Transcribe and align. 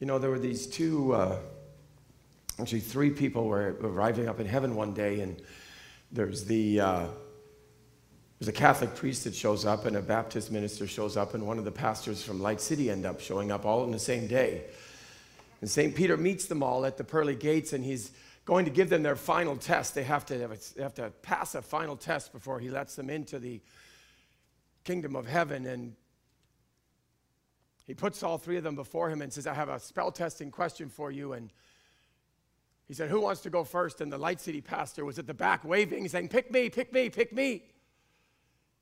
You 0.00 0.06
know, 0.06 0.18
there 0.18 0.30
were 0.30 0.38
these 0.38 0.68
two, 0.68 1.12
uh, 1.12 1.38
actually, 2.60 2.80
three 2.80 3.10
people 3.10 3.46
were 3.46 3.76
arriving 3.82 4.28
up 4.28 4.38
in 4.38 4.46
heaven 4.46 4.76
one 4.76 4.94
day, 4.94 5.20
and 5.20 5.42
there's 6.12 6.44
the. 6.44 6.80
Uh, 6.80 7.06
there's 8.38 8.48
a 8.48 8.52
Catholic 8.52 8.94
priest 8.94 9.24
that 9.24 9.34
shows 9.34 9.64
up, 9.64 9.84
and 9.84 9.96
a 9.96 10.00
Baptist 10.00 10.52
minister 10.52 10.86
shows 10.86 11.16
up, 11.16 11.34
and 11.34 11.44
one 11.44 11.58
of 11.58 11.64
the 11.64 11.72
pastors 11.72 12.22
from 12.22 12.40
Light 12.40 12.60
City 12.60 12.88
end 12.88 13.04
up 13.04 13.20
showing 13.20 13.50
up 13.50 13.66
all 13.66 13.82
in 13.82 13.90
the 13.90 13.98
same 13.98 14.28
day. 14.28 14.62
And 15.60 15.68
St. 15.68 15.92
Peter 15.92 16.16
meets 16.16 16.46
them 16.46 16.62
all 16.62 16.86
at 16.86 16.96
the 16.96 17.02
pearly 17.02 17.34
gates, 17.34 17.72
and 17.72 17.84
he's 17.84 18.12
going 18.44 18.64
to 18.64 18.70
give 18.70 18.90
them 18.90 19.02
their 19.02 19.16
final 19.16 19.56
test. 19.56 19.96
They 19.96 20.04
have 20.04 20.24
to, 20.26 20.38
have, 20.38 20.52
a, 20.52 20.82
have 20.82 20.94
to 20.94 21.10
pass 21.22 21.56
a 21.56 21.62
final 21.62 21.96
test 21.96 22.32
before 22.32 22.60
he 22.60 22.70
lets 22.70 22.94
them 22.94 23.10
into 23.10 23.40
the 23.40 23.60
kingdom 24.84 25.16
of 25.16 25.26
heaven. 25.26 25.66
And 25.66 25.96
he 27.88 27.94
puts 27.94 28.22
all 28.22 28.36
three 28.36 28.58
of 28.58 28.64
them 28.64 28.76
before 28.76 29.08
him 29.08 29.22
and 29.22 29.32
says, 29.32 29.46
I 29.46 29.54
have 29.54 29.70
a 29.70 29.80
spell 29.80 30.12
testing 30.12 30.50
question 30.50 30.90
for 30.90 31.10
you. 31.10 31.32
And 31.32 31.50
he 32.86 32.92
said, 32.92 33.08
Who 33.08 33.18
wants 33.18 33.40
to 33.40 33.50
go 33.50 33.64
first? 33.64 34.02
And 34.02 34.12
the 34.12 34.18
Light 34.18 34.42
City 34.42 34.60
pastor 34.60 35.06
was 35.06 35.18
at 35.18 35.26
the 35.26 35.32
back 35.32 35.64
waving, 35.64 36.06
saying, 36.08 36.28
Pick 36.28 36.52
me, 36.52 36.68
pick 36.68 36.92
me, 36.92 37.08
pick 37.08 37.32
me. 37.32 37.62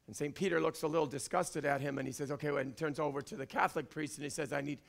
And 0.09 0.17
St. 0.17 0.35
Peter 0.35 0.61
looks 0.61 0.83
a 0.83 0.89
little 0.89 1.07
disgusted 1.07 1.65
at 1.65 1.81
him 1.81 1.99
and 1.99 2.09
he 2.09 2.13
says, 2.13 2.33
Okay, 2.33 2.49
and 2.49 2.77
turns 2.77 2.99
over 2.99 3.23
to 3.23 3.37
the 3.37 3.47
Catholic 3.47 3.91
priest 3.91 4.17
and 4.17 4.25
he 4.25 4.31
says, 4.31 4.53
I 4.53 4.61
need, 4.61 4.81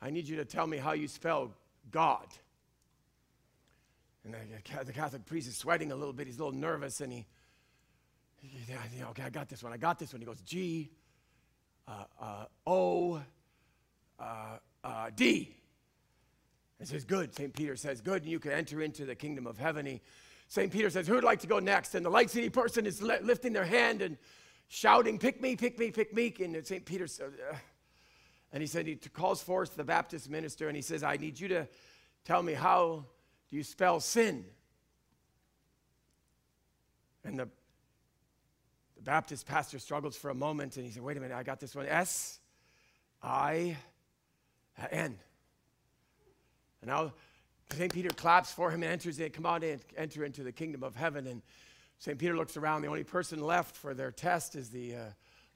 I 0.00 0.10
need 0.10 0.28
you 0.28 0.36
to 0.36 0.44
tell 0.44 0.68
me 0.68 0.76
how 0.76 0.92
you 0.92 1.08
spell 1.08 1.52
God. 1.90 2.26
And 4.24 4.32
the 4.84 4.92
Catholic 4.92 5.26
priest 5.26 5.48
is 5.48 5.56
sweating 5.56 5.90
a 5.90 5.96
little 5.96 6.12
bit. 6.12 6.28
He's 6.28 6.38
a 6.38 6.44
little 6.44 6.58
nervous 6.58 7.00
and 7.00 7.12
he, 7.12 7.26
he 8.40 9.02
okay, 9.10 9.24
I 9.24 9.30
got 9.30 9.48
this 9.48 9.64
one. 9.64 9.72
I 9.72 9.76
got 9.76 9.98
this 9.98 10.12
one. 10.12 10.20
He 10.20 10.26
goes, 10.26 10.40
G, 10.42 10.90
uh, 11.88 12.04
uh, 12.20 12.44
O, 12.64 13.20
uh, 14.18 14.58
uh, 14.84 15.10
D. 15.14 15.54
It 16.80 16.88
says, 16.88 17.04
Good. 17.04 17.34
St. 17.34 17.52
Peter 17.52 17.76
says, 17.76 18.00
Good, 18.00 18.22
and 18.22 18.30
you 18.30 18.38
can 18.38 18.52
enter 18.52 18.82
into 18.82 19.04
the 19.04 19.14
kingdom 19.14 19.46
of 19.46 19.58
heaven. 19.58 19.86
He, 19.86 20.00
St. 20.48 20.70
Peter 20.70 20.90
says, 20.90 21.06
Who 21.06 21.14
would 21.14 21.24
like 21.24 21.40
to 21.40 21.46
go 21.46 21.58
next? 21.58 21.94
And 21.94 22.04
the 22.04 22.10
Light 22.10 22.30
City 22.30 22.50
person 22.50 22.86
is 22.86 23.02
lifting 23.02 23.52
their 23.52 23.64
hand 23.64 24.02
and 24.02 24.16
shouting, 24.68 25.18
Pick 25.18 25.40
me, 25.40 25.56
pick 25.56 25.78
me, 25.78 25.90
pick 25.90 26.14
me. 26.14 26.34
And 26.40 26.66
St. 26.66 26.84
Peter 26.84 27.06
says, 27.06 27.32
uh, 27.50 27.56
and 28.52 28.62
he 28.62 28.66
said, 28.66 28.86
he 28.86 28.96
calls 28.96 29.42
forth 29.42 29.76
the 29.76 29.84
Baptist 29.84 30.30
minister 30.30 30.68
and 30.68 30.76
he 30.76 30.82
says, 30.82 31.02
I 31.02 31.16
need 31.16 31.38
you 31.38 31.48
to 31.48 31.68
tell 32.24 32.42
me 32.42 32.54
how 32.54 33.04
do 33.50 33.56
you 33.56 33.62
spell 33.62 34.00
sin? 34.00 34.44
And 37.24 37.40
the, 37.40 37.48
the 38.96 39.02
Baptist 39.02 39.46
pastor 39.46 39.78
struggles 39.78 40.16
for 40.16 40.30
a 40.30 40.34
moment 40.34 40.76
and 40.76 40.86
he 40.86 40.92
said, 40.92 41.02
Wait 41.02 41.16
a 41.16 41.20
minute, 41.20 41.36
I 41.36 41.42
got 41.42 41.60
this 41.60 41.74
one. 41.74 41.86
S 41.86 42.38
I 43.22 43.76
And 44.92 45.16
now 46.84 47.12
St. 47.70 47.92
Peter 47.92 48.10
claps 48.10 48.52
for 48.52 48.70
him 48.70 48.82
and 48.82 48.92
enters 48.92 49.18
in, 49.18 49.30
come 49.30 49.46
on 49.46 49.62
in, 49.62 49.80
enter 49.96 50.24
into 50.24 50.42
the 50.42 50.52
kingdom 50.52 50.82
of 50.82 50.94
heaven. 50.94 51.26
And 51.26 51.42
St. 51.98 52.18
Peter 52.18 52.36
looks 52.36 52.56
around. 52.56 52.82
The 52.82 52.88
only 52.88 53.04
person 53.04 53.40
left 53.40 53.74
for 53.76 53.92
their 53.94 54.10
test 54.12 54.54
is 54.54 54.70
the 54.70 54.94
uh, 54.94 55.00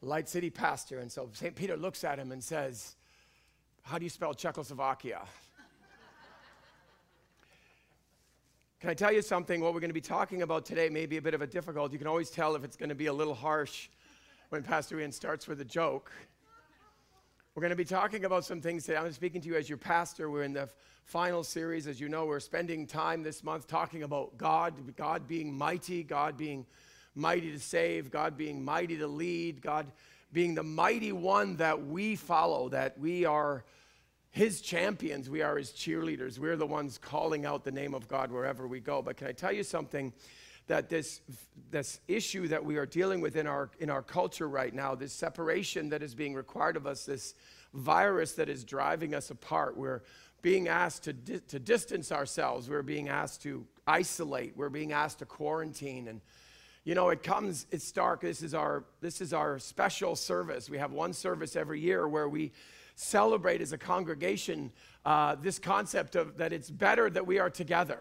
Light 0.02 0.28
City 0.28 0.50
pastor. 0.50 0.98
And 0.98 1.10
so 1.12 1.28
St. 1.32 1.54
Peter 1.54 1.76
looks 1.76 2.02
at 2.02 2.18
him 2.18 2.32
and 2.32 2.42
says, 2.42 2.96
How 3.82 3.98
do 3.98 4.04
you 4.04 4.10
spell 4.10 4.34
Czechoslovakia? 4.34 5.20
Can 8.80 8.90
I 8.90 8.94
tell 8.94 9.12
you 9.12 9.22
something? 9.22 9.60
What 9.60 9.72
we're 9.74 9.80
going 9.80 9.90
to 9.90 9.94
be 9.94 10.00
talking 10.00 10.42
about 10.42 10.64
today 10.64 10.88
may 10.88 11.06
be 11.06 11.18
a 11.18 11.22
bit 11.22 11.34
of 11.34 11.42
a 11.42 11.46
difficult. 11.46 11.92
You 11.92 11.98
can 11.98 12.08
always 12.08 12.30
tell 12.30 12.56
if 12.56 12.64
it's 12.64 12.76
going 12.76 12.88
to 12.88 12.94
be 12.94 13.06
a 13.06 13.12
little 13.12 13.34
harsh 13.34 13.88
when 14.48 14.62
Pastor 14.62 14.98
Ian 14.98 15.12
starts 15.12 15.46
with 15.46 15.60
a 15.60 15.64
joke. 15.64 16.10
We're 17.56 17.62
going 17.62 17.70
to 17.70 17.76
be 17.76 17.84
talking 17.84 18.24
about 18.24 18.44
some 18.44 18.60
things 18.60 18.84
today. 18.84 18.96
I'm 18.98 19.10
speaking 19.10 19.40
to 19.40 19.48
you 19.48 19.56
as 19.56 19.68
your 19.68 19.76
pastor. 19.76 20.30
We're 20.30 20.44
in 20.44 20.52
the 20.52 20.68
final 21.04 21.42
series. 21.42 21.88
As 21.88 22.00
you 22.00 22.08
know, 22.08 22.24
we're 22.24 22.38
spending 22.38 22.86
time 22.86 23.24
this 23.24 23.42
month 23.42 23.66
talking 23.66 24.04
about 24.04 24.38
God, 24.38 24.96
God 24.96 25.26
being 25.26 25.52
mighty, 25.52 26.04
God 26.04 26.36
being 26.36 26.64
mighty 27.16 27.50
to 27.50 27.58
save, 27.58 28.08
God 28.08 28.36
being 28.36 28.64
mighty 28.64 28.96
to 28.98 29.08
lead, 29.08 29.62
God 29.62 29.90
being 30.32 30.54
the 30.54 30.62
mighty 30.62 31.10
one 31.10 31.56
that 31.56 31.84
we 31.88 32.14
follow, 32.14 32.68
that 32.68 32.96
we 33.00 33.24
are 33.24 33.64
his 34.30 34.60
champions, 34.60 35.28
we 35.28 35.42
are 35.42 35.58
his 35.58 35.72
cheerleaders. 35.72 36.38
We're 36.38 36.56
the 36.56 36.66
ones 36.66 36.98
calling 36.98 37.46
out 37.46 37.64
the 37.64 37.72
name 37.72 37.94
of 37.94 38.06
God 38.06 38.30
wherever 38.30 38.68
we 38.68 38.78
go. 38.78 39.02
But 39.02 39.16
can 39.16 39.26
I 39.26 39.32
tell 39.32 39.50
you 39.50 39.64
something? 39.64 40.12
That 40.66 40.88
this, 40.88 41.20
this 41.70 42.00
issue 42.06 42.48
that 42.48 42.64
we 42.64 42.76
are 42.76 42.86
dealing 42.86 43.20
with 43.20 43.36
in 43.36 43.46
our, 43.46 43.70
in 43.80 43.90
our 43.90 44.02
culture 44.02 44.48
right 44.48 44.72
now, 44.72 44.94
this 44.94 45.12
separation 45.12 45.88
that 45.88 46.02
is 46.02 46.14
being 46.14 46.34
required 46.34 46.76
of 46.76 46.86
us, 46.86 47.04
this 47.04 47.34
virus 47.74 48.32
that 48.34 48.48
is 48.48 48.64
driving 48.64 49.14
us 49.14 49.30
apart, 49.30 49.76
we're 49.76 50.02
being 50.42 50.68
asked 50.68 51.04
to, 51.04 51.12
di- 51.12 51.40
to 51.48 51.58
distance 51.58 52.12
ourselves, 52.12 52.68
we're 52.68 52.82
being 52.82 53.08
asked 53.08 53.42
to 53.42 53.66
isolate, 53.86 54.56
we're 54.56 54.68
being 54.68 54.92
asked 54.92 55.18
to 55.18 55.26
quarantine. 55.26 56.08
And 56.08 56.20
you 56.84 56.94
know, 56.94 57.10
it 57.10 57.22
comes, 57.22 57.66
it's 57.70 57.90
dark. 57.92 58.22
This 58.22 58.42
is 58.42 58.54
our 58.54 58.84
this 59.00 59.20
is 59.20 59.32
our 59.32 59.58
special 59.58 60.16
service. 60.16 60.70
We 60.70 60.78
have 60.78 60.92
one 60.92 61.12
service 61.12 61.54
every 61.54 61.80
year 61.80 62.08
where 62.08 62.28
we 62.28 62.52
celebrate 62.94 63.60
as 63.60 63.72
a 63.72 63.78
congregation 63.78 64.72
uh, 65.04 65.34
this 65.34 65.58
concept 65.58 66.16
of 66.16 66.36
that 66.38 66.52
it's 66.52 66.70
better 66.70 67.10
that 67.10 67.26
we 67.26 67.38
are 67.38 67.50
together. 67.50 67.98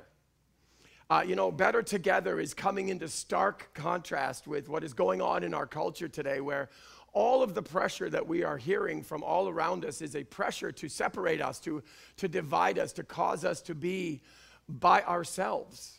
Uh, 1.11 1.23
you 1.25 1.35
know, 1.35 1.51
better 1.51 1.81
together 1.81 2.39
is 2.39 2.53
coming 2.53 2.89
into 2.89 3.07
stark 3.07 3.73
contrast 3.73 4.45
with 4.45 4.69
what 4.69 4.83
is 4.83 4.93
going 4.93 5.23
on 5.23 5.43
in 5.43 5.55
our 5.55 5.65
culture 5.65 6.07
today, 6.07 6.39
where 6.39 6.69
all 7.13 7.41
of 7.41 7.55
the 7.55 7.63
pressure 7.63 8.11
that 8.11 8.27
we 8.27 8.43
are 8.43 8.57
hearing 8.57 9.01
from 9.01 9.23
all 9.23 9.49
around 9.49 9.83
us 9.83 10.03
is 10.03 10.15
a 10.15 10.23
pressure 10.23 10.71
to 10.71 10.87
separate 10.87 11.41
us, 11.41 11.59
to, 11.59 11.81
to 12.17 12.27
divide 12.27 12.77
us, 12.77 12.93
to 12.93 13.03
cause 13.03 13.43
us 13.43 13.59
to 13.59 13.73
be 13.73 14.21
by 14.67 15.01
ourselves. 15.01 15.97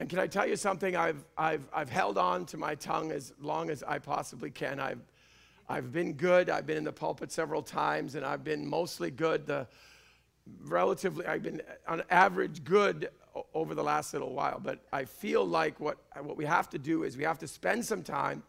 And 0.00 0.08
can 0.08 0.18
I 0.18 0.26
tell 0.26 0.48
you 0.48 0.56
something? 0.56 0.96
I've, 0.96 1.22
I've, 1.36 1.68
I've 1.70 1.90
held 1.90 2.16
on 2.16 2.46
to 2.46 2.56
my 2.56 2.74
tongue 2.74 3.12
as 3.12 3.34
long 3.38 3.68
as 3.68 3.82
I 3.82 3.98
possibly 3.98 4.50
can. 4.50 4.80
I've, 4.80 5.00
I've 5.68 5.92
been 5.92 6.14
good. 6.14 6.48
I've 6.48 6.66
been 6.66 6.78
in 6.78 6.84
the 6.84 6.92
pulpit 6.92 7.30
several 7.32 7.60
times, 7.60 8.14
and 8.14 8.24
I've 8.24 8.44
been 8.44 8.66
mostly 8.66 9.10
good. 9.10 9.44
The 9.46 9.66
relatively, 10.64 11.26
I've 11.26 11.42
been 11.42 11.60
on 11.86 12.02
average 12.08 12.64
good 12.64 13.10
over 13.54 13.74
the 13.74 13.82
last 13.82 14.12
little 14.12 14.32
while. 14.32 14.60
But 14.62 14.80
I 14.92 15.04
feel 15.04 15.44
like 15.44 15.78
what, 15.80 15.98
what 16.20 16.36
we 16.36 16.44
have 16.44 16.70
to 16.70 16.78
do 16.78 17.04
is 17.04 17.16
we 17.16 17.24
have 17.24 17.38
to 17.38 17.48
spend 17.48 17.84
some 17.84 18.02
time 18.02 18.42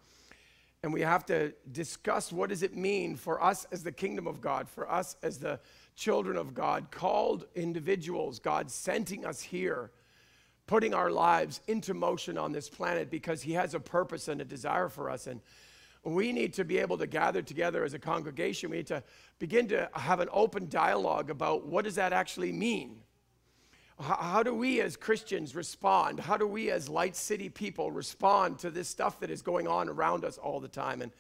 and 0.84 0.94
we 0.94 1.02
have 1.02 1.25
to 1.25 1.53
discuss 1.72 2.31
what 2.31 2.50
does 2.50 2.64
it 2.64 2.75
mean 2.75 3.16
for 3.16 3.44
us 3.44 3.66
as 3.72 3.84
the 3.84 3.92
kingdom 3.92 4.28
of 4.28 4.42
God, 4.42 4.70
for 4.70 4.90
us 4.90 5.16
as 5.24 5.40
the 5.40 5.59
children 5.96 6.38
of 6.38 6.53
God, 6.53 6.92
called 6.92 7.46
individuals, 7.56 8.40
God 8.40 8.70
sending 8.70 9.25
us 9.25 9.42
here 9.42 9.92
putting 10.68 10.94
our 10.94 11.09
lives 11.09 11.62
into 11.68 11.94
motion 11.94 12.38
on 12.38 12.52
this 12.52 12.69
planet 12.69 13.09
because 13.09 13.42
He 13.42 13.54
has 13.54 13.74
a 13.74 13.80
purpose 13.80 14.28
and 14.28 14.42
a 14.42 14.46
desire 14.46 14.90
for 14.90 15.09
us. 15.09 15.25
And 15.25 15.42
we 16.04 16.31
need 16.31 16.54
to 16.54 16.66
be 16.66 16.78
able 16.78 16.98
to 16.98 17.08
gather 17.08 17.42
together 17.42 17.84
as 17.84 17.94
a 17.94 18.00
congregation. 18.00 18.69
We 18.69 18.78
need 18.78 18.88
to 18.88 19.02
begin 19.40 19.68
to 19.69 19.90
have 19.94 20.19
an 20.19 20.30
open 20.31 20.69
dialogue 20.69 21.30
about 21.30 21.66
what 21.66 21.86
does 21.86 21.96
that 21.96 22.14
actually 22.14 22.52
mean? 22.52 22.98
How, 24.00 24.44
do 24.44 24.53
we 24.53 24.80
as 24.81 24.96
Christians 24.96 25.56
respond? 25.56 26.19
How 26.19 26.38
do 26.38 26.46
we 26.46 26.69
as 26.69 26.88
Light 26.88 27.16
City 27.16 27.50
people 27.50 27.91
respond 27.91 28.59
to 28.59 28.69
this 28.69 28.88
stuff 28.88 29.19
that 29.22 29.31
is 29.31 29.41
going 29.41 29.68
on 29.68 29.90
around 29.90 30.24
us 30.24 30.38
all 30.38 30.59
the 30.59 30.68
time? 30.68 31.02
And 31.02 31.12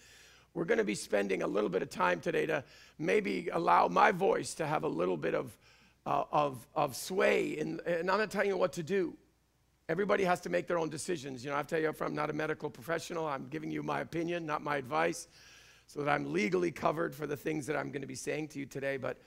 we're 0.53 0.65
going 0.65 0.77
to 0.77 0.83
be 0.83 0.93
spending 0.93 1.41
a 1.41 1.47
little 1.47 1.71
bit 1.71 1.81
of 1.81 1.89
time 1.89 2.19
today 2.19 2.45
to 2.45 2.63
maybe 2.99 3.49
allow 3.51 3.87
my 3.87 4.11
voice 4.11 4.53
to 4.55 4.67
have 4.67 4.83
a 4.83 4.87
little 4.87 5.17
bit 5.17 5.33
of, 5.33 5.57
uh, 6.05 6.23
of, 6.31 6.67
of 6.75 6.95
sway. 6.95 7.57
In, 7.57 7.81
and 7.87 8.11
I'm 8.11 8.19
not 8.19 8.29
telling 8.29 8.49
you 8.49 8.57
what 8.57 8.73
to 8.73 8.83
do. 8.83 9.15
Everybody 9.89 10.23
has 10.25 10.39
to 10.41 10.49
make 10.49 10.67
their 10.67 10.77
own 10.77 10.89
decisions. 10.89 11.43
You 11.43 11.49
know, 11.49 11.57
I 11.57 11.63
tell 11.63 11.79
you 11.79 11.91
I'm 11.99 12.13
not 12.13 12.29
a 12.29 12.33
medical 12.33 12.69
professional. 12.69 13.25
I'm 13.25 13.47
giving 13.47 13.71
you 13.71 13.81
my 13.81 14.01
opinion, 14.01 14.45
not 14.45 14.61
my 14.61 14.77
advice, 14.77 15.27
so 15.87 16.03
that 16.03 16.11
I'm 16.11 16.31
legally 16.31 16.71
covered 16.71 17.15
for 17.15 17.25
the 17.25 17.37
things 17.37 17.65
that 17.67 17.75
I'm 17.75 17.89
going 17.89 18.01
to 18.01 18.07
be 18.07 18.15
saying 18.15 18.49
to 18.49 18.59
you 18.59 18.67
today. 18.67 18.97
But 18.97 19.17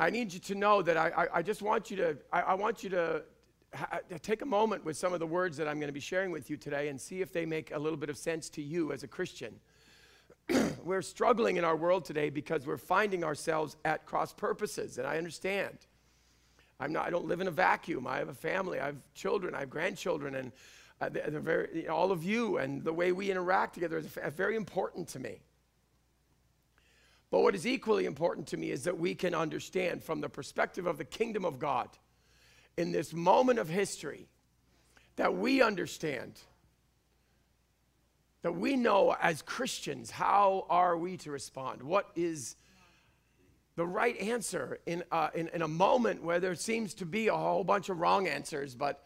I 0.00 0.10
need 0.10 0.32
you 0.32 0.38
to 0.40 0.54
know 0.54 0.80
that 0.82 0.96
I, 0.96 1.08
I, 1.08 1.26
I 1.38 1.42
just 1.42 1.60
want 1.60 1.90
you 1.90 1.96
to, 1.98 2.16
I, 2.32 2.40
I 2.40 2.54
want 2.54 2.84
you 2.84 2.90
to 2.90 3.22
ha- 3.74 3.98
take 4.22 4.42
a 4.42 4.46
moment 4.46 4.84
with 4.84 4.96
some 4.96 5.12
of 5.12 5.18
the 5.18 5.26
words 5.26 5.56
that 5.56 5.66
I'm 5.66 5.80
going 5.80 5.88
to 5.88 5.92
be 5.92 6.00
sharing 6.00 6.30
with 6.30 6.50
you 6.50 6.56
today 6.56 6.88
and 6.88 7.00
see 7.00 7.20
if 7.20 7.32
they 7.32 7.44
make 7.44 7.74
a 7.74 7.78
little 7.78 7.98
bit 7.98 8.08
of 8.08 8.16
sense 8.16 8.48
to 8.50 8.62
you 8.62 8.92
as 8.92 9.02
a 9.02 9.08
Christian. 9.08 9.54
we're 10.84 11.02
struggling 11.02 11.56
in 11.56 11.64
our 11.64 11.76
world 11.76 12.04
today 12.04 12.30
because 12.30 12.64
we're 12.64 12.78
finding 12.78 13.24
ourselves 13.24 13.76
at 13.84 14.06
cross 14.06 14.32
purposes, 14.32 14.98
and 14.98 15.06
I 15.06 15.18
understand. 15.18 15.76
I'm 16.80 16.92
not, 16.92 17.06
I 17.06 17.10
don't 17.10 17.26
live 17.26 17.40
in 17.40 17.48
a 17.48 17.52
vacuum. 17.52 18.06
I 18.06 18.18
have 18.18 18.28
a 18.28 18.34
family, 18.34 18.78
I 18.78 18.86
have 18.86 18.96
children, 19.14 19.54
I 19.54 19.60
have 19.60 19.70
grandchildren, 19.70 20.36
and 20.36 20.52
uh, 21.00 21.08
they're, 21.08 21.28
they're 21.28 21.40
very, 21.40 21.88
all 21.88 22.12
of 22.12 22.22
you 22.22 22.58
and 22.58 22.82
the 22.84 22.92
way 22.92 23.12
we 23.12 23.30
interact 23.30 23.74
together 23.74 23.98
is 23.98 24.06
very 24.36 24.56
important 24.56 25.08
to 25.08 25.18
me. 25.18 25.40
But 27.30 27.40
what 27.40 27.54
is 27.54 27.66
equally 27.66 28.06
important 28.06 28.46
to 28.48 28.56
me 28.56 28.70
is 28.70 28.84
that 28.84 28.98
we 28.98 29.14
can 29.14 29.34
understand 29.34 30.02
from 30.02 30.20
the 30.20 30.28
perspective 30.28 30.86
of 30.86 30.98
the 30.98 31.04
kingdom 31.04 31.44
of 31.44 31.58
God 31.58 31.88
in 32.76 32.92
this 32.92 33.12
moment 33.12 33.58
of 33.58 33.68
history 33.68 34.28
that 35.16 35.34
we 35.34 35.60
understand 35.60 36.40
that 38.42 38.52
we 38.52 38.76
know 38.76 39.16
as 39.20 39.42
Christians 39.42 40.10
how 40.10 40.64
are 40.70 40.96
we 40.96 41.16
to 41.18 41.30
respond? 41.30 41.82
What 41.82 42.08
is 42.14 42.56
the 43.76 43.86
right 43.86 44.16
answer 44.18 44.78
in, 44.86 45.02
uh, 45.10 45.28
in, 45.34 45.48
in 45.48 45.62
a 45.62 45.68
moment 45.68 46.22
where 46.22 46.40
there 46.40 46.54
seems 46.54 46.94
to 46.94 47.06
be 47.06 47.28
a 47.28 47.36
whole 47.36 47.64
bunch 47.64 47.88
of 47.88 48.00
wrong 48.00 48.26
answers, 48.26 48.74
but 48.74 49.04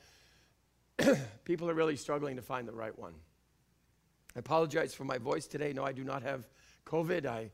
people 1.44 1.68
are 1.68 1.74
really 1.74 1.96
struggling 1.96 2.36
to 2.36 2.42
find 2.42 2.68
the 2.68 2.72
right 2.72 2.96
one. 2.98 3.14
I 4.36 4.38
apologize 4.38 4.94
for 4.94 5.04
my 5.04 5.18
voice 5.18 5.46
today. 5.46 5.72
No, 5.72 5.84
I 5.84 5.92
do 5.92 6.04
not 6.04 6.22
have 6.22 6.48
COVID. 6.86 7.26
I, 7.26 7.50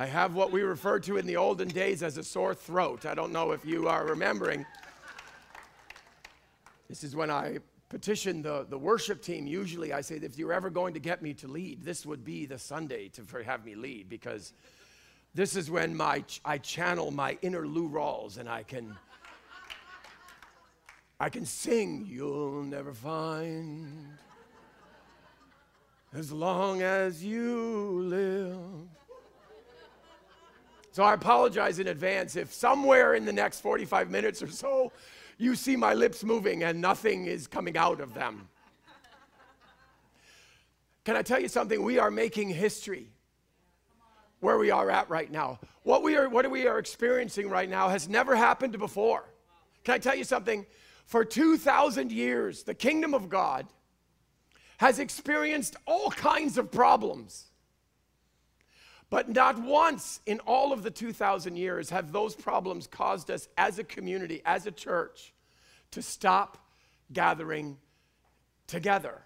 I 0.00 0.06
have 0.06 0.34
what 0.34 0.52
we 0.52 0.62
referred 0.62 1.02
to 1.04 1.16
in 1.16 1.26
the 1.26 1.36
olden 1.36 1.66
days 1.66 2.04
as 2.04 2.18
a 2.18 2.22
sore 2.22 2.54
throat. 2.54 3.04
I 3.04 3.14
don't 3.14 3.32
know 3.32 3.50
if 3.50 3.66
you 3.66 3.88
are 3.88 4.06
remembering. 4.06 4.64
This 6.88 7.02
is 7.02 7.16
when 7.16 7.32
I 7.32 7.58
petition 7.88 8.40
the, 8.40 8.64
the 8.70 8.78
worship 8.78 9.20
team. 9.20 9.48
Usually 9.48 9.92
I 9.92 10.02
say, 10.02 10.14
if 10.16 10.38
you're 10.38 10.52
ever 10.52 10.70
going 10.70 10.94
to 10.94 11.00
get 11.00 11.20
me 11.20 11.34
to 11.34 11.48
lead, 11.48 11.82
this 11.82 12.06
would 12.06 12.24
be 12.24 12.46
the 12.46 12.60
Sunday 12.60 13.08
to 13.08 13.42
have 13.42 13.64
me 13.64 13.74
lead 13.74 14.08
because 14.08 14.52
this 15.34 15.56
is 15.56 15.68
when 15.68 15.96
my, 15.96 16.22
I 16.44 16.58
channel 16.58 17.10
my 17.10 17.36
inner 17.42 17.66
Lou 17.66 17.88
Rawls 17.88 18.38
and 18.38 18.48
I 18.48 18.62
can, 18.62 18.96
I 21.18 21.28
can 21.28 21.44
sing, 21.44 22.06
You'll 22.08 22.62
Never 22.62 22.92
Find 22.92 24.16
as 26.14 26.30
long 26.30 26.82
as 26.82 27.24
you 27.24 28.00
live. 28.04 28.97
So 30.98 31.04
I 31.04 31.14
apologize 31.14 31.78
in 31.78 31.86
advance 31.86 32.34
if 32.34 32.52
somewhere 32.52 33.14
in 33.14 33.24
the 33.24 33.32
next 33.32 33.60
45 33.60 34.10
minutes 34.10 34.42
or 34.42 34.48
so 34.48 34.90
you 35.36 35.54
see 35.54 35.76
my 35.76 35.94
lips 35.94 36.24
moving 36.24 36.64
and 36.64 36.80
nothing 36.80 37.26
is 37.26 37.46
coming 37.46 37.76
out 37.76 38.00
of 38.00 38.14
them. 38.14 38.48
Can 41.04 41.14
I 41.14 41.22
tell 41.22 41.38
you 41.38 41.46
something? 41.46 41.84
We 41.84 42.00
are 42.00 42.10
making 42.10 42.48
history 42.48 43.12
where 44.40 44.58
we 44.58 44.72
are 44.72 44.90
at 44.90 45.08
right 45.08 45.30
now. 45.30 45.60
What 45.84 46.02
we 46.02 46.16
are, 46.16 46.28
what 46.28 46.50
we 46.50 46.66
are 46.66 46.80
experiencing 46.80 47.48
right 47.48 47.70
now 47.70 47.88
has 47.88 48.08
never 48.08 48.34
happened 48.34 48.76
before. 48.76 49.22
Can 49.84 49.94
I 49.94 49.98
tell 49.98 50.16
you 50.16 50.24
something? 50.24 50.66
For 51.06 51.24
2,000 51.24 52.10
years, 52.10 52.64
the 52.64 52.74
kingdom 52.74 53.14
of 53.14 53.28
God 53.28 53.68
has 54.78 54.98
experienced 54.98 55.76
all 55.86 56.10
kinds 56.10 56.58
of 56.58 56.72
problems. 56.72 57.52
But 59.10 59.30
not 59.30 59.58
once 59.58 60.20
in 60.26 60.38
all 60.40 60.72
of 60.72 60.82
the 60.82 60.90
2,000 60.90 61.56
years 61.56 61.90
have 61.90 62.12
those 62.12 62.34
problems 62.34 62.86
caused 62.86 63.30
us 63.30 63.48
as 63.56 63.78
a 63.78 63.84
community, 63.84 64.42
as 64.44 64.66
a 64.66 64.70
church, 64.70 65.32
to 65.92 66.02
stop 66.02 66.58
gathering 67.12 67.78
together. 68.66 69.22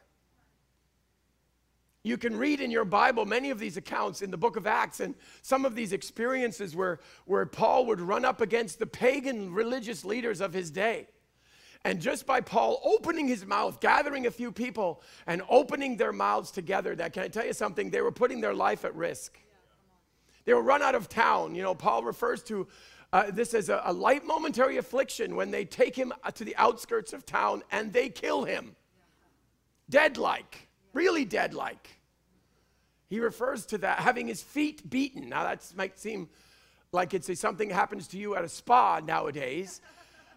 You 2.04 2.16
can 2.16 2.36
read 2.36 2.60
in 2.60 2.70
your 2.70 2.84
Bible 2.84 3.24
many 3.24 3.50
of 3.50 3.60
these 3.60 3.76
accounts 3.76 4.22
in 4.22 4.30
the 4.30 4.36
book 4.36 4.56
of 4.56 4.66
Acts 4.66 5.00
and 5.00 5.14
some 5.40 5.64
of 5.64 5.74
these 5.76 5.92
experiences 5.92 6.74
where, 6.74 6.98
where 7.26 7.46
Paul 7.46 7.86
would 7.86 8.00
run 8.00 8.24
up 8.24 8.40
against 8.40 8.78
the 8.80 8.86
pagan 8.86 9.52
religious 9.52 10.04
leaders 10.04 10.40
of 10.40 10.52
his 10.52 10.70
day. 10.70 11.06
And 11.84 12.00
just 12.00 12.26
by 12.26 12.40
Paul 12.40 12.80
opening 12.84 13.26
his 13.26 13.44
mouth, 13.44 13.80
gathering 13.80 14.26
a 14.26 14.30
few 14.30 14.52
people, 14.52 15.02
and 15.26 15.42
opening 15.48 15.96
their 15.96 16.12
mouths 16.12 16.52
together, 16.52 16.94
that 16.96 17.12
can 17.12 17.24
I 17.24 17.28
tell 17.28 17.44
you 17.44 17.52
something? 17.52 17.90
They 17.90 18.00
were 18.00 18.12
putting 18.12 18.40
their 18.40 18.54
life 18.54 18.84
at 18.84 18.94
risk. 18.94 19.38
They 20.44 20.54
were 20.54 20.62
run 20.62 20.82
out 20.82 20.94
of 20.94 21.08
town. 21.08 21.54
You 21.54 21.62
know, 21.62 21.74
Paul 21.74 22.02
refers 22.02 22.42
to 22.44 22.66
uh, 23.12 23.30
this 23.30 23.54
as 23.54 23.68
a, 23.68 23.82
a 23.84 23.92
light 23.92 24.24
momentary 24.24 24.78
affliction 24.78 25.36
when 25.36 25.50
they 25.50 25.64
take 25.64 25.94
him 25.94 26.12
uh, 26.24 26.30
to 26.32 26.44
the 26.44 26.56
outskirts 26.56 27.12
of 27.12 27.26
town 27.26 27.62
and 27.70 27.92
they 27.92 28.08
kill 28.08 28.44
him. 28.44 28.74
Dead 29.90 30.16
like, 30.16 30.68
really 30.92 31.24
dead 31.24 31.52
like. 31.54 31.98
He 33.10 33.20
refers 33.20 33.66
to 33.66 33.78
that, 33.78 33.98
having 33.98 34.26
his 34.26 34.42
feet 34.42 34.88
beaten. 34.88 35.28
Now, 35.28 35.44
that 35.44 35.70
might 35.76 35.98
seem 35.98 36.30
like 36.92 37.12
it's 37.12 37.28
a, 37.28 37.36
something 37.36 37.68
happens 37.68 38.08
to 38.08 38.18
you 38.18 38.34
at 38.34 38.44
a 38.44 38.48
spa 38.48 39.00
nowadays. 39.04 39.82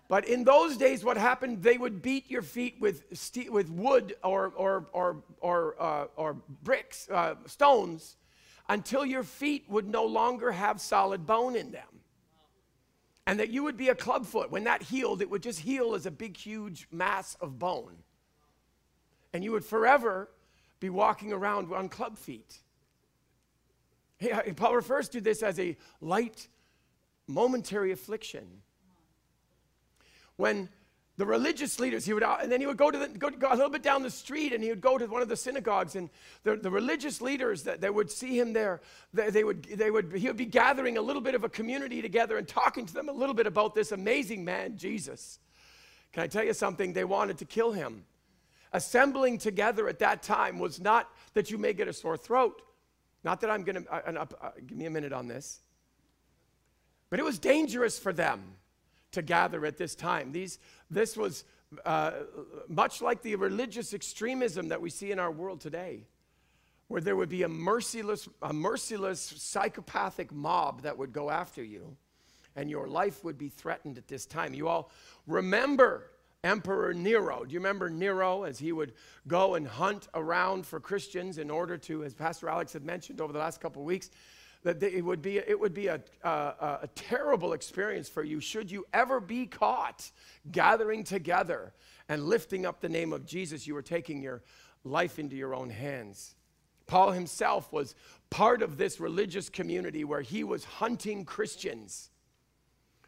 But 0.09 0.27
in 0.27 0.43
those 0.43 0.77
days, 0.77 1.03
what 1.03 1.17
happened, 1.17 1.63
they 1.63 1.77
would 1.77 2.01
beat 2.01 2.29
your 2.29 2.41
feet 2.41 2.75
with, 2.79 3.03
with 3.49 3.69
wood 3.69 4.15
or, 4.23 4.51
or, 4.55 4.85
or, 4.91 5.23
or, 5.39 5.75
uh, 5.81 6.05
or 6.17 6.33
bricks, 6.63 7.09
uh, 7.09 7.35
stones, 7.45 8.17
until 8.69 9.05
your 9.05 9.23
feet 9.23 9.65
would 9.67 9.87
no 9.87 10.05
longer 10.05 10.51
have 10.51 10.81
solid 10.81 11.25
bone 11.25 11.55
in 11.55 11.71
them. 11.71 11.87
And 13.27 13.39
that 13.39 13.49
you 13.49 13.63
would 13.63 13.77
be 13.77 13.89
a 13.89 13.95
clubfoot. 13.95 14.51
When 14.51 14.65
that 14.65 14.83
healed, 14.83 15.21
it 15.21 15.29
would 15.29 15.41
just 15.41 15.59
heal 15.59 15.95
as 15.95 16.05
a 16.05 16.11
big, 16.11 16.37
huge 16.37 16.87
mass 16.91 17.35
of 17.41 17.57
bone. 17.57 17.97
And 19.33 19.43
you 19.43 19.51
would 19.51 19.65
forever 19.65 20.29
be 20.79 20.89
walking 20.89 21.33
around 21.33 21.73
on 21.73 21.89
club 21.89 22.17
feet. 22.17 22.59
Uh, 24.21 24.41
Paul 24.55 24.75
refers 24.75 25.09
to 25.09 25.21
this 25.21 25.43
as 25.43 25.59
a 25.59 25.75
light, 25.99 26.47
momentary 27.27 27.91
affliction 27.91 28.61
when 30.37 30.69
the 31.17 31.25
religious 31.25 31.79
leaders, 31.79 32.05
he 32.05 32.13
would, 32.13 32.23
and 32.23 32.51
then 32.51 32.59
he 32.59 32.67
would 32.67 32.77
go 32.77 32.91
to 32.91 32.97
the, 32.97 33.07
go, 33.07 33.29
go, 33.29 33.47
a 33.49 33.55
little 33.55 33.69
bit 33.69 33.81
down 33.81 34.03
the 34.03 34.09
street 34.09 34.51
and 34.51 34.61
he 34.61 34.69
would 34.69 34.81
go 34.81 34.97
to 34.97 35.05
one 35.05 35.21
of 35.21 35.29
the 35.29 35.37
synagogues 35.37 35.95
and 35.95 36.09
the, 36.43 36.57
the 36.57 36.69
religious 36.69 37.21
leaders 37.21 37.63
that 37.63 37.79
they 37.79 37.89
would 37.89 38.11
see 38.11 38.37
him 38.37 38.51
there, 38.51 38.81
they, 39.13 39.29
they, 39.29 39.43
would, 39.45 39.63
they 39.63 39.89
would, 39.91 40.13
he 40.13 40.27
would 40.27 40.35
be 40.35 40.45
gathering 40.45 40.97
a 40.97 41.01
little 41.01 41.21
bit 41.21 41.33
of 41.33 41.45
a 41.45 41.49
community 41.49 42.01
together 42.01 42.37
and 42.37 42.47
talking 42.47 42.85
to 42.85 42.93
them 42.93 43.07
a 43.07 43.13
little 43.13 43.33
bit 43.33 43.47
about 43.47 43.73
this 43.73 43.93
amazing 43.93 44.43
man, 44.43 44.77
Jesus. 44.77 45.39
Can 46.11 46.23
I 46.23 46.27
tell 46.27 46.43
you 46.43 46.53
something? 46.53 46.91
They 46.91 47.05
wanted 47.05 47.37
to 47.37 47.45
kill 47.45 47.71
him. 47.71 48.03
Assembling 48.73 49.37
together 49.37 49.87
at 49.87 49.99
that 49.99 50.21
time 50.21 50.59
was 50.59 50.81
not 50.81 51.09
that 51.33 51.49
you 51.49 51.57
may 51.57 51.71
get 51.71 51.87
a 51.87 51.93
sore 51.93 52.17
throat. 52.17 52.61
Not 53.23 53.39
that 53.39 53.49
I'm 53.49 53.63
going 53.63 53.85
to, 53.85 53.93
uh, 53.93 54.11
uh, 54.19 54.25
uh, 54.41 54.51
give 54.67 54.77
me 54.77 54.85
a 54.85 54.89
minute 54.89 55.13
on 55.13 55.29
this. 55.29 55.61
But 57.09 57.19
it 57.19 57.23
was 57.23 57.39
dangerous 57.39 57.97
for 57.97 58.11
them 58.11 58.41
to 59.15 59.21
gather 59.21 59.65
at 59.65 59.77
this 59.77 59.95
time. 59.95 60.31
These, 60.31 60.59
this 60.89 61.17
was 61.17 61.43
uh, 61.85 62.11
much 62.69 63.01
like 63.01 63.21
the 63.21 63.35
religious 63.35 63.93
extremism 63.93 64.69
that 64.69 64.81
we 64.81 64.89
see 64.89 65.11
in 65.11 65.19
our 65.19 65.31
world 65.31 65.59
today, 65.59 66.05
where 66.87 67.01
there 67.01 67.15
would 67.15 67.29
be 67.29 67.43
a 67.43 67.49
merciless, 67.49 68.29
a 68.41 68.53
merciless 68.53 69.19
psychopathic 69.37 70.31
mob 70.31 70.83
that 70.83 70.97
would 70.97 71.11
go 71.11 71.29
after 71.29 71.63
you, 71.63 71.97
and 72.55 72.69
your 72.69 72.87
life 72.87 73.23
would 73.23 73.37
be 73.37 73.49
threatened 73.49 73.97
at 73.97 74.07
this 74.07 74.25
time. 74.25 74.53
You 74.53 74.67
all 74.67 74.91
remember 75.27 76.11
Emperor 76.43 76.93
Nero. 76.93 77.43
Do 77.43 77.53
you 77.53 77.59
remember 77.59 77.89
Nero 77.89 78.43
as 78.43 78.59
he 78.59 78.71
would 78.71 78.93
go 79.27 79.55
and 79.55 79.67
hunt 79.67 80.07
around 80.13 80.65
for 80.65 80.79
Christians 80.79 81.39
in 81.39 81.49
order 81.49 81.75
to, 81.79 82.03
as 82.03 82.13
Pastor 82.13 82.47
Alex 82.47 82.71
had 82.73 82.85
mentioned 82.85 83.19
over 83.19 83.33
the 83.33 83.39
last 83.39 83.59
couple 83.59 83.81
of 83.81 83.87
weeks, 83.87 84.11
that 84.65 84.81
it 84.81 85.05
would 85.05 85.21
be, 85.21 85.37
it 85.37 85.59
would 85.59 85.75
be 85.75 85.87
a, 85.87 86.01
a, 86.23 86.29
a 86.81 86.89
terrible 86.95 87.53
experience 87.53 88.09
for 88.09 88.23
you 88.23 88.39
should 88.39 88.71
you 88.71 88.83
ever 88.93 89.19
be 89.19 89.45
caught 89.45 90.09
gathering 90.51 91.03
together 91.03 91.71
and 92.09 92.25
lifting 92.25 92.65
up 92.65 92.81
the 92.81 92.89
name 92.89 93.13
of 93.13 93.27
Jesus. 93.27 93.67
You 93.67 93.75
were 93.75 93.83
taking 93.83 94.23
your 94.23 94.41
life 94.83 95.19
into 95.19 95.35
your 95.35 95.53
own 95.53 95.69
hands. 95.69 96.35
Paul 96.87 97.11
himself 97.11 97.71
was 97.71 97.95
part 98.31 98.63
of 98.63 98.77
this 98.77 98.99
religious 98.99 99.49
community 99.49 100.03
where 100.03 100.21
he 100.21 100.43
was 100.43 100.63
hunting 100.63 101.25
Christians, 101.25 102.09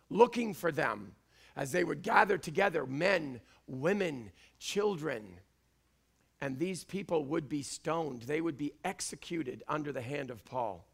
looking 0.09 0.53
for 0.53 0.71
them 0.71 1.13
as 1.55 1.71
they 1.71 1.83
would 1.83 2.03
gather 2.03 2.37
together 2.37 2.85
men, 2.85 3.41
women, 3.67 4.31
children. 4.59 5.39
And 6.39 6.59
these 6.59 6.83
people 6.83 7.25
would 7.25 7.49
be 7.49 7.63
stoned, 7.63 8.23
they 8.23 8.41
would 8.41 8.57
be 8.57 8.73
executed 8.83 9.63
under 9.67 9.91
the 9.91 10.01
hand 10.01 10.29
of 10.29 10.45
Paul. 10.45 10.86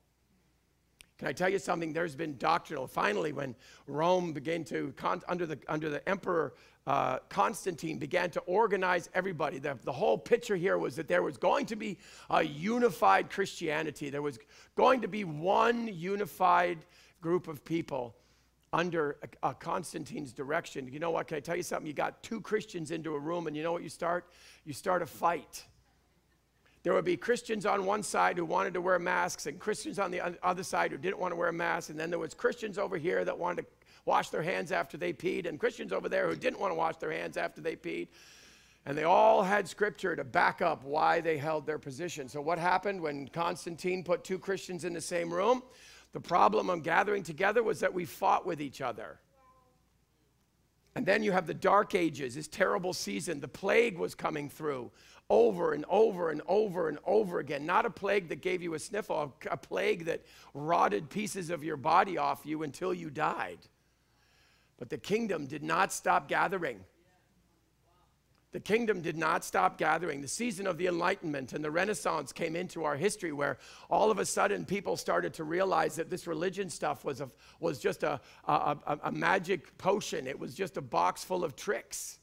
Can 1.24 1.30
I 1.30 1.32
tell 1.32 1.48
you 1.48 1.58
something? 1.58 1.94
There's 1.94 2.18
been 2.18 2.36
doctrinal. 2.38 2.86
Finally, 2.86 3.32
when 3.32 3.56
Rome 3.88 4.34
began 4.34 4.66
to, 4.66 4.94
under 5.30 5.46
the, 5.46 5.58
under 5.70 5.88
the 5.90 6.10
emperor 6.10 6.54
uh, 6.86 7.20
Constantine, 7.30 7.98
began 7.98 8.30
to 8.32 8.42
organize 8.42 9.10
everybody, 9.14 9.58
the, 9.58 9.78
the 9.86 9.92
whole 9.94 10.18
picture 10.18 10.58
here 10.58 10.78
was 10.78 10.98
that 10.98 11.08
there 11.08 11.24
was 11.24 11.38
going 11.38 11.66
to 11.68 11.78
be 11.78 11.98
a 12.30 12.44
unified 12.44 13.30
Christianity. 13.30 14.10
There 14.10 14.22
was 14.22 14.38
going 14.76 15.00
to 15.00 15.08
be 15.08 15.24
one 15.24 15.88
unified 15.88 16.80
group 17.22 17.48
of 17.48 17.64
people 17.64 18.18
under 18.74 19.16
uh, 19.44 19.54
Constantine's 19.54 20.34
direction. 20.34 20.90
You 20.92 21.00
know 21.00 21.12
what? 21.12 21.30
Can 21.30 21.38
I 21.38 21.40
tell 21.40 21.56
you 21.56 21.64
something? 21.64 21.88
You 21.88 21.94
got 21.94 22.22
two 22.22 22.42
Christians 22.42 22.92
into 22.92 23.16
a 23.16 23.20
room, 23.20 23.48
and 23.48 23.56
you 23.56 23.64
know 23.64 23.72
what 23.72 23.84
you 23.84 23.88
start? 23.88 24.26
You 24.66 24.74
start 24.74 25.02
a 25.02 25.06
fight 25.06 25.64
there 26.84 26.94
would 26.94 27.06
be 27.06 27.16
Christians 27.16 27.66
on 27.66 27.86
one 27.86 28.04
side 28.04 28.38
who 28.38 28.44
wanted 28.44 28.74
to 28.74 28.82
wear 28.82 29.00
masks 29.00 29.46
and 29.46 29.58
Christians 29.58 30.00
on 30.00 30.12
the 30.12 30.38
other 30.44 30.64
side 30.64 30.92
who 30.92 30.98
didn't 30.98 31.18
want 31.18 31.32
to 31.32 31.38
wear 31.38 31.52
masks. 31.54 31.90
And 31.90 31.98
then 31.98 32.10
there 32.10 32.20
was 32.20 32.34
Christians 32.34 32.78
over 32.78 32.98
here 32.98 33.24
that 33.24 33.38
wanted 33.38 33.62
to 33.64 33.68
wash 34.06 34.30
their 34.30 34.42
hands 34.42 34.74
after 34.74 34.98
they 34.98 35.14
peed 35.14 35.48
and 35.48 35.58
Christians 35.58 35.94
over 35.94 36.10
there 36.10 36.28
who 36.28 36.36
didn't 36.36 36.60
want 36.60 36.72
to 36.72 36.76
wash 36.76 36.98
their 36.98 37.12
hands 37.12 37.38
after 37.38 37.62
they 37.62 37.78
peed. 37.78 38.10
And 38.86 38.98
they 38.98 39.06
all 39.06 39.44
had 39.44 39.66
scripture 39.66 40.14
to 40.14 40.26
back 40.26 40.62
up 40.62 40.84
why 40.84 41.22
they 41.22 41.38
held 41.38 41.66
their 41.66 41.80
position. 41.80 42.28
So, 42.28 42.42
what 42.42 42.60
happened 42.60 43.00
when 43.00 43.30
Constantine 43.30 44.04
put 44.04 44.26
two 44.26 44.38
Christians 44.38 44.84
in 44.84 44.92
the 44.92 45.00
same 45.00 45.34
room? 45.34 45.64
The 46.12 46.20
problem 46.20 46.70
of 46.70 46.84
gathering 46.84 47.24
together 47.24 47.64
was 47.64 47.80
that 47.80 47.94
we 47.94 48.04
fought 48.04 48.46
with 48.46 48.62
each 48.62 48.82
other. 48.82 49.20
And 50.96 51.06
then 51.06 51.24
you 51.24 51.32
have 51.32 51.48
the 51.48 51.54
dark 51.54 51.96
ages, 51.96 52.36
this 52.36 52.48
terrible 52.48 52.94
season. 52.94 53.40
The 53.40 53.48
plague 53.48 53.98
was 53.98 54.14
coming 54.14 54.50
through 54.50 54.92
over 55.30 55.74
and 55.74 55.86
over 55.90 56.30
and 56.30 56.42
over 56.48 56.90
and 56.90 57.00
over 57.06 57.40
again. 57.40 57.66
Not 57.66 57.86
a 57.86 57.90
plague 57.90 58.30
that 58.30 58.42
gave 58.42 58.62
you 58.62 58.74
a 58.74 58.80
sniffle, 58.80 59.34
a 59.50 59.58
plague 59.58 60.06
that 60.06 60.22
rotted 60.54 61.10
pieces 61.10 61.50
of 61.50 61.64
your 61.64 61.78
body 61.78 62.18
off 62.18 62.42
you 62.46 62.64
until 62.64 62.94
you 62.94 63.10
died. 63.10 63.60
But 64.78 64.90
the 64.90 64.98
kingdom 64.98 65.48
did 65.48 65.64
not 65.64 65.94
stop 65.94 66.28
gathering. 66.28 66.84
The 68.52 68.60
kingdom 68.60 69.02
did 69.02 69.18
not 69.18 69.44
stop 69.44 69.80
gathering. 69.80 70.22
The 70.22 70.28
season 70.28 70.68
of 70.68 70.78
the 70.78 70.86
Enlightenment 70.86 71.54
and 71.54 71.66
the 71.66 71.72
Renaissance 71.72 72.32
came 72.32 72.56
into 72.56 72.84
our 72.84 72.96
history 72.96 73.32
where 73.32 73.58
all 73.90 74.12
of 74.12 74.20
a 74.20 74.26
sudden 74.26 74.64
people 74.64 74.96
started 74.96 75.34
to 75.36 75.44
realize 75.44 75.96
that 75.96 76.12
this 76.12 76.28
religion 76.28 76.70
stuff 76.70 77.04
was, 77.04 77.20
a, 77.20 77.30
was 77.60 77.80
just 77.80 78.04
a, 78.04 78.22
a, 78.48 78.78
a, 78.86 79.00
a 79.06 79.12
magic 79.12 79.76
potion, 79.80 80.28
it 80.28 80.38
was 80.38 80.54
just 80.54 80.78
a 80.78 80.82
box 80.82 81.24
full 81.24 81.44
of 81.44 81.56
tricks. 81.56 82.20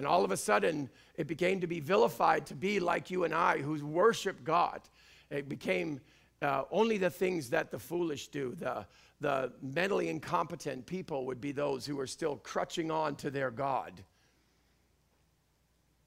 And 0.00 0.06
all 0.06 0.24
of 0.24 0.30
a 0.30 0.36
sudden, 0.38 0.88
it 1.18 1.26
began 1.26 1.60
to 1.60 1.66
be 1.66 1.78
vilified 1.78 2.46
to 2.46 2.54
be 2.54 2.80
like 2.80 3.10
you 3.10 3.24
and 3.24 3.34
I 3.34 3.58
who 3.58 3.84
worship 3.84 4.44
God. 4.44 4.80
It 5.28 5.46
became 5.46 6.00
uh, 6.40 6.62
only 6.70 6.96
the 6.96 7.10
things 7.10 7.50
that 7.50 7.70
the 7.70 7.78
foolish 7.78 8.28
do. 8.28 8.54
The, 8.58 8.86
the 9.20 9.52
mentally 9.60 10.08
incompetent 10.08 10.86
people 10.86 11.26
would 11.26 11.38
be 11.38 11.52
those 11.52 11.84
who 11.84 12.00
are 12.00 12.06
still 12.06 12.36
crutching 12.36 12.90
on 12.90 13.14
to 13.16 13.30
their 13.30 13.50
God. 13.50 13.92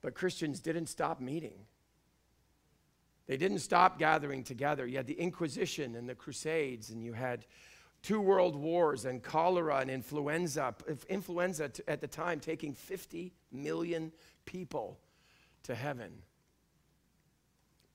But 0.01 0.15
Christians 0.15 0.59
didn't 0.59 0.87
stop 0.87 1.21
meeting. 1.21 1.59
They 3.27 3.37
didn't 3.37 3.59
stop 3.59 3.99
gathering 3.99 4.43
together. 4.43 4.87
You 4.87 4.97
had 4.97 5.05
the 5.05 5.19
Inquisition 5.19 5.95
and 5.95 6.09
the 6.09 6.15
Crusades, 6.15 6.89
and 6.89 7.03
you 7.03 7.13
had 7.13 7.45
two 8.03 8.19
world 8.19 8.55
wars 8.55 9.05
and 9.05 9.23
cholera 9.23 9.77
and 9.77 9.89
influenza. 9.89 10.75
Influenza 11.09 11.71
at 11.87 12.01
the 12.01 12.07
time 12.07 12.39
taking 12.39 12.73
50 12.75 13.33
million 13.51 14.11
people 14.45 14.99
to 15.63 15.73
heaven. 15.73 16.11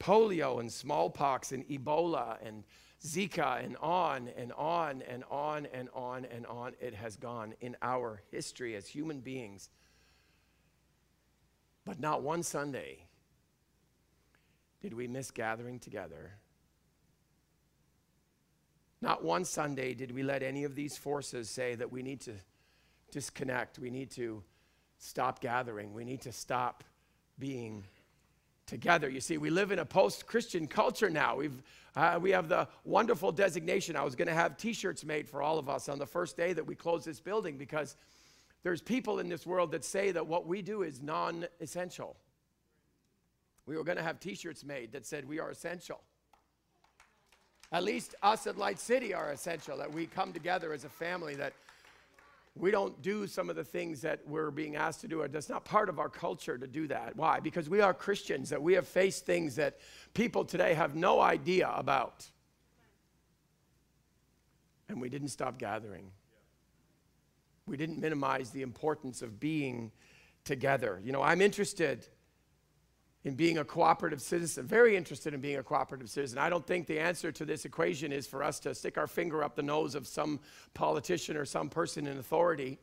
Polio 0.00 0.60
and 0.60 0.72
smallpox 0.72 1.52
and 1.52 1.68
Ebola 1.68 2.38
and 2.44 2.64
Zika 3.04 3.62
and 3.62 3.76
on 3.76 4.28
and 4.36 4.52
on 4.52 5.02
and 5.02 5.24
on 5.30 5.66
and 5.66 5.88
on 5.94 6.24
and 6.24 6.46
on 6.46 6.72
it 6.80 6.94
has 6.94 7.16
gone 7.16 7.54
in 7.60 7.76
our 7.82 8.22
history 8.30 8.74
as 8.74 8.88
human 8.88 9.20
beings. 9.20 9.68
But 11.84 12.00
not 12.00 12.22
one 12.22 12.42
Sunday 12.42 13.06
did 14.80 14.94
we 14.94 15.06
miss 15.06 15.30
gathering 15.30 15.78
together. 15.78 16.32
Not 19.00 19.22
one 19.22 19.44
Sunday 19.44 19.94
did 19.94 20.12
we 20.12 20.22
let 20.22 20.42
any 20.42 20.64
of 20.64 20.74
these 20.74 20.96
forces 20.96 21.48
say 21.48 21.74
that 21.76 21.92
we 21.92 22.02
need 22.02 22.20
to 22.22 22.32
disconnect, 23.10 23.78
we 23.78 23.90
need 23.90 24.10
to 24.12 24.42
stop 24.98 25.40
gathering, 25.40 25.94
we 25.94 26.04
need 26.04 26.22
to 26.22 26.32
stop 26.32 26.84
being 27.38 27.84
together. 28.66 29.08
You 29.08 29.20
see, 29.20 29.38
we 29.38 29.50
live 29.50 29.72
in 29.72 29.78
a 29.78 29.84
post 29.84 30.26
Christian 30.26 30.66
culture 30.66 31.08
now. 31.08 31.36
We've, 31.36 31.62
uh, 31.96 32.18
we 32.20 32.30
have 32.32 32.48
the 32.48 32.68
wonderful 32.84 33.32
designation. 33.32 33.96
I 33.96 34.04
was 34.04 34.14
going 34.14 34.28
to 34.28 34.34
have 34.34 34.56
t 34.56 34.72
shirts 34.72 35.04
made 35.04 35.28
for 35.28 35.42
all 35.42 35.58
of 35.58 35.68
us 35.68 35.88
on 35.88 35.98
the 35.98 36.06
first 36.06 36.36
day 36.36 36.52
that 36.52 36.66
we 36.66 36.74
close 36.74 37.04
this 37.04 37.20
building 37.20 37.56
because 37.56 37.96
there's 38.62 38.82
people 38.82 39.20
in 39.20 39.28
this 39.28 39.46
world 39.46 39.72
that 39.72 39.84
say 39.84 40.10
that 40.10 40.26
what 40.26 40.46
we 40.46 40.60
do 40.60 40.82
is 40.82 41.00
non 41.00 41.46
essential. 41.60 42.16
We 43.66 43.76
were 43.76 43.84
going 43.84 43.98
to 43.98 44.04
have 44.04 44.20
t 44.20 44.34
shirts 44.34 44.64
made 44.64 44.92
that 44.92 45.06
said 45.06 45.26
we 45.26 45.40
are 45.40 45.50
essential. 45.50 46.00
At 47.70 47.84
least 47.84 48.14
us 48.22 48.46
at 48.46 48.56
Light 48.56 48.78
City 48.78 49.12
are 49.12 49.30
essential, 49.30 49.76
that 49.78 49.92
we 49.92 50.06
come 50.06 50.32
together 50.32 50.72
as 50.72 50.84
a 50.84 50.88
family, 50.88 51.34
that 51.34 51.52
we 52.56 52.70
don't 52.70 53.00
do 53.02 53.26
some 53.26 53.50
of 53.50 53.56
the 53.56 53.64
things 53.64 54.00
that 54.00 54.20
we're 54.26 54.50
being 54.50 54.76
asked 54.76 55.02
to 55.02 55.08
do. 55.08 55.26
That's 55.28 55.50
not 55.50 55.64
part 55.64 55.88
of 55.88 55.98
our 55.98 56.08
culture 56.08 56.56
to 56.56 56.66
do 56.66 56.88
that. 56.88 57.14
Why? 57.14 57.40
Because 57.40 57.68
we 57.68 57.80
are 57.80 57.92
Christians, 57.92 58.50
that 58.50 58.62
we 58.62 58.72
have 58.72 58.88
faced 58.88 59.26
things 59.26 59.56
that 59.56 59.78
people 60.14 60.44
today 60.44 60.74
have 60.74 60.96
no 60.96 61.20
idea 61.20 61.70
about. 61.74 62.26
And 64.88 65.00
we 65.00 65.10
didn't 65.10 65.28
stop 65.28 65.58
gathering. 65.58 66.10
We 67.66 67.76
didn't 67.76 68.00
minimize 68.00 68.50
the 68.50 68.62
importance 68.62 69.20
of 69.20 69.38
being 69.38 69.92
together. 70.44 71.00
You 71.04 71.12
know, 71.12 71.22
I'm 71.22 71.42
interested 71.42 72.06
in 73.24 73.34
being 73.34 73.58
a 73.58 73.64
cooperative 73.64 74.22
citizen, 74.22 74.66
very 74.66 74.96
interested 74.96 75.34
in 75.34 75.40
being 75.40 75.58
a 75.58 75.62
cooperative 75.62 76.08
citizen. 76.08 76.38
I 76.38 76.48
don't 76.48 76.66
think 76.66 76.86
the 76.86 77.00
answer 77.00 77.32
to 77.32 77.44
this 77.44 77.64
equation 77.64 78.12
is 78.12 78.26
for 78.26 78.44
us 78.44 78.60
to 78.60 78.74
stick 78.74 78.96
our 78.96 79.08
finger 79.08 79.42
up 79.42 79.56
the 79.56 79.62
nose 79.62 79.94
of 79.94 80.06
some 80.06 80.40
politician 80.74 81.36
or 81.36 81.44
some 81.44 81.68
person 81.68 82.06
in 82.06 82.18
authority. 82.18 82.78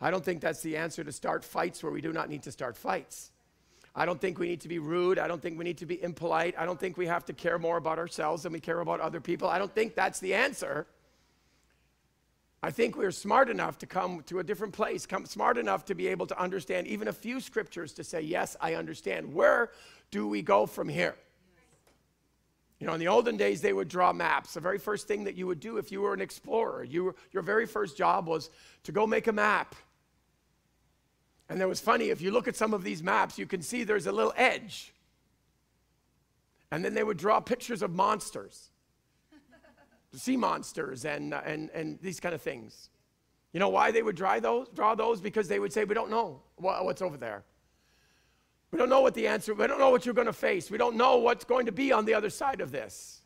I 0.00 0.10
don't 0.10 0.24
think 0.24 0.40
that's 0.40 0.62
the 0.62 0.76
answer 0.76 1.02
to 1.02 1.12
start 1.12 1.44
fights 1.44 1.82
where 1.82 1.92
we 1.92 2.00
do 2.00 2.12
not 2.12 2.28
need 2.28 2.44
to 2.44 2.52
start 2.52 2.76
fights. 2.76 3.32
I 3.94 4.04
don't 4.04 4.20
think 4.20 4.38
we 4.38 4.46
need 4.46 4.60
to 4.60 4.68
be 4.68 4.78
rude. 4.78 5.18
I 5.18 5.26
don't 5.26 5.40
think 5.40 5.58
we 5.58 5.64
need 5.64 5.78
to 5.78 5.86
be 5.86 6.02
impolite. 6.02 6.54
I 6.58 6.66
don't 6.66 6.78
think 6.78 6.98
we 6.98 7.06
have 7.06 7.24
to 7.24 7.32
care 7.32 7.58
more 7.58 7.78
about 7.78 7.98
ourselves 7.98 8.42
than 8.42 8.52
we 8.52 8.60
care 8.60 8.80
about 8.80 9.00
other 9.00 9.20
people. 9.20 9.48
I 9.48 9.58
don't 9.58 9.74
think 9.74 9.94
that's 9.94 10.20
the 10.20 10.34
answer. 10.34 10.86
I 12.62 12.70
think 12.70 12.96
we're 12.96 13.10
smart 13.10 13.50
enough 13.50 13.78
to 13.78 13.86
come 13.86 14.22
to 14.26 14.38
a 14.38 14.44
different 14.44 14.72
place, 14.72 15.06
come 15.06 15.26
smart 15.26 15.58
enough 15.58 15.84
to 15.86 15.94
be 15.94 16.08
able 16.08 16.26
to 16.26 16.40
understand 16.40 16.86
even 16.86 17.08
a 17.08 17.12
few 17.12 17.40
scriptures 17.40 17.92
to 17.94 18.04
say, 18.04 18.20
Yes, 18.20 18.56
I 18.60 18.74
understand. 18.74 19.32
Where 19.32 19.70
do 20.10 20.26
we 20.26 20.42
go 20.42 20.66
from 20.66 20.88
here? 20.88 21.16
You 22.78 22.86
know, 22.86 22.94
in 22.94 23.00
the 23.00 23.08
olden 23.08 23.36
days, 23.36 23.62
they 23.62 23.72
would 23.72 23.88
draw 23.88 24.12
maps. 24.12 24.54
The 24.54 24.60
very 24.60 24.78
first 24.78 25.08
thing 25.08 25.24
that 25.24 25.34
you 25.34 25.46
would 25.46 25.60
do 25.60 25.78
if 25.78 25.90
you 25.90 26.02
were 26.02 26.12
an 26.12 26.20
explorer, 26.20 26.84
you 26.84 27.04
were, 27.04 27.14
your 27.32 27.42
very 27.42 27.66
first 27.66 27.96
job 27.96 28.26
was 28.26 28.50
to 28.84 28.92
go 28.92 29.06
make 29.06 29.26
a 29.28 29.32
map. 29.32 29.74
And 31.48 31.60
it 31.60 31.66
was 31.66 31.80
funny, 31.80 32.10
if 32.10 32.20
you 32.20 32.30
look 32.32 32.48
at 32.48 32.56
some 32.56 32.74
of 32.74 32.82
these 32.82 33.02
maps, 33.02 33.38
you 33.38 33.46
can 33.46 33.62
see 33.62 33.84
there's 33.84 34.06
a 34.06 34.12
little 34.12 34.34
edge. 34.36 34.92
And 36.70 36.84
then 36.84 36.92
they 36.92 37.04
would 37.04 37.16
draw 37.16 37.40
pictures 37.40 37.80
of 37.80 37.92
monsters 37.92 38.70
sea 40.16 40.36
monsters 40.36 41.04
and, 41.04 41.34
uh, 41.34 41.42
and, 41.44 41.70
and 41.70 41.98
these 42.00 42.20
kind 42.20 42.34
of 42.34 42.42
things. 42.42 42.90
You 43.52 43.60
know 43.60 43.68
why 43.68 43.90
they 43.90 44.02
would 44.02 44.16
draw 44.16 44.38
those? 44.40 44.68
Draw 44.68 44.96
those 44.96 45.20
because 45.20 45.48
they 45.48 45.58
would 45.58 45.72
say, 45.72 45.84
We 45.84 45.94
don't 45.94 46.10
know 46.10 46.42
what's 46.56 47.02
over 47.02 47.16
there. 47.16 47.44
We 48.70 48.78
don't 48.78 48.90
know 48.90 49.00
what 49.00 49.14
the 49.14 49.28
answer, 49.28 49.54
we 49.54 49.66
don't 49.66 49.78
know 49.78 49.90
what 49.90 50.04
you're 50.04 50.14
going 50.14 50.26
to 50.26 50.32
face. 50.32 50.70
We 50.70 50.78
don't 50.78 50.96
know 50.96 51.16
what's 51.16 51.44
going 51.44 51.66
to 51.66 51.72
be 51.72 51.92
on 51.92 52.04
the 52.04 52.14
other 52.14 52.30
side 52.30 52.60
of 52.60 52.72
this. 52.72 53.22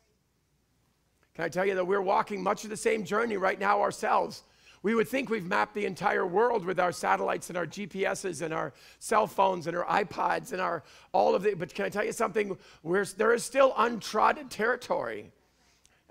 Can 1.33 1.45
I 1.45 1.49
tell 1.49 1.65
you 1.65 1.75
that 1.75 1.85
we're 1.85 2.01
walking 2.01 2.43
much 2.43 2.63
of 2.63 2.69
the 2.69 2.77
same 2.77 3.03
journey 3.03 3.37
right 3.37 3.59
now 3.59 3.81
ourselves? 3.81 4.43
We 4.83 4.95
would 4.95 5.07
think 5.07 5.29
we've 5.29 5.45
mapped 5.45 5.75
the 5.75 5.85
entire 5.85 6.25
world 6.25 6.65
with 6.65 6.79
our 6.79 6.91
satellites 6.91 7.49
and 7.49 7.57
our 7.57 7.67
GPSs 7.67 8.41
and 8.41 8.53
our 8.53 8.73
cell 8.99 9.27
phones 9.27 9.67
and 9.67 9.77
our 9.77 9.85
iPods 9.85 10.53
and 10.53 10.61
our 10.61 10.83
all 11.11 11.35
of 11.35 11.43
the. 11.43 11.53
But 11.53 11.73
can 11.73 11.85
I 11.85 11.89
tell 11.89 12.03
you 12.03 12.13
something? 12.13 12.57
We're, 12.81 13.05
there 13.05 13.33
is 13.33 13.43
still 13.43 13.73
untrodden 13.77 14.49
territory. 14.49 15.31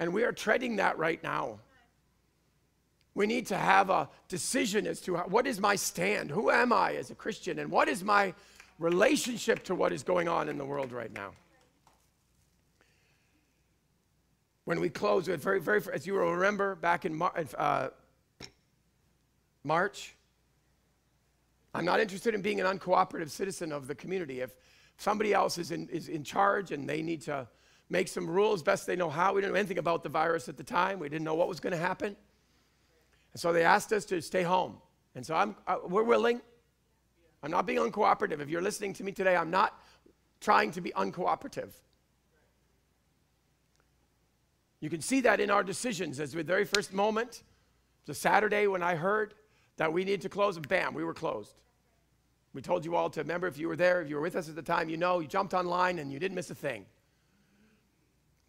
And 0.00 0.14
we 0.14 0.24
are 0.24 0.32
treading 0.32 0.76
that 0.76 0.98
right 0.98 1.22
now. 1.22 1.60
We 3.14 3.26
need 3.26 3.46
to 3.48 3.56
have 3.56 3.90
a 3.90 4.08
decision 4.28 4.86
as 4.86 5.00
to 5.02 5.16
how, 5.16 5.24
what 5.24 5.46
is 5.46 5.60
my 5.60 5.76
stand? 5.76 6.30
Who 6.30 6.50
am 6.50 6.72
I 6.72 6.94
as 6.94 7.10
a 7.10 7.14
Christian? 7.14 7.58
And 7.58 7.70
what 7.70 7.86
is 7.86 8.02
my 8.02 8.32
relationship 8.78 9.62
to 9.64 9.74
what 9.74 9.92
is 9.92 10.02
going 10.02 10.26
on 10.26 10.48
in 10.48 10.56
the 10.56 10.64
world 10.64 10.90
right 10.90 11.12
now? 11.12 11.32
When 14.64 14.80
we 14.80 14.88
close 14.88 15.28
with 15.28 15.42
very, 15.42 15.60
very, 15.60 15.82
as 15.92 16.06
you 16.06 16.14
will 16.14 16.32
remember, 16.32 16.76
back 16.76 17.04
in 17.04 17.14
Mar- 17.14 17.44
uh, 17.58 17.88
March, 19.64 20.14
I'm 21.74 21.84
not 21.84 22.00
interested 22.00 22.34
in 22.34 22.40
being 22.40 22.60
an 22.60 22.66
uncooperative 22.66 23.28
citizen 23.28 23.70
of 23.70 23.86
the 23.86 23.94
community. 23.94 24.40
If 24.40 24.52
somebody 24.96 25.34
else 25.34 25.58
is 25.58 25.72
in, 25.72 25.88
is 25.88 26.08
in 26.08 26.24
charge 26.24 26.70
and 26.70 26.88
they 26.88 27.02
need 27.02 27.20
to 27.22 27.46
make 27.90 28.08
some 28.08 28.30
rules 28.30 28.62
best 28.62 28.86
they 28.86 28.96
know 28.96 29.10
how. 29.10 29.34
We 29.34 29.42
didn't 29.42 29.52
know 29.52 29.58
anything 29.58 29.78
about 29.78 30.02
the 30.02 30.08
virus 30.08 30.48
at 30.48 30.56
the 30.56 30.64
time. 30.64 31.00
We 31.00 31.08
didn't 31.08 31.24
know 31.24 31.34
what 31.34 31.48
was 31.48 31.60
going 31.60 31.72
to 31.72 31.78
happen. 31.78 32.16
And 33.32 33.40
so 33.40 33.52
they 33.52 33.64
asked 33.64 33.92
us 33.92 34.04
to 34.06 34.22
stay 34.22 34.42
home. 34.42 34.76
And 35.14 35.26
so 35.26 35.34
I'm, 35.34 35.56
uh, 35.66 35.78
we're 35.84 36.04
willing. 36.04 36.40
I'm 37.42 37.50
not 37.50 37.66
being 37.66 37.78
uncooperative. 37.78 38.40
If 38.40 38.48
you're 38.48 38.62
listening 38.62 38.92
to 38.94 39.04
me 39.04 39.12
today, 39.12 39.36
I'm 39.36 39.50
not 39.50 39.78
trying 40.40 40.70
to 40.72 40.80
be 40.80 40.90
uncooperative. 40.92 41.70
You 44.80 44.88
can 44.88 45.00
see 45.00 45.20
that 45.22 45.40
in 45.40 45.50
our 45.50 45.62
decisions. 45.62 46.20
As 46.20 46.32
the 46.32 46.42
very 46.42 46.64
first 46.64 46.92
moment, 46.92 47.42
the 48.06 48.14
Saturday 48.14 48.66
when 48.66 48.82
I 48.82 48.94
heard 48.94 49.34
that 49.76 49.92
we 49.92 50.04
needed 50.04 50.22
to 50.22 50.28
close, 50.28 50.58
bam, 50.58 50.94
we 50.94 51.04
were 51.04 51.14
closed. 51.14 51.60
We 52.52 52.62
told 52.62 52.84
you 52.84 52.96
all 52.96 53.10
to 53.10 53.20
remember 53.20 53.46
if 53.46 53.58
you 53.58 53.68
were 53.68 53.76
there, 53.76 54.00
if 54.00 54.08
you 54.08 54.16
were 54.16 54.22
with 54.22 54.36
us 54.36 54.48
at 54.48 54.56
the 54.56 54.62
time, 54.62 54.88
you 54.88 54.96
know, 54.96 55.20
you 55.20 55.28
jumped 55.28 55.54
online 55.54 55.98
and 55.98 56.12
you 56.12 56.18
didn't 56.18 56.34
miss 56.34 56.50
a 56.50 56.54
thing. 56.54 56.86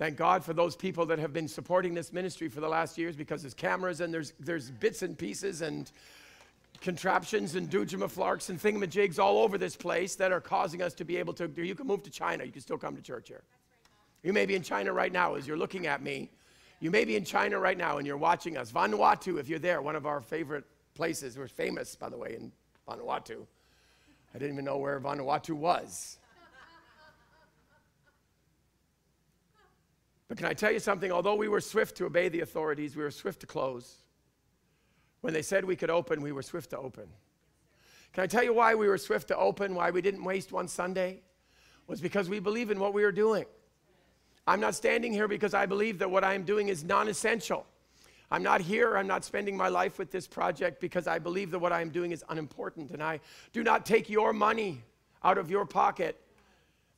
Thank 0.02 0.18
God 0.18 0.44
for 0.44 0.54
those 0.54 0.76
people 0.76 1.06
that 1.06 1.20
have 1.20 1.32
been 1.32 1.48
supporting 1.48 1.94
this 1.94 2.12
ministry 2.12 2.50
for 2.50 2.60
the 2.60 2.68
last 2.68 2.98
years 2.98 3.16
because 3.16 3.44
there's 3.44 3.54
cameras 3.54 4.02
and 4.02 4.12
there's, 4.12 4.34
there's 4.40 4.72
bits 4.72 5.04
and 5.04 5.16
pieces 5.16 5.62
and 5.62 5.92
contraptions 6.80 7.54
and 7.54 7.70
doojumaflarks 7.70 8.50
and 8.50 8.60
thingamajigs 8.60 9.20
all 9.20 9.38
over 9.44 9.60
this 9.60 9.76
place 9.76 10.16
that 10.16 10.32
are 10.32 10.42
causing 10.42 10.82
us 10.82 10.96
to 10.96 11.06
be 11.06 11.18
able 11.18 11.34
to. 11.34 11.48
You 11.56 11.76
can 11.76 11.86
move 11.86 12.02
to 12.02 12.10
China, 12.10 12.44
you 12.44 12.52
can 12.52 12.64
still 12.64 12.80
come 12.80 12.96
to 12.96 13.02
church 13.04 13.28
here. 13.28 13.44
You 14.24 14.34
may 14.34 14.48
be 14.48 14.56
in 14.56 14.64
China 14.64 14.92
right 14.92 15.14
now 15.14 15.36
as 15.36 15.46
you're 15.46 15.56
looking 15.56 15.86
at 15.86 16.02
me. 16.02 16.32
You 16.80 16.90
may 16.90 17.06
be 17.06 17.16
in 17.16 17.24
China 17.24 17.60
right 17.60 17.78
now 17.78 18.00
and 18.00 18.08
you're 18.08 18.18
watching 18.18 18.58
us. 18.58 18.72
Vanuatu, 18.72 19.40
if 19.40 19.48
you're 19.48 19.60
there, 19.60 19.84
one 19.84 19.96
of 19.96 20.08
our 20.08 20.20
favorite 20.20 20.64
places. 20.96 21.38
We're 21.38 21.48
famous, 21.48 21.96
by 21.96 22.10
the 22.10 22.18
way, 22.18 22.38
in 22.40 22.52
Vanuatu. 22.88 23.46
I 24.34 24.40
didn't 24.40 24.54
even 24.56 24.66
know 24.66 24.80
where 24.80 25.00
Vanuatu 25.00 25.52
was. 25.52 26.18
But 30.32 30.38
can 30.38 30.48
I 30.48 30.54
tell 30.54 30.72
you 30.72 30.80
something? 30.80 31.12
Although 31.12 31.36
we 31.36 31.50
were 31.50 31.60
swift 31.60 31.98
to 31.98 32.06
obey 32.06 32.30
the 32.30 32.40
authorities, 32.40 32.96
we 32.96 33.04
were 33.04 33.12
swift 33.12 33.42
to 33.42 33.46
close. 33.46 33.98
When 35.20 35.34
they 35.34 35.42
said 35.42 35.66
we 35.66 35.76
could 35.76 35.90
open, 35.90 36.22
we 36.22 36.32
were 36.32 36.42
swift 36.42 36.70
to 36.70 36.78
open. 36.78 37.10
Can 38.14 38.24
I 38.24 38.28
tell 38.28 38.42
you 38.42 38.54
why 38.54 38.74
we 38.76 38.88
were 38.88 38.98
swift 38.98 39.28
to 39.28 39.38
open, 39.38 39.76
why 39.76 39.92
we 39.92 40.02
didn't 40.02 40.24
waste 40.24 40.54
one 40.54 40.70
Sunday? 40.70 41.20
Was 41.86 42.00
because 42.00 42.30
we 42.30 42.40
believe 42.40 42.72
in 42.72 42.80
what 42.80 42.94
we 42.94 43.04
are 43.04 43.12
doing. 43.12 43.44
I'm 44.48 44.62
not 44.62 44.74
standing 44.74 45.12
here 45.12 45.28
because 45.28 45.54
I 45.54 45.66
believe 45.66 46.00
that 46.00 46.10
what 46.10 46.24
I'm 46.24 46.44
doing 46.44 46.70
is 46.70 46.82
non 46.82 47.10
essential. 47.10 47.66
I'm 48.32 48.42
not 48.42 48.62
here, 48.62 48.96
I'm 48.96 49.08
not 49.08 49.26
spending 49.26 49.58
my 49.58 49.68
life 49.68 50.00
with 50.00 50.12
this 50.12 50.30
project 50.30 50.80
because 50.80 51.08
I 51.08 51.20
believe 51.20 51.52
that 51.52 51.60
what 51.60 51.74
I'm 51.74 51.90
doing 51.90 52.14
is 52.14 52.24
unimportant. 52.30 52.92
And 52.92 53.04
I 53.04 53.20
do 53.52 53.64
not 53.64 53.86
take 53.86 54.10
your 54.10 54.32
money 54.32 54.82
out 55.26 55.38
of 55.38 55.52
your 55.52 55.66
pocket 55.66 56.18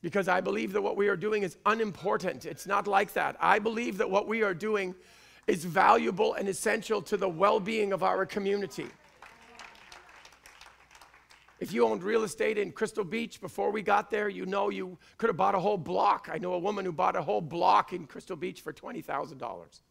because 0.04 0.28
I 0.28 0.42
believe 0.42 0.74
that 0.74 0.82
what 0.82 0.98
we 0.98 1.08
are 1.08 1.16
doing 1.16 1.44
is 1.44 1.58
unimportant. 1.66 2.46
It's 2.46 2.68
not 2.68 2.88
like 2.88 3.14
that. 3.14 3.38
I 3.40 3.58
believe 3.58 3.98
that 3.98 4.10
what 4.10 4.28
we 4.28 4.44
are 4.44 4.54
doing 4.54 4.94
is 5.48 5.64
valuable 5.64 6.34
and 6.34 6.48
essential 6.50 7.02
to 7.04 7.16
the 7.18 7.28
well 7.28 7.60
being 7.60 7.94
of 7.94 8.04
our 8.04 8.26
community. 8.26 8.88
If 11.62 11.72
you 11.72 11.88
owned 11.88 12.04
real 12.04 12.24
estate 12.24 12.58
in 12.58 12.74
Crystal 12.74 13.06
Beach 13.06 13.40
before 13.40 13.72
we 13.72 13.82
got 13.82 14.12
there, 14.12 14.28
you 14.28 14.46
know 14.46 14.70
you 14.70 14.98
could 15.18 15.30
have 15.30 15.38
bought 15.38 15.56
a 15.56 15.60
whole 15.60 15.78
block. 15.78 16.28
I 16.30 16.38
know 16.38 16.54
a 16.54 16.60
woman 16.60 16.84
who 16.84 16.92
bought 16.92 17.16
a 17.16 17.22
whole 17.22 17.40
block 17.40 17.94
in 17.94 18.06
Crystal 18.06 18.36
Beach 18.36 18.60
for 18.60 18.74
$20,000. 18.74 19.82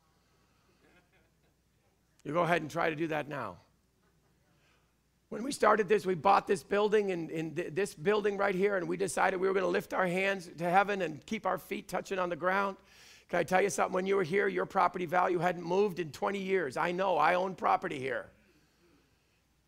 You 2.25 2.33
go 2.35 2.43
ahead 2.43 2.61
and 2.61 2.71
try 2.71 2.91
to 2.91 2.97
do 2.97 3.07
that 3.07 3.29
now. 3.29 3.57
When 5.33 5.45
we 5.45 5.53
started 5.53 5.89
this, 5.89 6.05
we 6.05 6.15
bought 6.15 6.47
this 6.47 6.63
building 6.63 7.09
in, 7.09 7.31
in 7.31 7.55
th- 7.55 7.73
this 7.73 7.95
building 7.95 8.37
right 8.37 8.55
here, 8.55 8.77
and 8.77 8.87
we 8.87 8.99
decided 8.99 9.41
we 9.41 9.49
were 9.49 9.55
going 9.55 9.65
to 9.65 9.71
lift 9.71 9.95
our 9.95 10.07
hands 10.07 10.51
to 10.59 10.69
heaven 10.69 11.01
and 11.01 11.25
keep 11.25 11.47
our 11.47 11.57
feet 11.57 11.89
touching 11.89 12.19
on 12.19 12.29
the 12.29 12.37
ground. 12.37 12.77
Can 13.31 13.39
I 13.39 13.43
tell 13.43 13.63
you 13.63 13.71
something? 13.71 13.95
When 13.95 14.05
you 14.05 14.17
were 14.17 14.25
here, 14.25 14.47
your 14.47 14.67
property 14.67 15.07
value 15.07 15.39
hadn't 15.39 15.65
moved 15.65 16.01
in 16.01 16.13
20 16.13 16.39
years. 16.39 16.77
I 16.77 16.93
know, 16.93 17.17
I 17.17 17.33
own 17.33 17.55
property 17.55 17.99
here. 17.99 18.27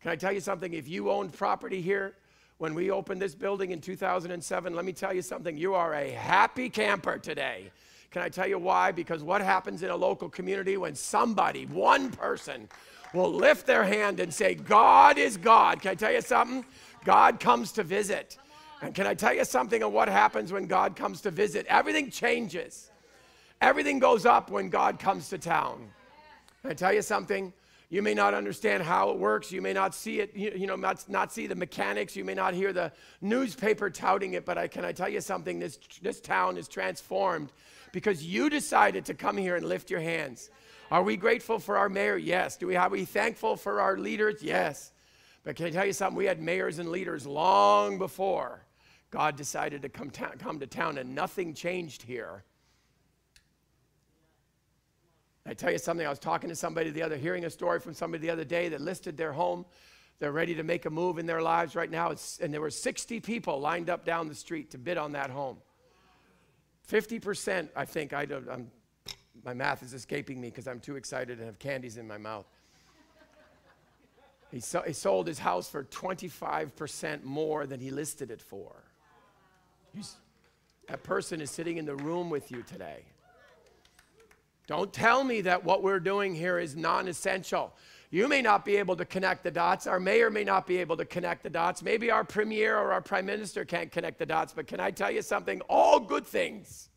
Can 0.01 0.11
I 0.11 0.15
tell 0.15 0.31
you 0.31 0.39
something? 0.39 0.71
If 0.71 0.87
you 0.87 1.09
owned 1.09 1.33
property 1.33 1.81
here 1.81 2.13
when 2.59 2.75
we 2.75 2.91
opened 2.91 3.19
this 3.19 3.33
building 3.33 3.71
in 3.71 3.81
2007, 3.81 4.75
let 4.75 4.85
me 4.85 4.93
tell 4.93 5.15
you 5.15 5.23
something. 5.23 5.57
You 5.57 5.73
are 5.73 5.95
a 5.95 6.11
happy 6.11 6.69
camper 6.69 7.17
today. 7.17 7.71
Can 8.11 8.21
I 8.21 8.29
tell 8.29 8.47
you 8.47 8.57
why? 8.57 8.91
Because 8.91 9.23
what 9.23 9.41
happens 9.41 9.83
in 9.83 9.89
a 9.89 9.95
local 9.95 10.29
community 10.29 10.77
when 10.77 10.95
somebody, 10.95 11.65
one 11.65 12.11
person, 12.11 12.69
will 13.13 13.31
lift 13.31 13.65
their 13.65 13.83
hand 13.83 14.19
and 14.19 14.33
say, 14.33 14.55
God 14.55 15.17
is 15.17 15.37
God. 15.37 15.81
Can 15.81 15.91
I 15.91 15.95
tell 15.95 16.11
you 16.11 16.21
something? 16.21 16.65
God 17.03 17.39
comes 17.39 17.71
to 17.73 17.83
visit. 17.83 18.37
And 18.81 18.93
can 18.93 19.07
I 19.07 19.13
tell 19.13 19.33
you 19.33 19.45
something 19.45 19.83
of 19.83 19.91
what 19.91 20.09
happens 20.09 20.51
when 20.51 20.67
God 20.67 20.95
comes 20.95 21.21
to 21.21 21.31
visit? 21.31 21.65
Everything 21.67 22.09
changes. 22.09 22.91
Everything 23.61 23.99
goes 23.99 24.25
up 24.25 24.51
when 24.51 24.69
God 24.69 24.99
comes 24.99 25.29
to 25.29 25.37
town. 25.37 25.89
Can 26.61 26.71
I 26.71 26.73
tell 26.73 26.93
you 26.93 27.01
something? 27.01 27.53
You 27.89 28.01
may 28.01 28.13
not 28.13 28.33
understand 28.33 28.83
how 28.83 29.11
it 29.11 29.17
works. 29.17 29.51
You 29.51 29.61
may 29.61 29.71
not 29.71 29.93
see 29.93 30.19
it, 30.19 30.35
you, 30.35 30.67
know, 30.67 30.75
not, 30.75 31.07
not 31.07 31.31
see 31.31 31.47
the 31.47 31.55
mechanics. 31.55 32.15
You 32.15 32.25
may 32.25 32.33
not 32.33 32.53
hear 32.53 32.73
the 32.73 32.91
newspaper 33.21 33.89
touting 33.89 34.33
it, 34.33 34.45
but 34.45 34.57
I, 34.57 34.67
can 34.67 34.83
I 34.83 34.91
tell 34.91 35.07
you 35.07 35.21
something? 35.21 35.59
This, 35.59 35.79
this 36.01 36.19
town 36.19 36.57
is 36.57 36.67
transformed 36.67 37.51
because 37.95 38.25
you 38.25 38.49
decided 38.49 39.05
to 39.05 39.13
come 39.13 39.37
here 39.37 39.55
and 39.55 39.65
lift 39.65 39.89
your 39.89 40.01
hands. 40.01 40.49
Are 40.91 41.01
we 41.01 41.15
grateful 41.15 41.59
for 41.59 41.77
our 41.77 41.87
mayor? 41.87 42.17
Yes. 42.17 42.57
Do 42.57 42.67
we 42.67 42.75
are 42.75 42.89
we 42.89 43.05
thankful 43.05 43.55
for 43.55 43.79
our 43.79 43.97
leaders? 43.97 44.43
Yes. 44.43 44.91
But 45.45 45.55
can 45.55 45.67
I 45.67 45.69
tell 45.69 45.85
you 45.85 45.93
something? 45.93 46.17
We 46.17 46.25
had 46.25 46.41
mayors 46.41 46.77
and 46.77 46.89
leaders 46.89 47.25
long 47.25 47.97
before 47.97 48.65
God 49.11 49.37
decided 49.37 49.81
to 49.83 49.87
come, 49.87 50.09
ta- 50.09 50.33
come 50.37 50.59
to 50.59 50.67
town, 50.67 50.97
and 50.97 51.15
nothing 51.15 51.53
changed 51.53 52.01
here. 52.01 52.43
I 55.45 55.53
tell 55.53 55.71
you 55.71 55.77
something, 55.77 56.05
I 56.05 56.09
was 56.09 56.19
talking 56.19 56.49
to 56.49 56.55
somebody 56.55 56.89
the 56.89 57.01
other, 57.01 57.15
hearing 57.15 57.45
a 57.45 57.49
story 57.49 57.79
from 57.79 57.93
somebody 57.93 58.23
the 58.23 58.31
other 58.31 58.43
day 58.43 58.67
that 58.67 58.81
listed 58.81 59.15
their 59.15 59.31
home. 59.31 59.65
They're 60.19 60.33
ready 60.33 60.55
to 60.55 60.63
make 60.63 60.85
a 60.85 60.89
move 60.89 61.17
in 61.17 61.27
their 61.27 61.41
lives 61.41 61.77
right 61.77 61.89
now. 61.89 62.13
And 62.41 62.53
there 62.53 62.59
were 62.59 62.71
60 62.71 63.21
people 63.21 63.61
lined 63.61 63.89
up 63.89 64.03
down 64.03 64.27
the 64.27 64.35
street 64.35 64.71
to 64.71 64.77
bid 64.77 64.97
on 64.97 65.13
that 65.13 65.29
home. 65.29 65.59
50%, 66.89 67.69
I 67.75 67.85
think, 67.85 68.13
I 68.13 68.25
don't, 68.25 68.49
I'm 68.49 68.71
my 69.45 69.53
math 69.53 69.83
is 69.83 69.93
escaping 69.93 70.41
me 70.41 70.49
because 70.49 70.67
I'm 70.67 70.79
too 70.79 70.95
excited 70.95 71.37
and 71.37 71.45
have 71.45 71.59
candies 71.59 71.97
in 71.97 72.07
my 72.07 72.17
mouth. 72.17 72.47
He, 74.51 74.59
so, 74.59 74.81
he 74.81 74.93
sold 74.93 75.27
his 75.27 75.37
house 75.37 75.69
for 75.69 75.83
25% 75.83 77.23
more 77.23 77.67
than 77.67 77.79
he 77.79 77.91
listed 77.91 78.31
it 78.31 78.41
for. 78.41 78.83
That 80.87 81.03
person 81.03 81.41
is 81.41 81.51
sitting 81.51 81.77
in 81.77 81.85
the 81.85 81.95
room 81.95 82.29
with 82.29 82.51
you 82.51 82.63
today. 82.63 83.03
Don't 84.67 84.91
tell 84.91 85.23
me 85.23 85.41
that 85.41 85.63
what 85.63 85.83
we're 85.83 85.99
doing 85.99 86.33
here 86.33 86.57
is 86.57 86.75
non 86.75 87.07
essential. 87.07 87.73
You 88.11 88.27
may 88.27 88.41
not 88.41 88.63
be 88.63 88.77
able 88.77 88.95
to 88.95 89.05
connect 89.05 89.43
the 89.43 89.51
dots. 89.51 89.87
Our 89.87 89.99
mayor 89.99 90.29
may 90.29 90.43
not 90.43 90.67
be 90.67 90.77
able 90.77 90.97
to 90.97 91.05
connect 91.05 91.43
the 91.43 91.49
dots. 91.49 91.83
Maybe 91.83 92.11
our 92.11 92.23
premier 92.23 92.77
or 92.77 92.93
our 92.93 93.01
prime 93.01 93.25
minister 93.25 93.65
can't 93.65 93.91
connect 93.91 94.19
the 94.19 94.25
dots. 94.25 94.53
But 94.53 94.67
can 94.67 94.79
I 94.79 94.91
tell 94.91 95.11
you 95.11 95.21
something? 95.21 95.61
All 95.69 95.99
good 95.99 96.25
things 96.25 96.89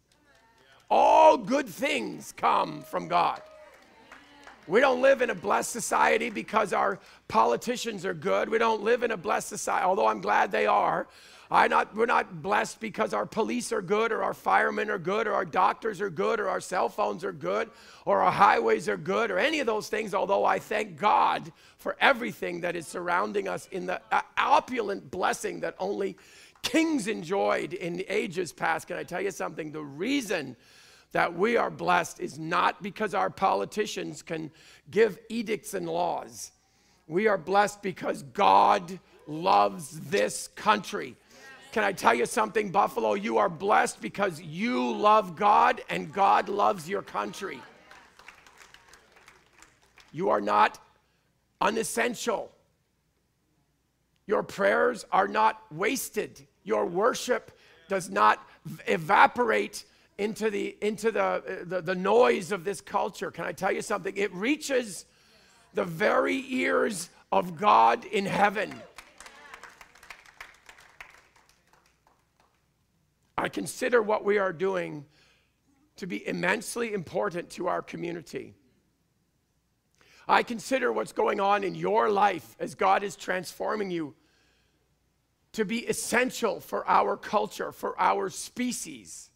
all 0.90 1.36
good 1.36 1.68
things 1.68 2.32
come 2.32 2.82
from 2.82 3.08
God. 3.08 3.42
We 4.66 4.80
don't 4.80 5.00
live 5.00 5.22
in 5.22 5.30
a 5.30 5.34
blessed 5.34 5.70
society 5.70 6.30
because 6.30 6.72
our 6.72 6.98
politicians 7.26 8.04
are 8.04 8.14
good. 8.14 8.48
We 8.48 8.58
don't 8.58 8.82
live 8.82 9.02
in 9.02 9.10
a 9.10 9.16
blessed 9.16 9.48
society, 9.48 9.84
although 9.84 10.06
I'm 10.06 10.20
glad 10.20 10.50
they 10.50 10.66
are. 10.66 11.08
I 11.50 11.66
not, 11.68 11.96
we're 11.96 12.06
not 12.06 12.42
blessed 12.42 12.78
because 12.78 13.14
our 13.14 13.24
police 13.24 13.72
are 13.72 13.80
good 13.80 14.12
or 14.12 14.22
our 14.22 14.34
firemen 14.34 14.90
are 14.90 14.98
good 14.98 15.26
or 15.26 15.32
our 15.32 15.46
doctors 15.46 16.00
are 16.00 16.10
good 16.10 16.40
or 16.40 16.48
our 16.48 16.60
cell 16.60 16.88
phones 16.90 17.24
are 17.24 17.32
good 17.32 17.70
or 18.04 18.20
our 18.20 18.30
highways 18.30 18.88
are 18.88 18.98
good 18.98 19.30
or 19.30 19.38
any 19.38 19.60
of 19.60 19.66
those 19.66 19.88
things, 19.88 20.12
although 20.12 20.44
I 20.44 20.58
thank 20.58 20.98
God 20.98 21.50
for 21.78 21.96
everything 22.00 22.60
that 22.60 22.76
is 22.76 22.86
surrounding 22.86 23.48
us 23.48 23.66
in 23.72 23.86
the 23.86 24.00
uh, 24.12 24.20
opulent 24.36 25.10
blessing 25.10 25.60
that 25.60 25.74
only 25.78 26.18
kings 26.62 27.06
enjoyed 27.06 27.72
in 27.72 28.04
ages 28.08 28.52
past. 28.52 28.88
Can 28.88 28.98
I 28.98 29.04
tell 29.04 29.22
you 29.22 29.30
something? 29.30 29.72
The 29.72 29.82
reason 29.82 30.54
that 31.12 31.34
we 31.34 31.56
are 31.56 31.70
blessed 31.70 32.20
is 32.20 32.38
not 32.38 32.82
because 32.82 33.14
our 33.14 33.30
politicians 33.30 34.20
can 34.20 34.50
give 34.90 35.18
edicts 35.30 35.72
and 35.72 35.88
laws. 35.88 36.52
We 37.06 37.26
are 37.26 37.38
blessed 37.38 37.82
because 37.82 38.22
God 38.22 38.98
loves 39.26 39.98
this 40.00 40.48
country. 40.48 41.16
Can 41.72 41.84
I 41.84 41.92
tell 41.92 42.14
you 42.14 42.24
something, 42.24 42.70
Buffalo? 42.70 43.14
You 43.14 43.38
are 43.38 43.48
blessed 43.48 44.00
because 44.00 44.40
you 44.40 44.92
love 44.92 45.36
God 45.36 45.82
and 45.90 46.12
God 46.12 46.48
loves 46.48 46.88
your 46.88 47.02
country. 47.02 47.60
You 50.12 50.30
are 50.30 50.40
not 50.40 50.78
unessential. 51.60 52.50
Your 54.26 54.42
prayers 54.42 55.04
are 55.12 55.28
not 55.28 55.60
wasted. 55.70 56.46
Your 56.64 56.86
worship 56.86 57.50
does 57.88 58.08
not 58.08 58.42
evaporate 58.86 59.84
into 60.16 60.50
the, 60.50 60.76
into 60.80 61.10
the, 61.10 61.64
the, 61.66 61.80
the 61.80 61.94
noise 61.94 62.50
of 62.50 62.64
this 62.64 62.80
culture. 62.80 63.30
Can 63.30 63.44
I 63.44 63.52
tell 63.52 63.72
you 63.72 63.82
something? 63.82 64.16
It 64.16 64.32
reaches 64.34 65.04
the 65.74 65.84
very 65.84 66.44
ears 66.48 67.10
of 67.30 67.56
God 67.56 68.04
in 68.06 68.26
heaven. 68.26 68.74
I 73.38 73.48
consider 73.48 74.02
what 74.02 74.24
we 74.24 74.38
are 74.38 74.52
doing 74.52 75.06
to 75.96 76.08
be 76.08 76.26
immensely 76.26 76.92
important 76.92 77.50
to 77.50 77.68
our 77.68 77.82
community. 77.82 78.54
I 80.26 80.42
consider 80.42 80.92
what's 80.92 81.12
going 81.12 81.38
on 81.38 81.62
in 81.62 81.76
your 81.76 82.10
life 82.10 82.56
as 82.58 82.74
God 82.74 83.04
is 83.04 83.14
transforming 83.14 83.92
you 83.92 84.16
to 85.52 85.64
be 85.64 85.86
essential 85.86 86.58
for 86.58 86.86
our 86.88 87.16
culture, 87.16 87.70
for 87.70 87.94
our 88.00 88.28
species 88.28 89.30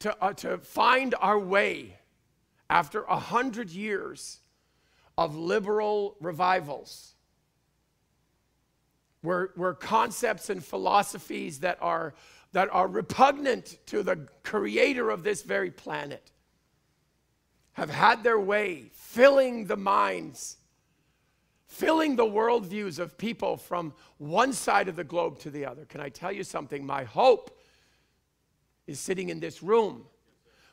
to, 0.00 0.16
uh, 0.20 0.32
to 0.32 0.58
find 0.58 1.14
our 1.20 1.38
way 1.38 1.98
after 2.68 3.02
a 3.02 3.18
hundred 3.18 3.70
years 3.70 4.40
of 5.16 5.36
liberal 5.36 6.16
revivals, 6.20 7.14
where, 9.22 9.50
where 9.54 9.74
concepts 9.74 10.50
and 10.50 10.64
philosophies 10.64 11.60
that 11.60 11.78
are, 11.80 12.14
that 12.52 12.68
are 12.72 12.88
repugnant 12.88 13.78
to 13.86 14.02
the 14.02 14.16
creator 14.42 15.10
of 15.10 15.22
this 15.22 15.42
very 15.42 15.70
planet 15.70 16.32
have 17.72 17.90
had 17.90 18.24
their 18.24 18.38
way, 18.38 18.90
filling 18.92 19.66
the 19.66 19.76
minds, 19.76 20.56
filling 21.66 22.16
the 22.16 22.24
worldviews 22.24 22.98
of 22.98 23.16
people 23.16 23.56
from 23.56 23.94
one 24.18 24.52
side 24.52 24.88
of 24.88 24.96
the 24.96 25.04
globe 25.04 25.38
to 25.38 25.50
the 25.50 25.64
other. 25.64 25.84
Can 25.84 26.00
I 26.00 26.08
tell 26.08 26.32
you 26.32 26.42
something? 26.42 26.84
My 26.84 27.04
hope 27.04 27.56
is 28.86 28.98
sitting 28.98 29.28
in 29.28 29.38
this 29.38 29.62
room. 29.62 30.04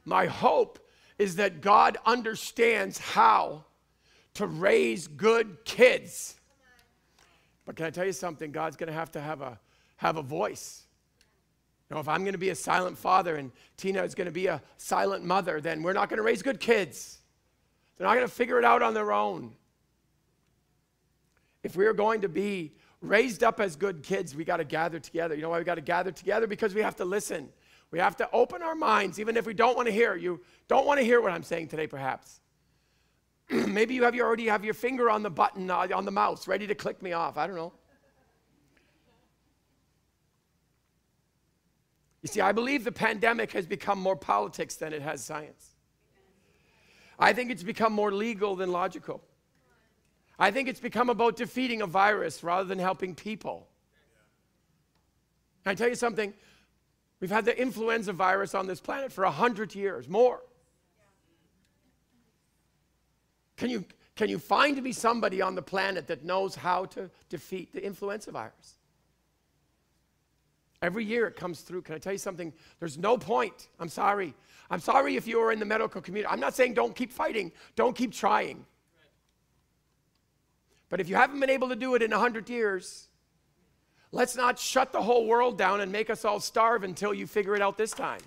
My 0.05 0.25
hope 0.25 0.79
is 1.19 1.35
that 1.35 1.61
God 1.61 1.97
understands 2.05 2.97
how 2.97 3.65
to 4.33 4.47
raise 4.47 5.07
good 5.07 5.63
kids. 5.65 6.35
But 7.65 7.75
can 7.75 7.85
I 7.85 7.89
tell 7.89 8.05
you 8.05 8.13
something? 8.13 8.51
God's 8.51 8.75
going 8.75 8.87
to 8.87 8.93
have 8.93 9.11
to 9.11 9.21
have 9.21 9.41
a, 9.41 9.59
have 9.97 10.17
a 10.17 10.21
voice. 10.21 10.86
Know, 11.89 11.99
if 11.99 12.09
I'm 12.09 12.23
going 12.23 12.33
to 12.33 12.37
be 12.37 12.49
a 12.49 12.55
silent 12.55 12.97
father 12.97 13.37
and 13.37 13.51
Tina 13.77 14.03
is 14.03 14.13
going 14.13 14.25
to 14.25 14.31
be 14.31 14.47
a 14.47 14.61
silent 14.77 15.23
mother, 15.23 15.61
then 15.61 15.83
we're 15.83 15.93
not 15.93 16.09
going 16.09 16.17
to 16.17 16.23
raise 16.23 16.41
good 16.41 16.59
kids. 16.59 17.19
They're 17.97 18.05
not 18.05 18.15
going 18.15 18.27
to 18.27 18.33
figure 18.33 18.59
it 18.59 18.65
out 18.65 18.81
on 18.81 18.93
their 18.93 19.13
own. 19.13 19.53
If 21.63 21.75
we 21.75 21.85
are 21.85 21.93
going 21.93 22.21
to 22.21 22.29
be 22.29 22.73
raised 23.01 23.43
up 23.43 23.59
as 23.61 23.75
good 23.75 24.03
kids, 24.03 24.35
we 24.35 24.43
got 24.43 24.57
to 24.57 24.65
gather 24.65 24.99
together. 24.99 25.33
You 25.33 25.41
know 25.41 25.49
why 25.49 25.59
we 25.59 25.63
got 25.63 25.75
to 25.75 25.81
gather 25.81 26.11
together? 26.11 26.45
Because 26.45 26.75
we 26.75 26.81
have 26.81 26.97
to 26.97 27.05
listen. 27.05 27.49
We 27.89 27.99
have 27.99 28.17
to 28.17 28.29
open 28.31 28.61
our 28.61 28.75
minds, 28.75 29.19
even 29.19 29.37
if 29.37 29.45
we 29.45 29.53
don't 29.53 29.77
want 29.77 29.87
to 29.87 29.93
hear. 29.93 30.15
You 30.15 30.41
don't 30.67 30.85
want 30.85 30.99
to 30.99 31.05
hear 31.05 31.21
what 31.21 31.31
I'm 31.31 31.43
saying 31.43 31.69
today, 31.69 31.87
perhaps. 31.87 32.41
Maybe 33.49 33.95
you 33.95 34.03
have 34.03 34.13
you 34.13 34.23
already 34.23 34.47
have 34.47 34.65
your 34.65 34.73
finger 34.73 35.09
on 35.09 35.23
the 35.23 35.29
button 35.29 35.71
uh, 35.71 35.87
on 35.93 36.03
the 36.03 36.11
mouse, 36.11 36.49
ready 36.49 36.67
to 36.67 36.75
click 36.75 37.01
me 37.01 37.13
off. 37.13 37.37
I 37.37 37.47
don't 37.47 37.55
know. 37.55 37.71
You 42.27 42.33
see, 42.33 42.41
I 42.41 42.51
believe 42.51 42.83
the 42.83 42.91
pandemic 42.91 43.53
has 43.53 43.65
become 43.65 43.99
more 43.99 44.17
politics 44.17 44.75
than 44.75 44.91
it 44.91 45.01
has 45.01 45.23
science. 45.23 45.77
I 47.17 47.31
think 47.31 47.51
it's 47.51 47.63
become 47.63 47.93
more 47.93 48.11
legal 48.11 48.57
than 48.57 48.69
logical. 48.69 49.23
I 50.37 50.51
think 50.51 50.67
it's 50.67 50.81
become 50.81 51.09
about 51.09 51.37
defeating 51.37 51.81
a 51.81 51.87
virus 51.87 52.43
rather 52.43 52.65
than 52.65 52.79
helping 52.79 53.15
people. 53.15 53.69
Can 55.63 55.71
I 55.71 55.75
tell 55.75 55.87
you 55.87 55.95
something? 55.95 56.33
We've 57.21 57.31
had 57.31 57.45
the 57.45 57.57
influenza 57.57 58.11
virus 58.11 58.53
on 58.53 58.67
this 58.67 58.81
planet 58.81 59.13
for 59.13 59.23
100 59.23 59.73
years, 59.73 60.09
more. 60.09 60.41
Can 63.55 63.69
you, 63.69 63.85
can 64.17 64.27
you 64.27 64.37
find 64.37 64.83
me 64.83 64.91
somebody 64.91 65.41
on 65.41 65.55
the 65.55 65.61
planet 65.61 66.07
that 66.07 66.25
knows 66.25 66.55
how 66.55 66.83
to 66.87 67.09
defeat 67.29 67.71
the 67.71 67.81
influenza 67.81 68.31
virus? 68.31 68.76
Every 70.81 71.03
year 71.03 71.27
it 71.27 71.35
comes 71.35 71.61
through. 71.61 71.81
Can 71.81 71.95
I 71.95 71.97
tell 71.97 72.13
you 72.13 72.19
something? 72.19 72.53
There's 72.79 72.97
no 72.97 73.17
point. 73.17 73.69
I'm 73.79 73.89
sorry. 73.89 74.33
I'm 74.69 74.79
sorry 74.79 75.15
if 75.15 75.27
you 75.27 75.39
are 75.39 75.51
in 75.51 75.59
the 75.59 75.65
medical 75.65 76.01
community. 76.01 76.31
I'm 76.31 76.39
not 76.39 76.53
saying 76.53 76.73
don't 76.73 76.95
keep 76.95 77.11
fighting, 77.11 77.51
don't 77.75 77.95
keep 77.95 78.11
trying. 78.11 78.65
But 80.89 81.01
if 81.01 81.09
you 81.09 81.15
haven't 81.15 81.39
been 81.39 81.49
able 81.49 81.69
to 81.69 81.75
do 81.75 81.95
it 81.95 82.01
in 82.01 82.11
100 82.11 82.49
years, 82.49 83.07
let's 84.11 84.35
not 84.35 84.59
shut 84.59 84.91
the 84.91 85.01
whole 85.01 85.25
world 85.25 85.57
down 85.57 85.81
and 85.81 85.91
make 85.91 86.09
us 86.09 86.25
all 86.25 86.39
starve 86.39 86.83
until 86.83 87.13
you 87.13 87.27
figure 87.27 87.55
it 87.55 87.61
out 87.61 87.77
this 87.77 87.91
time. 87.91 88.21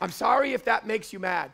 I'm 0.00 0.10
sorry 0.10 0.52
if 0.52 0.64
that 0.64 0.86
makes 0.86 1.12
you 1.12 1.20
mad. 1.20 1.52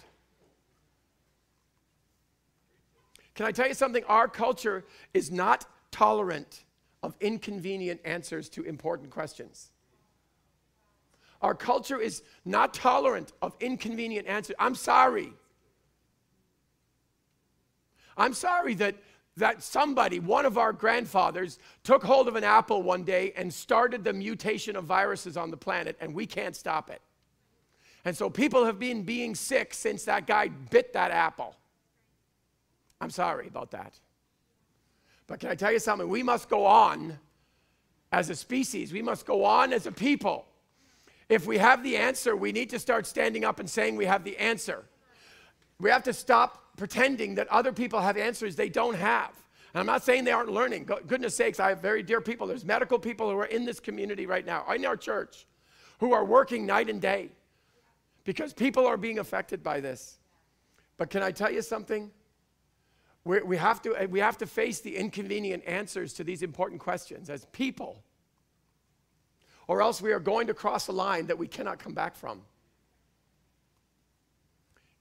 Can 3.34 3.46
I 3.46 3.52
tell 3.52 3.68
you 3.68 3.74
something? 3.74 4.02
Our 4.04 4.28
culture 4.28 4.84
is 5.12 5.30
not 5.30 5.66
tolerant 5.90 6.64
of 7.02 7.16
inconvenient 7.20 8.00
answers 8.04 8.48
to 8.50 8.62
important 8.62 9.10
questions. 9.10 9.70
Our 11.40 11.54
culture 11.54 12.00
is 12.00 12.22
not 12.44 12.74
tolerant 12.74 13.32
of 13.40 13.56
inconvenient 13.60 14.26
answers. 14.26 14.56
I'm 14.58 14.74
sorry. 14.74 15.32
I'm 18.16 18.34
sorry 18.34 18.74
that, 18.74 18.96
that 19.36 19.62
somebody, 19.62 20.18
one 20.18 20.44
of 20.44 20.58
our 20.58 20.72
grandfathers, 20.72 21.60
took 21.84 22.02
hold 22.02 22.26
of 22.26 22.34
an 22.34 22.42
apple 22.42 22.82
one 22.82 23.04
day 23.04 23.32
and 23.36 23.54
started 23.54 24.02
the 24.02 24.12
mutation 24.12 24.74
of 24.74 24.84
viruses 24.84 25.36
on 25.36 25.52
the 25.52 25.56
planet, 25.56 25.96
and 26.00 26.12
we 26.12 26.26
can't 26.26 26.56
stop 26.56 26.90
it. 26.90 27.00
And 28.04 28.16
so 28.16 28.28
people 28.28 28.64
have 28.64 28.80
been 28.80 29.02
being 29.04 29.36
sick 29.36 29.72
since 29.74 30.04
that 30.04 30.26
guy 30.26 30.48
bit 30.48 30.92
that 30.94 31.12
apple. 31.12 31.54
I'm 33.00 33.10
sorry 33.10 33.46
about 33.46 33.70
that. 33.70 33.94
But 35.28 35.38
can 35.38 35.50
I 35.50 35.54
tell 35.54 35.70
you 35.70 35.78
something? 35.78 36.08
We 36.08 36.24
must 36.24 36.48
go 36.48 36.66
on 36.66 37.16
as 38.10 38.30
a 38.30 38.34
species, 38.34 38.92
we 38.92 39.02
must 39.02 39.26
go 39.26 39.44
on 39.44 39.72
as 39.72 39.86
a 39.86 39.92
people. 39.92 40.46
If 41.28 41.46
we 41.46 41.58
have 41.58 41.82
the 41.82 41.98
answer, 41.98 42.34
we 42.34 42.52
need 42.52 42.70
to 42.70 42.78
start 42.78 43.06
standing 43.06 43.44
up 43.44 43.60
and 43.60 43.68
saying 43.68 43.96
we 43.96 44.06
have 44.06 44.24
the 44.24 44.36
answer. 44.38 44.86
We 45.78 45.90
have 45.90 46.02
to 46.04 46.14
stop 46.14 46.76
pretending 46.78 47.34
that 47.34 47.48
other 47.48 47.70
people 47.70 48.00
have 48.00 48.16
answers 48.16 48.56
they 48.56 48.70
don't 48.70 48.96
have. 48.96 49.30
And 49.74 49.80
I'm 49.80 49.86
not 49.86 50.02
saying 50.02 50.24
they 50.24 50.32
aren't 50.32 50.50
learning. 50.50 50.88
Goodness 51.06 51.36
sakes, 51.36 51.60
I 51.60 51.68
have 51.68 51.80
very 51.80 52.02
dear 52.02 52.22
people. 52.22 52.46
There's 52.46 52.64
medical 52.64 52.98
people 52.98 53.30
who 53.30 53.38
are 53.38 53.46
in 53.46 53.66
this 53.66 53.78
community 53.78 54.24
right 54.24 54.46
now, 54.46 54.64
in 54.72 54.86
our 54.86 54.96
church, 54.96 55.46
who 56.00 56.14
are 56.14 56.24
working 56.24 56.64
night 56.64 56.88
and 56.88 57.00
day 57.00 57.28
because 58.24 58.54
people 58.54 58.86
are 58.86 58.96
being 58.96 59.18
affected 59.18 59.62
by 59.62 59.80
this. 59.80 60.18
But 60.96 61.10
can 61.10 61.22
I 61.22 61.30
tell 61.30 61.50
you 61.50 61.62
something? 61.62 62.10
We're, 63.28 63.44
we 63.44 63.58
have, 63.58 63.82
to, 63.82 64.06
we 64.08 64.20
have 64.20 64.38
to 64.38 64.46
face 64.46 64.80
the 64.80 64.96
inconvenient 64.96 65.62
answers 65.66 66.14
to 66.14 66.24
these 66.24 66.40
important 66.40 66.80
questions 66.80 67.28
as 67.28 67.44
people, 67.52 68.02
or 69.66 69.82
else 69.82 70.00
we 70.00 70.12
are 70.12 70.18
going 70.18 70.46
to 70.46 70.54
cross 70.54 70.88
a 70.88 70.92
line 70.92 71.26
that 71.26 71.36
we 71.36 71.46
cannot 71.46 71.78
come 71.78 71.92
back 71.92 72.16
from. 72.16 72.40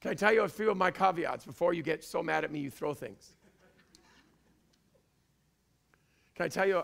Can 0.02 0.12
I 0.12 0.14
tell 0.14 0.34
you 0.34 0.42
a 0.42 0.50
few 0.50 0.70
of 0.70 0.76
my 0.76 0.92
caveats 0.92 1.46
before 1.46 1.74
you 1.74 1.82
get 1.82 2.04
so 2.04 2.22
mad 2.22 2.44
at 2.44 2.52
me 2.52 2.60
you 2.60 2.70
throw 2.70 2.94
things? 2.94 3.32
Can 6.36 6.48
I 6.48 6.50
tell 6.50 6.68
you? 6.68 6.84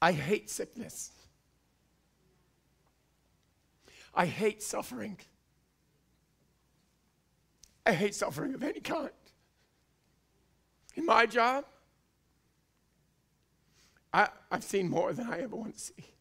I 0.00 0.12
hate 0.12 0.48
sickness. 0.48 1.12
I 4.14 4.24
hate 4.24 4.62
suffering. 4.62 5.18
I 7.86 7.92
hate 7.92 8.14
suffering 8.14 8.54
of 8.54 8.62
any 8.62 8.80
kind. 8.80 9.10
In 10.94 11.06
my 11.06 11.26
job, 11.26 11.64
I, 14.12 14.28
have 14.50 14.62
seen 14.62 14.88
more 14.88 15.12
than 15.12 15.26
I 15.26 15.40
ever 15.40 15.56
want 15.56 15.74
to 15.74 15.80
see. 15.80 16.14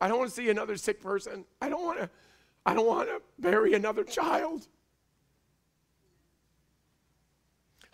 I 0.00 0.08
don't 0.08 0.18
want 0.18 0.30
to 0.30 0.34
see 0.34 0.50
another 0.50 0.76
sick 0.76 1.00
person. 1.00 1.44
I 1.60 1.68
don't 1.68 1.84
want 1.84 2.00
to 2.00 2.10
I 2.64 2.74
don't 2.74 2.86
want 2.86 3.08
to 3.08 3.20
bury 3.38 3.74
another 3.74 4.04
child. 4.04 4.68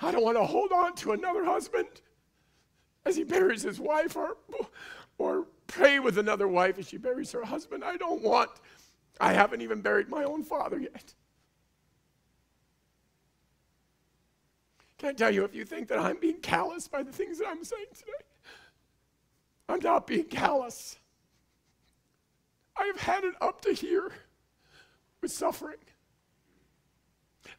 I 0.00 0.12
don't 0.12 0.22
want 0.22 0.36
to 0.36 0.44
hold 0.44 0.72
on 0.72 0.94
to 0.96 1.12
another 1.12 1.44
husband 1.44 1.88
as 3.04 3.16
he 3.16 3.24
buries 3.24 3.62
his 3.62 3.80
wife 3.80 4.14
or, 4.14 4.36
or 5.16 5.46
pray 5.66 5.98
with 5.98 6.18
another 6.18 6.46
wife 6.46 6.78
as 6.78 6.88
she 6.88 6.98
buries 6.98 7.32
her 7.32 7.44
husband. 7.44 7.82
I 7.82 7.96
don't 7.96 8.22
want, 8.22 8.50
I 9.20 9.32
haven't 9.32 9.62
even 9.62 9.80
buried 9.80 10.08
my 10.08 10.24
own 10.24 10.44
father 10.44 10.78
yet. 10.78 11.14
Can 14.98 15.10
I 15.10 15.12
tell 15.12 15.30
you, 15.30 15.44
if 15.44 15.54
you 15.54 15.64
think 15.64 15.88
that 15.88 15.98
I'm 15.98 16.18
being 16.18 16.40
callous 16.40 16.88
by 16.88 17.02
the 17.02 17.12
things 17.12 17.38
that 17.38 17.46
I'm 17.48 17.64
saying 17.64 17.86
today, 17.96 18.12
I'm 19.68 19.80
not 19.80 20.06
being 20.06 20.24
callous. 20.24 20.98
I 22.76 22.86
have 22.86 23.00
had 23.00 23.24
it 23.24 23.34
up 23.40 23.60
to 23.62 23.72
here 23.72 24.10
with 25.20 25.30
suffering. 25.30 25.76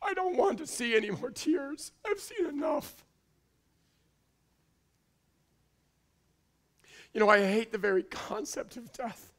I 0.02 0.14
don't 0.14 0.38
want 0.38 0.58
to 0.60 0.68
see 0.68 0.96
any 0.96 1.12
more 1.12 1.30
tears. 1.30 1.92
I've 2.06 2.20
seen 2.20 2.46
enough. 2.46 3.06
You 7.14 7.20
know, 7.20 7.30
I 7.30 7.40
hate 7.40 7.72
the 7.72 7.78
very 7.78 8.04
concept 8.04 8.78
of 8.78 8.92
death. 8.94 9.34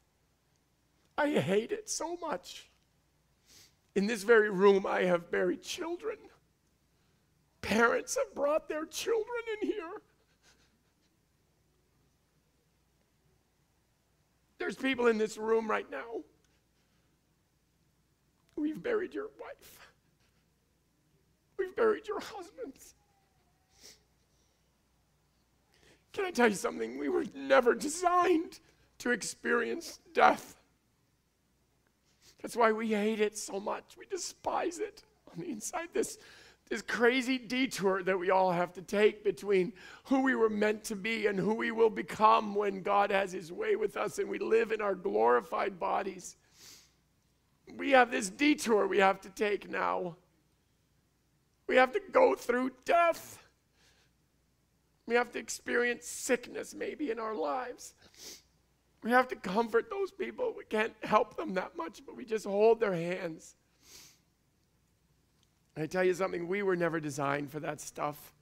I 1.16 1.30
hate 1.30 1.70
it 1.70 1.88
so 1.88 2.16
much. 2.16 2.68
In 3.94 4.06
this 4.06 4.22
very 4.22 4.50
room, 4.50 4.86
I 4.86 5.02
have 5.02 5.30
buried 5.30 5.62
children. 5.62 6.16
Parents 7.62 8.16
have 8.16 8.34
brought 8.34 8.68
their 8.68 8.86
children 8.86 9.42
in 9.60 9.68
here. 9.68 10.02
There's 14.58 14.76
people 14.76 15.06
in 15.06 15.18
this 15.18 15.38
room 15.38 15.70
right 15.70 15.90
now 15.90 16.22
We've 18.60 18.82
buried 18.82 19.14
your 19.14 19.30
wife. 19.40 19.90
We've 21.58 21.74
buried 21.74 22.06
your 22.06 22.20
husbands. 22.20 22.94
Can 26.12 26.26
I 26.26 26.30
tell 26.30 26.48
you 26.48 26.54
something? 26.54 26.98
We 26.98 27.08
were 27.08 27.24
never 27.34 27.74
designed 27.74 28.60
to 28.98 29.12
experience 29.12 30.00
death. 30.12 30.56
That's 32.42 32.56
why 32.56 32.72
we 32.72 32.88
hate 32.88 33.20
it 33.20 33.38
so 33.38 33.60
much. 33.60 33.96
We 33.98 34.06
despise 34.06 34.78
it 34.78 35.04
on 35.32 35.42
the 35.42 35.50
inside. 35.50 35.88
This, 35.94 36.18
this 36.70 36.80
crazy 36.80 37.36
detour 37.36 38.02
that 38.04 38.18
we 38.18 38.30
all 38.30 38.52
have 38.52 38.72
to 38.72 38.82
take 38.82 39.22
between 39.22 39.74
who 40.04 40.22
we 40.22 40.34
were 40.34 40.48
meant 40.48 40.84
to 40.84 40.96
be 40.96 41.26
and 41.26 41.38
who 41.38 41.52
we 41.52 41.70
will 41.70 41.90
become 41.90 42.54
when 42.54 42.80
God 42.80 43.10
has 43.10 43.32
His 43.32 43.52
way 43.52 43.76
with 43.76 43.98
us 43.98 44.18
and 44.18 44.30
we 44.30 44.38
live 44.38 44.72
in 44.72 44.80
our 44.80 44.94
glorified 44.94 45.78
bodies 45.78 46.36
we 47.76 47.90
have 47.92 48.10
this 48.10 48.30
detour 48.30 48.86
we 48.86 48.98
have 48.98 49.20
to 49.22 49.28
take 49.30 49.70
now. 49.70 50.16
We 51.66 51.76
have 51.76 51.92
to 51.92 52.00
go 52.10 52.34
through 52.34 52.72
death. 52.84 53.38
We 55.06 55.14
have 55.14 55.32
to 55.32 55.38
experience 55.38 56.06
sickness 56.06 56.74
maybe 56.74 57.10
in 57.10 57.18
our 57.18 57.34
lives. 57.34 57.94
We 59.02 59.10
have 59.10 59.28
to 59.28 59.36
comfort 59.36 59.88
those 59.90 60.10
people. 60.10 60.54
We 60.56 60.64
can't 60.64 60.92
help 61.02 61.36
them 61.36 61.54
that 61.54 61.76
much, 61.76 62.02
but 62.04 62.16
we 62.16 62.24
just 62.24 62.44
hold 62.44 62.80
their 62.80 62.92
hands. 62.92 63.54
I 65.76 65.86
tell 65.86 66.04
you 66.04 66.14
something, 66.14 66.48
we 66.48 66.62
were 66.62 66.76
never 66.76 67.00
designed 67.00 67.50
for 67.50 67.60
that 67.60 67.80
stuff. 67.80 68.32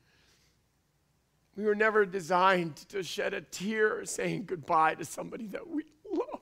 We 1.56 1.64
were 1.64 1.74
never 1.74 2.06
designed 2.06 2.76
to 2.88 3.02
shed 3.02 3.34
a 3.34 3.40
tear 3.40 4.04
saying 4.04 4.44
goodbye 4.46 4.94
to 4.94 5.04
somebody 5.04 5.48
that 5.48 5.68
we 5.68 5.84
love. 6.10 6.40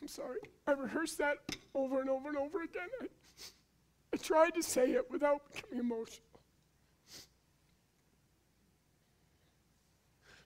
I'm 0.00 0.08
sorry. 0.08 0.38
I 0.66 0.72
rehearsed 0.72 1.18
that 1.18 1.36
over 1.74 2.00
and 2.00 2.08
over 2.08 2.28
and 2.28 2.38
over 2.38 2.62
again. 2.62 2.88
I, 3.02 3.06
I 4.14 4.16
tried 4.16 4.54
to 4.54 4.62
say 4.62 4.92
it 4.92 5.10
without 5.10 5.42
becoming 5.52 5.80
emotional. 5.80 6.26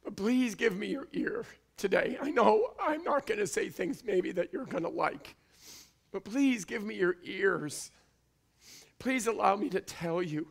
But 0.02 0.16
please 0.16 0.54
give 0.54 0.76
me 0.76 0.88
your 0.88 1.08
ear 1.12 1.44
today. 1.76 2.18
I 2.20 2.30
know 2.30 2.72
I'm 2.80 3.02
not 3.04 3.26
going 3.26 3.40
to 3.40 3.46
say 3.46 3.68
things 3.68 4.02
maybe 4.04 4.32
that 4.32 4.52
you're 4.52 4.66
going 4.66 4.84
to 4.84 4.88
like, 4.88 5.36
but 6.12 6.24
please 6.24 6.64
give 6.64 6.82
me 6.82 6.94
your 6.94 7.16
ears. 7.24 7.90
Please 8.98 9.26
allow 9.26 9.56
me 9.56 9.68
to 9.70 9.80
tell 9.80 10.22
you 10.22 10.48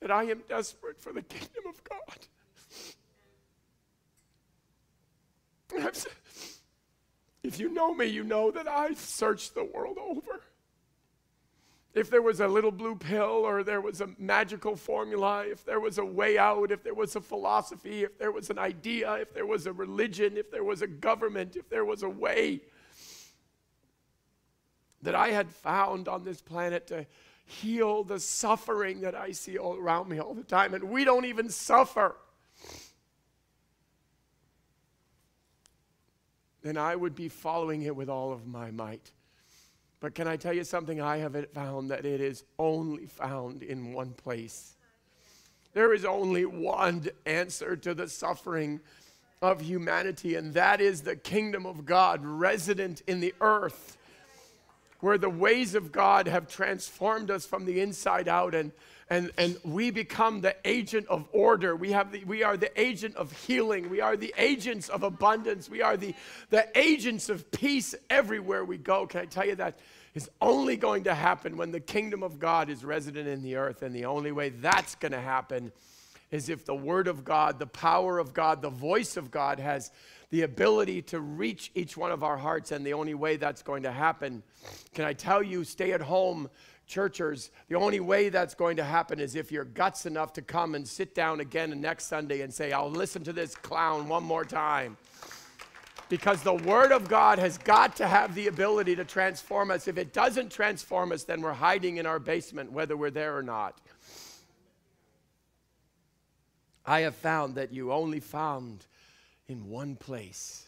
that 0.00 0.10
I 0.10 0.24
am 0.24 0.42
desperate 0.48 1.00
for 1.00 1.12
the 1.12 1.22
kingdom 1.22 1.64
of 1.68 1.82
God. 1.84 2.26
If 7.42 7.58
you 7.58 7.72
know 7.72 7.94
me, 7.94 8.06
you 8.06 8.22
know 8.24 8.50
that 8.50 8.68
I've 8.68 8.98
searched 8.98 9.54
the 9.54 9.64
world 9.64 9.98
over. 9.98 10.40
If 11.92 12.08
there 12.08 12.22
was 12.22 12.38
a 12.40 12.46
little 12.46 12.70
blue 12.70 12.94
pill 12.94 13.44
or 13.44 13.64
there 13.64 13.80
was 13.80 14.00
a 14.00 14.10
magical 14.16 14.76
formula, 14.76 15.44
if 15.46 15.64
there 15.64 15.80
was 15.80 15.98
a 15.98 16.04
way 16.04 16.38
out, 16.38 16.70
if 16.70 16.84
there 16.84 16.94
was 16.94 17.16
a 17.16 17.20
philosophy, 17.20 18.04
if 18.04 18.16
there 18.16 18.30
was 18.30 18.48
an 18.48 18.58
idea, 18.58 19.14
if 19.14 19.34
there 19.34 19.46
was 19.46 19.66
a 19.66 19.72
religion, 19.72 20.36
if 20.36 20.52
there 20.52 20.62
was 20.62 20.82
a 20.82 20.86
government, 20.86 21.56
if 21.56 21.68
there 21.68 21.84
was 21.84 22.04
a 22.04 22.08
way 22.08 22.60
that 25.02 25.16
I 25.16 25.28
had 25.28 25.50
found 25.50 26.06
on 26.06 26.24
this 26.24 26.40
planet 26.40 26.86
to 26.88 27.06
heal 27.44 28.04
the 28.04 28.20
suffering 28.20 29.00
that 29.00 29.16
I 29.16 29.32
see 29.32 29.58
all 29.58 29.76
around 29.76 30.08
me 30.08 30.20
all 30.20 30.34
the 30.34 30.44
time, 30.44 30.74
and 30.74 30.84
we 30.84 31.04
don't 31.04 31.24
even 31.24 31.48
suffer. 31.48 32.14
Then 36.62 36.76
I 36.76 36.94
would 36.94 37.16
be 37.16 37.28
following 37.28 37.82
it 37.82 37.96
with 37.96 38.08
all 38.08 38.32
of 38.32 38.46
my 38.46 38.70
might. 38.70 39.10
But 40.00 40.14
can 40.14 40.26
I 40.26 40.36
tell 40.36 40.54
you 40.54 40.64
something? 40.64 41.00
I 41.00 41.18
have 41.18 41.36
found 41.52 41.90
that 41.90 42.06
it 42.06 42.20
is 42.22 42.44
only 42.58 43.06
found 43.06 43.62
in 43.62 43.92
one 43.92 44.12
place. 44.12 44.76
There 45.74 45.92
is 45.92 46.04
only 46.04 46.46
one 46.46 47.06
answer 47.26 47.76
to 47.76 47.94
the 47.94 48.08
suffering 48.08 48.80
of 49.42 49.60
humanity, 49.60 50.34
and 50.34 50.54
that 50.54 50.80
is 50.80 51.02
the 51.02 51.16
kingdom 51.16 51.66
of 51.66 51.84
God 51.84 52.24
resident 52.24 53.02
in 53.06 53.20
the 53.20 53.34
earth, 53.40 53.98
where 55.00 55.18
the 55.18 55.30
ways 55.30 55.74
of 55.74 55.92
God 55.92 56.26
have 56.26 56.48
transformed 56.48 57.30
us 57.30 57.46
from 57.46 57.66
the 57.66 57.80
inside 57.80 58.26
out 58.26 58.54
and 58.54 58.72
and, 59.10 59.32
and 59.36 59.58
we 59.64 59.90
become 59.90 60.40
the 60.40 60.54
agent 60.64 61.08
of 61.08 61.28
order. 61.32 61.74
We, 61.74 61.90
have 61.90 62.12
the, 62.12 62.22
we 62.24 62.44
are 62.44 62.56
the 62.56 62.80
agent 62.80 63.16
of 63.16 63.32
healing. 63.32 63.90
We 63.90 64.00
are 64.00 64.16
the 64.16 64.32
agents 64.38 64.88
of 64.88 65.02
abundance. 65.02 65.68
We 65.68 65.82
are 65.82 65.96
the, 65.96 66.14
the 66.50 66.66
agents 66.78 67.28
of 67.28 67.50
peace 67.50 67.94
everywhere 68.08 68.64
we 68.64 68.78
go. 68.78 69.08
Can 69.08 69.20
I 69.20 69.24
tell 69.24 69.44
you 69.44 69.56
that 69.56 69.78
is 70.14 70.30
only 70.40 70.76
going 70.76 71.04
to 71.04 71.14
happen 71.14 71.56
when 71.56 71.72
the 71.72 71.80
kingdom 71.80 72.22
of 72.22 72.38
God 72.38 72.70
is 72.70 72.84
resident 72.84 73.28
in 73.28 73.42
the 73.42 73.56
earth. 73.56 73.82
And 73.82 73.94
the 73.94 74.06
only 74.06 74.32
way 74.32 74.48
that's 74.48 74.94
going 74.94 75.12
to 75.12 75.20
happen 75.20 75.72
is 76.30 76.48
if 76.48 76.64
the 76.64 76.74
word 76.74 77.08
of 77.08 77.24
God, 77.24 77.58
the 77.58 77.66
power 77.66 78.18
of 78.18 78.32
God, 78.32 78.62
the 78.62 78.70
voice 78.70 79.16
of 79.16 79.30
God 79.30 79.58
has 79.58 79.90
the 80.30 80.42
ability 80.42 81.02
to 81.02 81.20
reach 81.20 81.72
each 81.74 81.96
one 81.96 82.12
of 82.12 82.22
our 82.22 82.36
hearts. 82.36 82.70
And 82.70 82.86
the 82.86 82.92
only 82.92 83.14
way 83.14 83.36
that's 83.36 83.62
going 83.62 83.82
to 83.82 83.92
happen, 83.92 84.42
can 84.94 85.04
I 85.04 85.12
tell 85.12 85.42
you, 85.42 85.64
stay 85.64 85.92
at 85.92 86.00
home 86.00 86.48
churchers, 86.90 87.50
the 87.68 87.76
only 87.76 88.00
way 88.00 88.28
that's 88.28 88.54
going 88.54 88.76
to 88.76 88.84
happen 88.84 89.20
is 89.20 89.36
if 89.36 89.50
you're 89.50 89.64
guts 89.64 90.04
enough 90.04 90.32
to 90.34 90.42
come 90.42 90.74
and 90.74 90.86
sit 90.86 91.14
down 91.14 91.40
again 91.40 91.80
next 91.80 92.06
Sunday 92.06 92.42
and 92.42 92.52
say, 92.52 92.72
I'll 92.72 92.90
listen 92.90 93.24
to 93.24 93.32
this 93.32 93.54
clown 93.54 94.08
one 94.08 94.24
more 94.24 94.44
time. 94.44 94.96
Because 96.08 96.42
the 96.42 96.54
Word 96.54 96.90
of 96.90 97.08
God 97.08 97.38
has 97.38 97.56
got 97.56 97.94
to 97.96 98.06
have 98.06 98.34
the 98.34 98.48
ability 98.48 98.96
to 98.96 99.04
transform 99.04 99.70
us. 99.70 99.86
If 99.86 99.96
it 99.96 100.12
doesn't 100.12 100.50
transform 100.50 101.12
us, 101.12 101.22
then 101.22 101.40
we're 101.40 101.52
hiding 101.52 101.98
in 101.98 102.06
our 102.06 102.18
basement, 102.18 102.72
whether 102.72 102.96
we're 102.96 103.10
there 103.10 103.36
or 103.36 103.42
not. 103.44 103.80
I 106.84 107.00
have 107.02 107.14
found 107.14 107.54
that 107.54 107.72
you 107.72 107.92
only 107.92 108.18
found 108.18 108.84
in 109.46 109.68
one 109.68 109.94
place. 109.94 110.66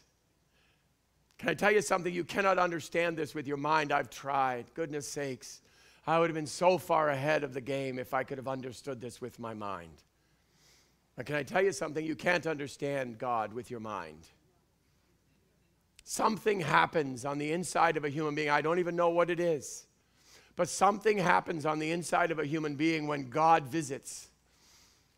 Can 1.39 1.49
I 1.49 1.55
tell 1.55 1.73
you 1.73 1.83
something? 1.83 2.15
You 2.15 2.23
cannot 2.23 2.59
understand 2.59 3.17
this 3.17 3.35
with 3.35 3.49
your 3.49 3.57
mind. 3.57 3.91
I've 3.91 4.11
tried. 4.11 4.67
Goodness 4.75 5.09
sakes. 5.09 5.61
I 6.07 6.19
would 6.19 6.31
have 6.31 6.35
been 6.35 6.47
so 6.47 6.79
far 6.79 7.11
ahead 7.11 7.45
of 7.45 7.55
the 7.55 7.61
game 7.61 7.99
if 7.99 8.13
I 8.13 8.25
could 8.25 8.39
have 8.39 8.49
understood 8.49 9.01
this 9.01 9.21
with 9.21 9.39
my 9.39 9.55
mind. 9.55 10.03
Can 11.25 11.37
I 11.37 11.43
tell 11.43 11.63
you 11.63 11.73
something? 11.73 12.05
You 12.05 12.17
can't 12.17 12.47
understand 12.47 13.19
God 13.19 13.53
with 13.53 13.71
your 13.71 13.81
mind. 13.81 14.27
Something 16.05 16.61
happens 16.61 17.25
on 17.25 17.39
the 17.39 17.53
inside 17.53 17.97
of 17.97 18.05
a 18.05 18.09
human 18.09 18.35
being. 18.35 18.51
I 18.51 18.61
don't 18.61 18.81
even 18.81 18.97
know 18.97 19.11
what 19.11 19.31
it 19.31 19.39
is. 19.39 19.87
But 20.57 20.69
something 20.69 21.19
happens 21.19 21.65
on 21.65 21.79
the 21.79 21.91
inside 21.93 22.31
of 22.31 22.39
a 22.39 22.45
human 22.45 22.75
being 22.75 23.07
when 23.07 23.31
God 23.31 23.69
visits. 23.69 24.29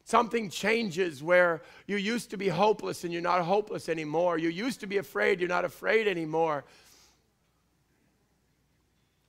Something 0.04 0.50
changes 0.50 1.22
where 1.22 1.62
you 1.86 1.96
used 1.96 2.30
to 2.30 2.36
be 2.36 2.48
hopeless 2.48 3.04
and 3.04 3.12
you're 3.12 3.22
not 3.22 3.42
hopeless 3.42 3.88
anymore. 3.88 4.36
You 4.36 4.50
used 4.50 4.80
to 4.80 4.86
be 4.86 4.98
afraid, 4.98 5.40
you're 5.40 5.48
not 5.48 5.64
afraid 5.64 6.06
anymore. 6.06 6.64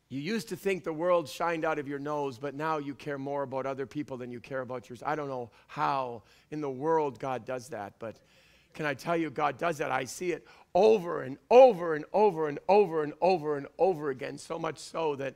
You 0.09 0.21
used 0.21 0.49
to 0.49 0.55
think 0.55 0.83
the 0.83 0.93
world 0.93 1.27
shined 1.27 1.65
out 1.65 1.79
of 1.79 1.87
your 1.87 1.97
nose, 1.99 2.37
but 2.37 2.53
now 2.53 2.77
you 2.77 2.93
care 2.93 3.17
more 3.17 3.43
about 3.43 3.65
other 3.65 3.85
people 3.85 4.17
than 4.17 4.31
you 4.31 4.39
care 4.39 4.61
about 4.61 4.87
yours. 4.87 5.01
I 5.05 5.15
don't 5.15 5.27
know 5.27 5.49
how 5.67 6.23
in 6.51 6.61
the 6.61 6.69
world 6.69 7.19
God 7.19 7.45
does 7.45 7.69
that, 7.69 7.93
but 7.97 8.17
can 8.75 8.85
I 8.85 8.93
tell 8.93 9.17
you, 9.17 9.31
God 9.31 9.57
does 9.57 9.77
that? 9.79 9.91
I 9.91 10.03
see 10.03 10.31
it 10.31 10.45
over 10.75 11.23
and 11.23 11.37
over 11.49 11.95
and 11.95 12.05
over 12.13 12.49
and 12.49 12.59
over 12.67 13.03
and 13.03 13.13
over 13.21 13.57
and 13.57 13.67
over 13.79 14.09
again, 14.09 14.37
so 14.37 14.59
much 14.59 14.77
so 14.77 15.15
that 15.15 15.35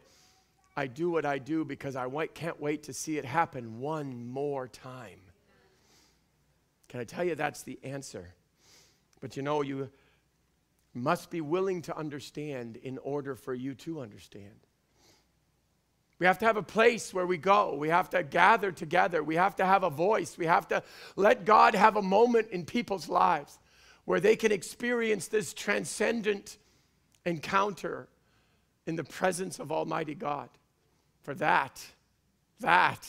I 0.76 0.88
do 0.88 1.10
what 1.10 1.26
I 1.26 1.40
do 1.40 1.66
because 1.66 1.96
I 1.96 2.08
can't 2.28 2.60
wait 2.62 2.84
to 2.84 2.94
see 2.94 3.18
it 3.18 3.26
happen 3.26 3.80
one 3.80 4.30
more 4.30 4.68
time. 4.68 5.20
Can 6.90 7.00
I 7.00 7.06
tell 7.06 7.24
you 7.24 7.36
that's 7.36 7.64
the 7.64 7.80
answer? 7.84 8.34
But 9.20 9.36
you 9.36 9.44
know, 9.44 9.62
you 9.62 9.90
must 10.94 11.30
be 11.30 11.42
willing 11.42 11.82
to 11.84 11.98
understand 11.98 12.78
in 12.78 12.98
order 13.00 13.36
for 13.36 13.54
you 13.54 13.76
to 13.76 14.02
understand. 14.02 14.66
We 16.20 16.26
have 16.26 16.40
to 16.40 16.46
have 16.46 16.58
a 16.58 16.64
place 16.64 17.14
where 17.14 17.26
we 17.26 17.38
go. 17.38 17.76
We 17.76 17.90
have 17.90 18.10
to 18.10 18.24
gather 18.24 18.72
together. 18.72 19.24
We 19.24 19.36
have 19.36 19.56
to 19.56 19.66
have 19.66 19.84
a 19.84 19.90
voice. 19.90 20.38
We 20.38 20.48
have 20.48 20.68
to 20.68 20.84
let 21.16 21.46
God 21.46 21.76
have 21.76 21.96
a 21.96 22.02
moment 22.02 22.50
in 22.52 22.66
people's 22.66 23.08
lives 23.08 23.58
where 24.04 24.20
they 24.20 24.36
can 24.36 24.52
experience 24.52 25.28
this 25.28 25.54
transcendent 25.54 26.58
encounter 27.26 28.10
in 28.86 28.96
the 28.96 29.04
presence 29.04 29.60
of 29.60 29.72
Almighty 29.72 30.16
God. 30.16 30.50
For 31.22 31.34
that, 31.36 31.82
that 32.60 33.08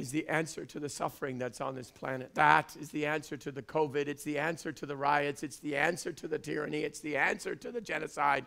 is 0.00 0.10
the 0.10 0.28
answer 0.28 0.64
to 0.64 0.80
the 0.80 0.88
suffering 0.88 1.38
that's 1.38 1.60
on 1.60 1.74
this 1.74 1.90
planet. 1.90 2.34
That 2.34 2.74
is 2.80 2.90
the 2.90 3.06
answer 3.06 3.36
to 3.36 3.52
the 3.52 3.62
COVID. 3.62 4.08
It's 4.08 4.24
the 4.24 4.38
answer 4.38 4.72
to 4.72 4.86
the 4.86 4.96
riots. 4.96 5.42
It's 5.42 5.58
the 5.58 5.76
answer 5.76 6.12
to 6.12 6.26
the 6.26 6.38
tyranny. 6.38 6.80
It's 6.80 7.00
the 7.00 7.16
answer 7.16 7.54
to 7.54 7.70
the 7.70 7.80
genocide. 7.80 8.46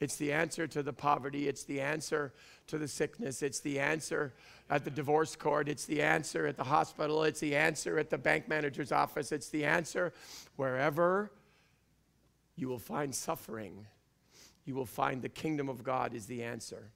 It's 0.00 0.16
the 0.16 0.32
answer 0.32 0.66
to 0.66 0.82
the 0.82 0.92
poverty. 0.92 1.48
It's 1.48 1.64
the 1.64 1.80
answer 1.80 2.32
to 2.68 2.78
the 2.78 2.88
sickness. 2.88 3.42
It's 3.42 3.60
the 3.60 3.78
answer 3.78 4.32
at 4.70 4.84
the 4.84 4.90
divorce 4.90 5.36
court. 5.36 5.68
It's 5.68 5.84
the 5.84 6.02
answer 6.02 6.46
at 6.46 6.56
the 6.56 6.64
hospital. 6.64 7.24
It's 7.24 7.40
the 7.40 7.56
answer 7.56 7.98
at 7.98 8.10
the 8.10 8.18
bank 8.18 8.48
manager's 8.48 8.92
office. 8.92 9.32
It's 9.32 9.48
the 9.48 9.64
answer 9.64 10.12
wherever 10.56 11.30
you 12.56 12.68
will 12.68 12.78
find 12.78 13.14
suffering, 13.14 13.86
you 14.64 14.74
will 14.74 14.86
find 14.86 15.22
the 15.22 15.28
kingdom 15.28 15.68
of 15.68 15.82
God 15.82 16.14
is 16.14 16.26
the 16.26 16.42
answer. 16.42 16.90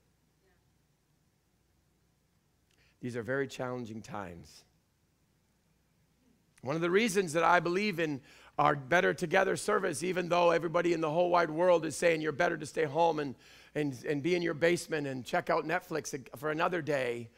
These 3.00 3.16
are 3.16 3.22
very 3.22 3.46
challenging 3.46 4.02
times. 4.02 4.64
One 6.62 6.74
of 6.74 6.82
the 6.82 6.90
reasons 6.90 7.32
that 7.34 7.44
I 7.44 7.60
believe 7.60 8.00
in 8.00 8.20
our 8.58 8.74
Better 8.74 9.14
Together 9.14 9.56
service, 9.56 10.02
even 10.02 10.28
though 10.28 10.50
everybody 10.50 10.92
in 10.92 11.00
the 11.00 11.10
whole 11.10 11.30
wide 11.30 11.50
world 11.50 11.86
is 11.86 11.94
saying 11.94 12.20
you're 12.20 12.32
better 12.32 12.56
to 12.56 12.66
stay 12.66 12.84
home 12.84 13.20
and, 13.20 13.36
and, 13.76 14.04
and 14.04 14.22
be 14.22 14.34
in 14.34 14.42
your 14.42 14.54
basement 14.54 15.06
and 15.06 15.24
check 15.24 15.48
out 15.48 15.64
Netflix 15.64 16.18
for 16.36 16.50
another 16.50 16.82
day. 16.82 17.28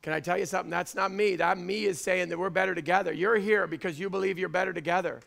Can 0.00 0.14
I 0.14 0.20
tell 0.20 0.38
you 0.38 0.46
something? 0.46 0.70
That's 0.70 0.94
not 0.94 1.12
me. 1.12 1.36
That 1.36 1.58
me 1.58 1.84
is 1.84 2.00
saying 2.00 2.30
that 2.30 2.38
we're 2.38 2.50
better 2.50 2.74
together. 2.74 3.12
You're 3.12 3.36
here 3.36 3.66
because 3.66 4.00
you 4.00 4.08
believe 4.08 4.38
you're 4.38 4.48
better 4.48 4.72
together. 4.72 5.20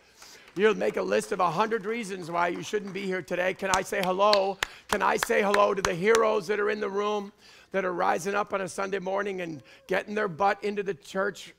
You'll 0.55 0.75
make 0.75 0.97
a 0.97 1.01
list 1.01 1.31
of 1.31 1.39
a 1.39 1.51
hundred 1.51 1.85
reasons 1.85 2.31
why 2.31 2.47
you 2.47 2.63
shouldn't 2.63 2.93
be 2.93 3.05
here 3.05 3.21
today. 3.21 3.53
Can 3.53 3.69
I 3.73 3.81
say 3.81 4.01
hello? 4.01 4.57
Can 4.87 5.01
I 5.01 5.17
say 5.17 5.41
hello 5.43 5.73
to 5.73 5.81
the 5.81 5.93
heroes 5.93 6.47
that 6.47 6.59
are 6.59 6.69
in 6.69 6.79
the 6.79 6.89
room? 6.89 7.31
That 7.75 7.83
are 7.83 7.93
rising 7.93 8.35
up 8.35 8.53
on 8.53 8.61
a 8.61 8.69
Sunday 8.69 8.99
morning 8.99 9.41
and 9.41 9.61
getting 9.87 10.15
their 10.15 10.29
butt 10.29 10.63
into 10.63 10.81
the 10.81 10.93
church, 10.93 11.53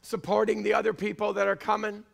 supporting 0.00 0.62
the 0.62 0.74
other 0.74 0.92
people 0.92 1.32
that 1.32 1.48
are 1.48 1.56
coming. 1.56 2.04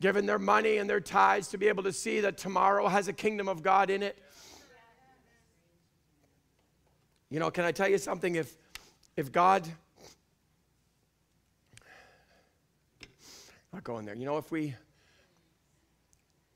giving 0.00 0.26
their 0.26 0.38
money 0.38 0.78
and 0.78 0.88
their 0.88 1.00
tithes 1.00 1.48
to 1.48 1.58
be 1.58 1.68
able 1.68 1.82
to 1.82 1.92
see 1.92 2.20
that 2.20 2.38
tomorrow 2.38 2.88
has 2.88 3.06
a 3.06 3.12
kingdom 3.12 3.48
of 3.48 3.62
God 3.62 3.90
in 3.90 4.02
it. 4.02 4.18
You 7.28 7.38
know, 7.38 7.50
can 7.50 7.64
I 7.64 7.72
tell 7.72 7.88
you 7.88 7.98
something? 7.98 8.34
If, 8.34 8.56
if 9.16 9.30
God, 9.30 9.68
not 13.72 13.84
going 13.84 14.04
there, 14.06 14.16
you 14.16 14.24
know, 14.24 14.38
if 14.38 14.50
we, 14.50 14.74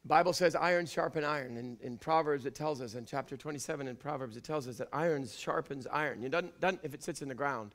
Bible 0.07 0.35
says 0.35 0.55
iron 0.55 0.85
sharpen 0.85 1.25
iron. 1.25 1.57
In, 1.57 1.79
in 1.81 1.97
Proverbs, 1.97 2.45
it 2.45 2.55
tells 2.55 2.81
us, 2.81 2.95
in 2.95 3.07
chapter 3.07 3.37
27 3.37 3.89
in 3.89 3.97
Proverbs, 3.97 4.37
it 4.37 4.45
tells 4.45 4.69
us 4.69 4.77
that 4.77 4.89
iron 4.93 5.27
sharpens 5.27 5.87
iron. 5.87 6.23
You 6.23 6.29
doesn't, 6.29 6.61
doesn't 6.61 6.81
if 6.83 6.93
it 6.93 7.03
sits 7.03 7.23
in 7.23 7.29
the 7.29 7.35
ground. 7.35 7.75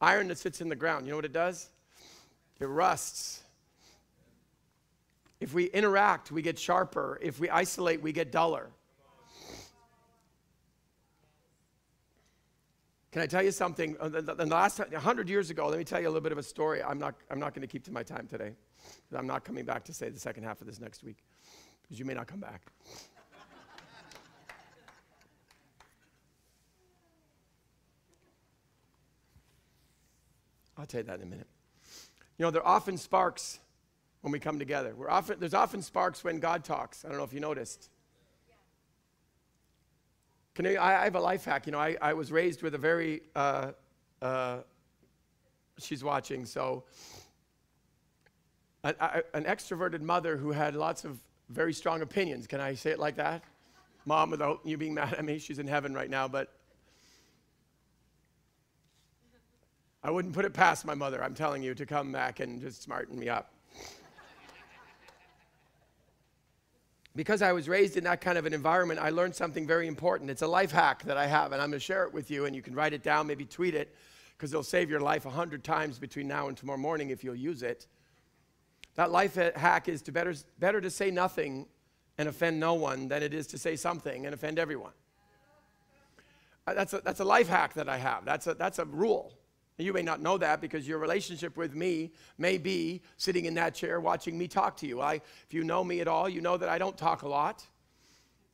Iron 0.00 0.28
that 0.28 0.38
sits 0.38 0.60
in 0.60 0.68
the 0.68 0.76
ground, 0.76 1.06
you 1.06 1.10
know 1.10 1.16
what 1.16 1.24
it 1.24 1.32
does? 1.32 1.70
It 2.58 2.66
rusts. 2.66 3.42
If 5.40 5.52
we 5.52 5.66
interact, 5.66 6.32
we 6.32 6.40
get 6.40 6.58
sharper. 6.58 7.18
If 7.20 7.38
we 7.38 7.50
isolate, 7.50 8.00
we 8.00 8.12
get 8.12 8.32
duller. 8.32 8.70
Can 13.12 13.22
I 13.22 13.26
tell 13.26 13.42
you 13.42 13.52
something? 13.52 13.96
Uh, 14.00 14.08
the 14.08 14.46
last 14.46 14.78
100 14.78 15.28
years 15.28 15.50
ago, 15.50 15.68
let 15.68 15.78
me 15.78 15.84
tell 15.84 16.00
you 16.00 16.06
a 16.06 16.10
little 16.10 16.22
bit 16.22 16.32
of 16.32 16.38
a 16.38 16.42
story. 16.42 16.82
I'm 16.82 16.98
not, 16.98 17.14
I'm 17.30 17.38
not 17.38 17.54
going 17.54 17.62
to 17.62 17.68
keep 17.68 17.84
to 17.84 17.92
my 17.92 18.02
time 18.02 18.26
today. 18.26 18.52
I'm 19.14 19.26
not 19.26 19.44
coming 19.44 19.64
back 19.64 19.84
to 19.84 19.92
say 19.92 20.08
the 20.08 20.20
second 20.20 20.44
half 20.44 20.60
of 20.60 20.66
this 20.66 20.80
next 20.80 21.02
week 21.02 21.18
because 21.88 21.98
you 21.98 22.04
may 22.04 22.12
not 22.14 22.26
come 22.26 22.40
back. 22.40 22.60
I'll 30.76 30.86
tell 30.86 31.00
you 31.00 31.06
that 31.06 31.16
in 31.16 31.22
a 31.22 31.26
minute. 31.26 31.46
You 32.36 32.44
know, 32.44 32.50
there 32.50 32.62
are 32.62 32.76
often 32.76 32.98
sparks 32.98 33.58
when 34.20 34.32
we 34.32 34.38
come 34.38 34.58
together. 34.58 34.94
We're 34.94 35.10
often, 35.10 35.40
there's 35.40 35.54
often 35.54 35.82
sparks 35.82 36.22
when 36.22 36.38
God 36.38 36.62
talks. 36.62 37.04
I 37.04 37.08
don't 37.08 37.16
know 37.16 37.24
if 37.24 37.32
you 37.32 37.40
noticed. 37.40 37.90
Can 40.54 40.66
I, 40.66 40.76
I 40.76 41.04
have 41.04 41.16
a 41.16 41.20
life 41.20 41.44
hack. 41.44 41.66
You 41.66 41.72
know, 41.72 41.78
I, 41.78 41.96
I 42.00 42.12
was 42.12 42.30
raised 42.30 42.62
with 42.62 42.74
a 42.74 42.78
very, 42.78 43.22
uh, 43.34 43.72
uh, 44.20 44.58
she's 45.78 46.04
watching, 46.04 46.44
so 46.44 46.84
an 48.84 49.44
extroverted 49.44 50.00
mother 50.00 50.36
who 50.36 50.52
had 50.52 50.76
lots 50.76 51.04
of 51.04 51.18
very 51.48 51.72
strong 51.72 52.02
opinions. 52.02 52.46
Can 52.46 52.60
I 52.60 52.74
say 52.74 52.90
it 52.90 52.98
like 52.98 53.16
that? 53.16 53.42
Mom, 54.04 54.30
without 54.30 54.60
you 54.64 54.76
being 54.76 54.94
mad 54.94 55.14
at 55.14 55.24
me, 55.24 55.38
she's 55.38 55.58
in 55.58 55.66
heaven 55.66 55.94
right 55.94 56.10
now, 56.10 56.28
but 56.28 56.52
I 60.02 60.10
wouldn't 60.10 60.34
put 60.34 60.44
it 60.44 60.54
past 60.54 60.84
my 60.84 60.94
mother, 60.94 61.22
I'm 61.22 61.34
telling 61.34 61.62
you, 61.62 61.74
to 61.74 61.84
come 61.84 62.12
back 62.12 62.40
and 62.40 62.60
just 62.60 62.82
smarten 62.82 63.18
me 63.18 63.28
up. 63.28 63.52
because 67.16 67.42
I 67.42 67.52
was 67.52 67.68
raised 67.68 67.96
in 67.96 68.04
that 68.04 68.20
kind 68.20 68.38
of 68.38 68.46
an 68.46 68.54
environment, 68.54 69.00
I 69.00 69.10
learned 69.10 69.34
something 69.34 69.66
very 69.66 69.88
important. 69.88 70.30
It's 70.30 70.42
a 70.42 70.46
life 70.46 70.70
hack 70.70 71.02
that 71.02 71.16
I 71.16 71.26
have, 71.26 71.52
and 71.52 71.60
I'm 71.60 71.70
going 71.70 71.80
to 71.80 71.84
share 71.84 72.04
it 72.04 72.14
with 72.14 72.30
you, 72.30 72.44
and 72.44 72.54
you 72.54 72.62
can 72.62 72.74
write 72.74 72.92
it 72.92 73.02
down, 73.02 73.26
maybe 73.26 73.44
tweet 73.44 73.74
it, 73.74 73.94
because 74.36 74.52
it'll 74.52 74.62
save 74.62 74.88
your 74.88 75.00
life 75.00 75.26
a 75.26 75.30
hundred 75.30 75.64
times 75.64 75.98
between 75.98 76.28
now 76.28 76.46
and 76.46 76.56
tomorrow 76.56 76.78
morning 76.78 77.10
if 77.10 77.24
you'll 77.24 77.34
use 77.34 77.64
it. 77.64 77.88
That 78.98 79.12
life 79.12 79.36
hack 79.36 79.88
is 79.88 80.02
to 80.02 80.12
better, 80.12 80.34
better 80.58 80.80
to 80.80 80.90
say 80.90 81.12
nothing 81.12 81.66
and 82.18 82.28
offend 82.28 82.58
no 82.58 82.74
one 82.74 83.06
than 83.06 83.22
it 83.22 83.32
is 83.32 83.46
to 83.46 83.56
say 83.56 83.76
something 83.76 84.26
and 84.26 84.34
offend 84.34 84.58
everyone. 84.58 84.90
Uh, 86.66 86.74
that's 86.74 86.92
a, 86.94 87.00
that's 87.04 87.20
a 87.20 87.24
life 87.24 87.46
hack 87.46 87.74
that 87.74 87.88
I 87.88 87.96
have. 87.96 88.24
That's 88.24 88.48
a, 88.48 88.54
that's 88.54 88.80
a 88.80 88.84
rule. 88.86 89.32
You 89.78 89.92
may 89.92 90.02
not 90.02 90.20
know 90.20 90.36
that 90.38 90.60
because 90.60 90.88
your 90.88 90.98
relationship 90.98 91.56
with 91.56 91.76
me 91.76 92.10
may 92.38 92.58
be 92.58 93.00
sitting 93.18 93.44
in 93.44 93.54
that 93.54 93.72
chair 93.72 94.00
watching 94.00 94.36
me 94.36 94.48
talk 94.48 94.76
to 94.78 94.86
you. 94.88 95.00
I, 95.00 95.14
if 95.14 95.54
you 95.54 95.62
know 95.62 95.84
me 95.84 96.00
at 96.00 96.08
all, 96.08 96.28
you 96.28 96.40
know 96.40 96.56
that 96.56 96.68
I 96.68 96.76
don't 96.76 96.98
talk 96.98 97.22
a 97.22 97.28
lot. 97.28 97.64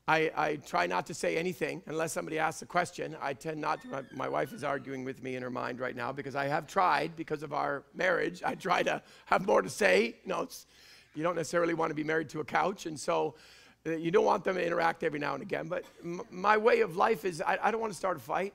I, 0.07 0.31
I 0.37 0.57
try 0.57 0.87
not 0.87 1.07
to 1.07 1.15
say 1.15 1.37
anything 1.37 1.83
unless 1.87 2.13
somebody 2.13 2.39
asks 2.39 2.61
a 2.61 2.67
question. 2.67 3.17
I 3.23 3.33
tend 3.33 3.59
not 3.59 3.81
to. 3.83 3.89
My, 3.89 4.03
my, 4.15 4.29
wife 4.29 4.53
is 4.53 4.63
arguing 4.63 5.03
with 5.03 5.23
me 5.23 5.35
in 5.35 5.43
her 5.43 5.51
mind 5.51 5.81
right 5.81 5.97
now 5.97 6.13
because 6.13 6.35
I 6.35 6.47
have 6.47 6.67
tried, 6.67 7.17
because 7.17 7.43
of 7.43 7.55
our 7.55 7.85
marriage, 7.95 8.43
I 8.45 8.55
try 8.55 8.83
to 8.83 9.03
have 9.25 9.47
more 9.47 9.63
to 9.63 9.71
say. 9.71 10.17
You 10.25 10.29
know, 10.29 10.49
you 11.15 11.23
don't 11.23 11.37
necessarily 11.37 11.73
want 11.73 11.91
to 11.91 11.95
be 11.95 12.05
married 12.05 12.29
to 12.31 12.41
a 12.41 12.45
couch, 12.45 12.85
and 12.85 13.01
so 13.01 13.35
uh, 13.87 13.93
you 13.93 14.11
don't 14.11 14.27
want 14.27 14.45
them 14.45 14.57
to 14.57 14.67
interact 14.67 15.05
every 15.05 15.19
now 15.19 15.33
and 15.33 15.43
again. 15.43 15.69
But 15.69 15.85
m- 16.03 16.21
my 16.31 16.59
way 16.59 16.81
of 16.81 16.97
life 16.97 17.25
is 17.25 17.41
I, 17.41 17.59
I 17.63 17.71
don't 17.71 17.81
want 17.81 17.93
to 17.93 17.99
start 17.99 18.19
a 18.19 18.21
fight. 18.21 18.53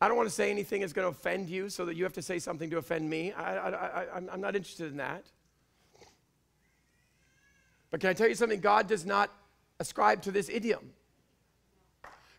I 0.00 0.06
don't 0.06 0.16
want 0.16 0.28
to 0.28 0.34
say 0.34 0.48
anything 0.48 0.82
that's 0.82 0.92
going 0.92 1.06
to 1.06 1.10
offend 1.10 1.50
you 1.50 1.68
so 1.68 1.84
that 1.86 1.96
you 1.96 2.04
have 2.04 2.12
to 2.12 2.22
say 2.22 2.38
something 2.38 2.70
to 2.70 2.78
offend 2.78 3.10
me. 3.10 3.32
I, 3.32 4.06
am 4.32 4.40
not 4.40 4.54
interested 4.54 4.92
in 4.92 4.98
that. 4.98 5.24
But 7.90 8.00
can 8.00 8.10
I 8.10 8.12
tell 8.12 8.28
you 8.28 8.36
something? 8.36 8.60
God 8.60 8.86
does 8.86 9.04
not 9.04 9.32
ascribe 9.80 10.22
to 10.22 10.30
this 10.30 10.48
idiom. 10.48 10.90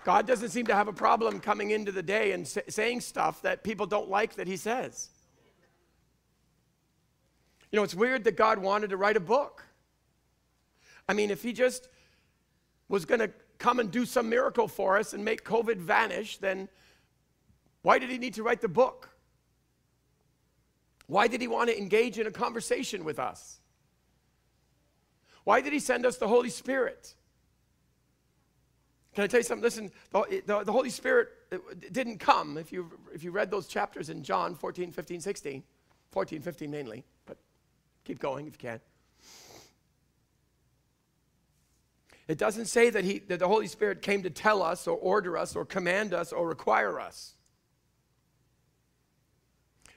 God 0.04 0.26
doesn't 0.26 0.50
seem 0.50 0.68
to 0.68 0.76
have 0.76 0.88
a 0.88 0.94
problem 0.94 1.40
coming 1.40 1.72
into 1.72 1.92
the 1.92 2.04
day 2.04 2.32
and 2.32 2.48
sa- 2.48 2.62
saying 2.70 3.02
stuff 3.02 3.42
that 3.42 3.64
people 3.64 3.86
don't 3.86 4.10
like 4.10 4.36
that 4.36 4.48
He 4.48 4.58
says. 4.58 5.10
You 7.72 7.78
know, 7.78 7.84
it's 7.84 7.96
weird 7.96 8.24
that 8.24 8.36
God 8.36 8.60
wanted 8.60 8.90
to 8.92 8.98
write 8.98 9.18
a 9.18 9.22
book. 9.22 9.66
I 11.08 11.14
mean, 11.14 11.32
if 11.32 11.44
He 11.44 11.54
just 11.54 11.90
was 12.88 13.06
going 13.06 13.20
to 13.20 13.32
come 13.60 13.80
and 13.80 13.92
do 13.92 14.06
some 14.06 14.30
miracle 14.30 14.68
for 14.68 14.98
us 14.98 15.14
and 15.14 15.24
make 15.24 15.44
COVID 15.44 15.78
vanish, 15.78 16.38
then 16.38 16.70
why 17.82 18.00
did 18.00 18.10
he 18.10 18.18
need 18.18 18.34
to 18.36 18.44
write 18.44 18.62
the 18.62 18.68
book? 18.68 19.10
Why 21.08 21.28
did 21.28 21.42
he 21.42 21.48
want 21.48 21.70
to 21.70 21.78
engage 21.78 22.18
in 22.20 22.28
a 22.28 22.32
conversation 22.32 23.04
with 23.04 23.20
us? 23.20 23.60
Why 25.44 25.62
did 25.62 25.74
he 25.74 25.80
send 25.80 26.06
us 26.06 26.18
the 26.18 26.28
Holy 26.28 26.50
Spirit? 26.50 27.16
Can 29.20 29.26
I 29.26 29.28
tell 29.28 29.42
you 29.42 29.44
something? 29.44 29.64
Listen, 29.64 29.92
the, 30.12 30.42
the, 30.46 30.64
the 30.64 30.72
Holy 30.72 30.90
Spirit 30.90 31.28
uh, 31.52 31.58
didn't 31.92 32.20
come. 32.20 32.58
If 32.58 32.72
you, 32.72 32.90
if 33.14 33.22
you 33.22 33.32
read 33.32 33.52
those 33.52 33.68
chapters 33.68 34.10
in 34.10 34.24
John 34.24 34.56
14, 34.56 34.94
15, 34.94 35.20
16, 35.20 35.62
14, 36.12 36.42
15 36.42 36.72
mainly, 36.72 37.04
but 37.26 37.36
keep 38.06 38.20
going 38.20 38.48
if 38.48 38.54
you 38.54 38.60
can. 38.60 38.80
It 42.30 42.38
doesn't 42.38 42.68
say 42.68 42.90
that, 42.92 43.04
he, 43.04 43.20
that 43.20 43.40
the 43.40 43.48
Holy 43.50 43.68
Spirit 43.68 44.02
came 44.02 44.24
to 44.24 44.30
tell 44.30 44.64
us 44.64 44.88
or 44.88 44.96
order 44.98 45.38
us 45.38 45.54
or 45.54 45.66
command 45.66 46.14
us 46.14 46.32
or 46.32 46.48
require 46.48 46.98
us. 46.98 47.34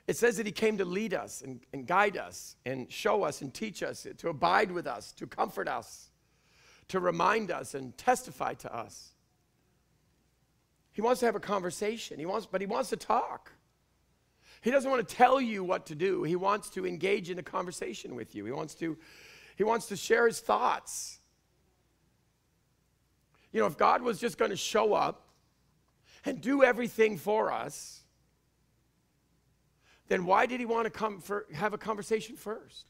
It 0.09 0.17
says 0.17 0.37
that 0.39 0.47
he 0.47 0.53
came 0.53 0.79
to 0.79 0.85
lead 0.85 1.15
us 1.15 1.43
and, 1.43 1.61
and 1.73 1.87
guide 1.87 2.17
us 2.17 2.57
and 2.67 2.91
show 2.91 3.23
us 3.23 3.41
and 3.41 3.55
teach 3.55 3.85
us, 3.85 4.05
to 4.19 4.29
abide 4.31 4.73
with 4.73 4.89
us, 4.89 5.13
to 5.13 5.29
comfort 5.29 5.69
us, 5.69 6.11
to 6.89 6.99
remind 6.99 7.53
us 7.53 7.75
and 7.75 7.97
testify 7.97 8.55
to 8.55 8.75
us. 8.75 9.12
He 10.93 11.01
wants 11.01 11.21
to 11.21 11.27
have 11.27 11.37
a 11.37 11.41
conversation, 11.41 12.19
he 12.19 12.27
wants, 12.27 12.47
but 12.47 12.61
he 12.61 12.67
wants 12.67 12.91
to 12.91 12.97
talk. 12.97 13.53
He 14.61 14.71
doesn't 14.71 14.89
want 14.89 15.07
to 15.07 15.15
tell 15.15 15.41
you 15.41 15.65
what 15.65 15.87
to 15.87 15.97
do. 15.97 16.23
He 16.23 16.37
wants 16.37 16.71
to 16.71 16.87
engage 16.87 17.31
in 17.31 17.39
a 17.39 17.43
conversation 17.43 18.15
with 18.15 18.35
you. 18.35 18.45
He 18.45 18.53
wants 18.53 18.75
to, 18.77 18.97
he 19.57 19.65
wants 19.65 19.87
to 19.87 19.97
share 19.97 20.27
his 20.27 20.39
thoughts. 20.39 21.19
You 23.53 23.61
know, 23.61 23.67
if 23.67 23.77
God 23.77 24.03
was 24.03 24.21
just 24.21 24.39
going 24.39 24.53
to 24.53 24.57
show 24.57 24.95
up 24.95 25.27
and 26.25 26.41
do 26.41 26.63
everything 26.63 27.19
for 27.19 27.51
us, 27.51 28.03
then 30.07 30.27
why 30.27 30.47
did 30.47 30.61
he 30.61 30.67
want 30.67 30.85
to 30.85 30.91
come 30.91 31.21
for, 31.21 31.47
have 31.53 31.75
a 31.75 31.79
conversation 31.79 32.37
first? 32.37 32.87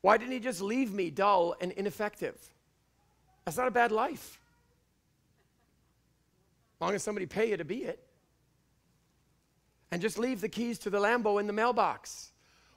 Why 0.00 0.16
didn't 0.16 0.32
he 0.32 0.40
just 0.40 0.60
leave 0.62 0.92
me 0.92 1.10
dull 1.10 1.54
and 1.60 1.70
ineffective? 1.72 2.38
That's 3.44 3.56
not 3.56 3.68
a 3.68 3.72
bad 3.72 3.92
life. 3.92 4.40
Long 6.82 6.94
as 6.94 7.02
somebody 7.02 7.26
pay 7.26 7.48
you 7.48 7.56
to 7.56 7.64
be 7.64 7.84
it. 7.84 8.04
And 9.90 10.02
just 10.02 10.18
leave 10.18 10.40
the 10.40 10.48
keys 10.48 10.78
to 10.80 10.90
the 10.90 10.98
Lambo 10.98 11.40
in 11.40 11.46
the 11.46 11.52
mailbox. 11.52 12.32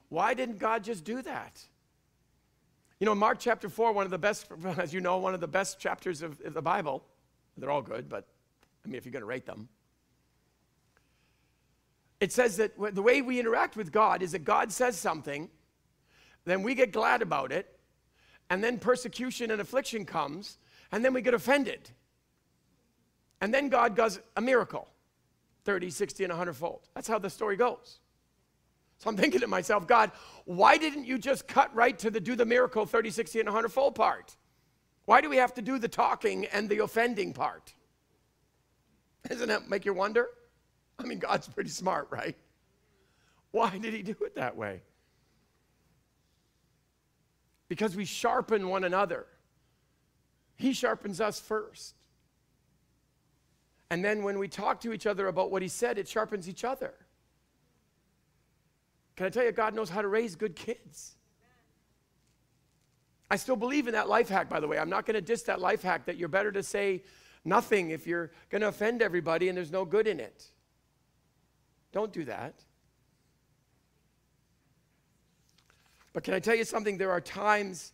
Why 0.09 0.33
didn't 0.33 0.59
God 0.59 0.83
just 0.83 1.03
do 1.03 1.21
that? 1.23 1.61
You 2.99 3.05
know, 3.05 3.15
Mark 3.15 3.39
chapter 3.39 3.67
4, 3.67 3.91
one 3.91 4.05
of 4.05 4.11
the 4.11 4.17
best, 4.17 4.47
as 4.77 4.93
you 4.93 5.01
know, 5.01 5.17
one 5.17 5.33
of 5.33 5.41
the 5.41 5.47
best 5.47 5.79
chapters 5.79 6.21
of, 6.21 6.39
of 6.45 6.53
the 6.53 6.61
Bible. 6.61 7.03
They're 7.57 7.71
all 7.71 7.81
good, 7.81 8.07
but 8.07 8.27
I 8.85 8.87
mean, 8.87 8.95
if 8.95 9.05
you're 9.05 9.11
going 9.11 9.21
to 9.21 9.27
rate 9.27 9.45
them 9.45 9.67
it 12.19 12.31
says 12.31 12.57
that 12.57 12.73
the 12.95 13.01
way 13.01 13.21
we 13.21 13.39
interact 13.39 13.75
with 13.75 13.91
God 13.91 14.21
is 14.21 14.31
that 14.31 14.45
God 14.45 14.71
says 14.71 14.97
something, 14.97 15.49
then 16.45 16.63
we 16.63 16.73
get 16.73 16.91
glad 16.91 17.21
about 17.21 17.51
it, 17.51 17.77
and 18.49 18.63
then 18.63 18.77
persecution 18.77 19.51
and 19.51 19.59
affliction 19.59 20.05
comes, 20.05 20.57
and 20.91 21.03
then 21.03 21.13
we 21.13 21.21
get 21.21 21.33
offended. 21.33 21.89
And 23.41 23.53
then 23.53 23.69
God 23.69 23.95
does 23.95 24.19
a 24.35 24.41
miracle 24.41 24.87
30, 25.65 25.89
60, 25.89 26.23
and 26.23 26.31
100 26.31 26.53
fold. 26.53 26.87
That's 26.93 27.07
how 27.07 27.19
the 27.19 27.29
story 27.29 27.55
goes. 27.55 27.99
So 28.97 29.09
I'm 29.09 29.17
thinking 29.17 29.41
to 29.41 29.47
myself, 29.47 29.87
God, 29.87 30.11
why 30.45 30.77
didn't 30.77 31.05
you 31.05 31.17
just 31.17 31.47
cut 31.47 31.73
right 31.75 31.97
to 31.99 32.09
the 32.09 32.19
do 32.19 32.35
the 32.35 32.45
miracle 32.45 32.85
30, 32.85 33.11
60, 33.11 33.39
and 33.41 33.47
100 33.47 33.69
fold 33.69 33.95
part? 33.95 34.35
Why 35.05 35.21
do 35.21 35.29
we 35.29 35.37
have 35.37 35.53
to 35.55 35.61
do 35.61 35.77
the 35.77 35.87
talking 35.87 36.45
and 36.45 36.69
the 36.69 36.79
offending 36.79 37.33
part? 37.33 37.73
Doesn't 39.27 39.49
that 39.49 39.69
make 39.69 39.85
you 39.85 39.93
wonder? 39.93 40.29
I 40.97 41.03
mean, 41.03 41.19
God's 41.19 41.47
pretty 41.47 41.71
smart, 41.71 42.07
right? 42.09 42.37
Why 43.51 43.77
did 43.77 43.93
he 43.93 44.01
do 44.01 44.15
it 44.21 44.35
that 44.35 44.55
way? 44.55 44.81
because 47.67 47.95
we 47.95 48.05
sharpen 48.05 48.69
one 48.69 48.83
another. 48.83 49.25
He 50.55 50.73
sharpens 50.73 51.19
us 51.19 51.39
first. 51.39 51.95
And 53.89 54.03
then 54.03 54.23
when 54.23 54.39
we 54.39 54.47
talk 54.47 54.81
to 54.81 54.93
each 54.93 55.05
other 55.05 55.27
about 55.27 55.51
what 55.51 55.61
he 55.61 55.67
said, 55.67 55.97
it 55.97 56.07
sharpens 56.07 56.49
each 56.49 56.63
other. 56.63 56.93
Can 59.15 59.27
I 59.27 59.29
tell 59.29 59.43
you, 59.43 59.51
God 59.51 59.73
knows 59.73 59.89
how 59.89 60.01
to 60.01 60.07
raise 60.07 60.35
good 60.35 60.55
kids? 60.55 61.15
I 63.29 63.37
still 63.37 63.55
believe 63.55 63.87
in 63.87 63.93
that 63.93 64.09
life 64.09 64.29
hack, 64.29 64.49
by 64.49 64.59
the 64.59 64.67
way. 64.67 64.77
I'm 64.77 64.89
not 64.89 65.05
going 65.05 65.15
to 65.15 65.21
diss 65.21 65.43
that 65.43 65.59
life 65.59 65.81
hack 65.81 66.05
that 66.05 66.17
you're 66.17 66.29
better 66.29 66.51
to 66.51 66.61
say 66.61 67.03
nothing 67.43 67.91
if 67.91 68.05
you're 68.05 68.31
going 68.49 68.61
to 68.61 68.67
offend 68.67 69.01
everybody 69.01 69.49
and 69.49 69.57
there's 69.57 69.71
no 69.71 69.85
good 69.85 70.07
in 70.07 70.19
it. 70.19 70.51
Don't 71.91 72.11
do 72.11 72.25
that. 72.25 72.55
But 76.13 76.23
can 76.23 76.33
I 76.33 76.39
tell 76.39 76.55
you 76.55 76.63
something? 76.63 76.97
There 76.97 77.11
are 77.11 77.21
times, 77.21 77.93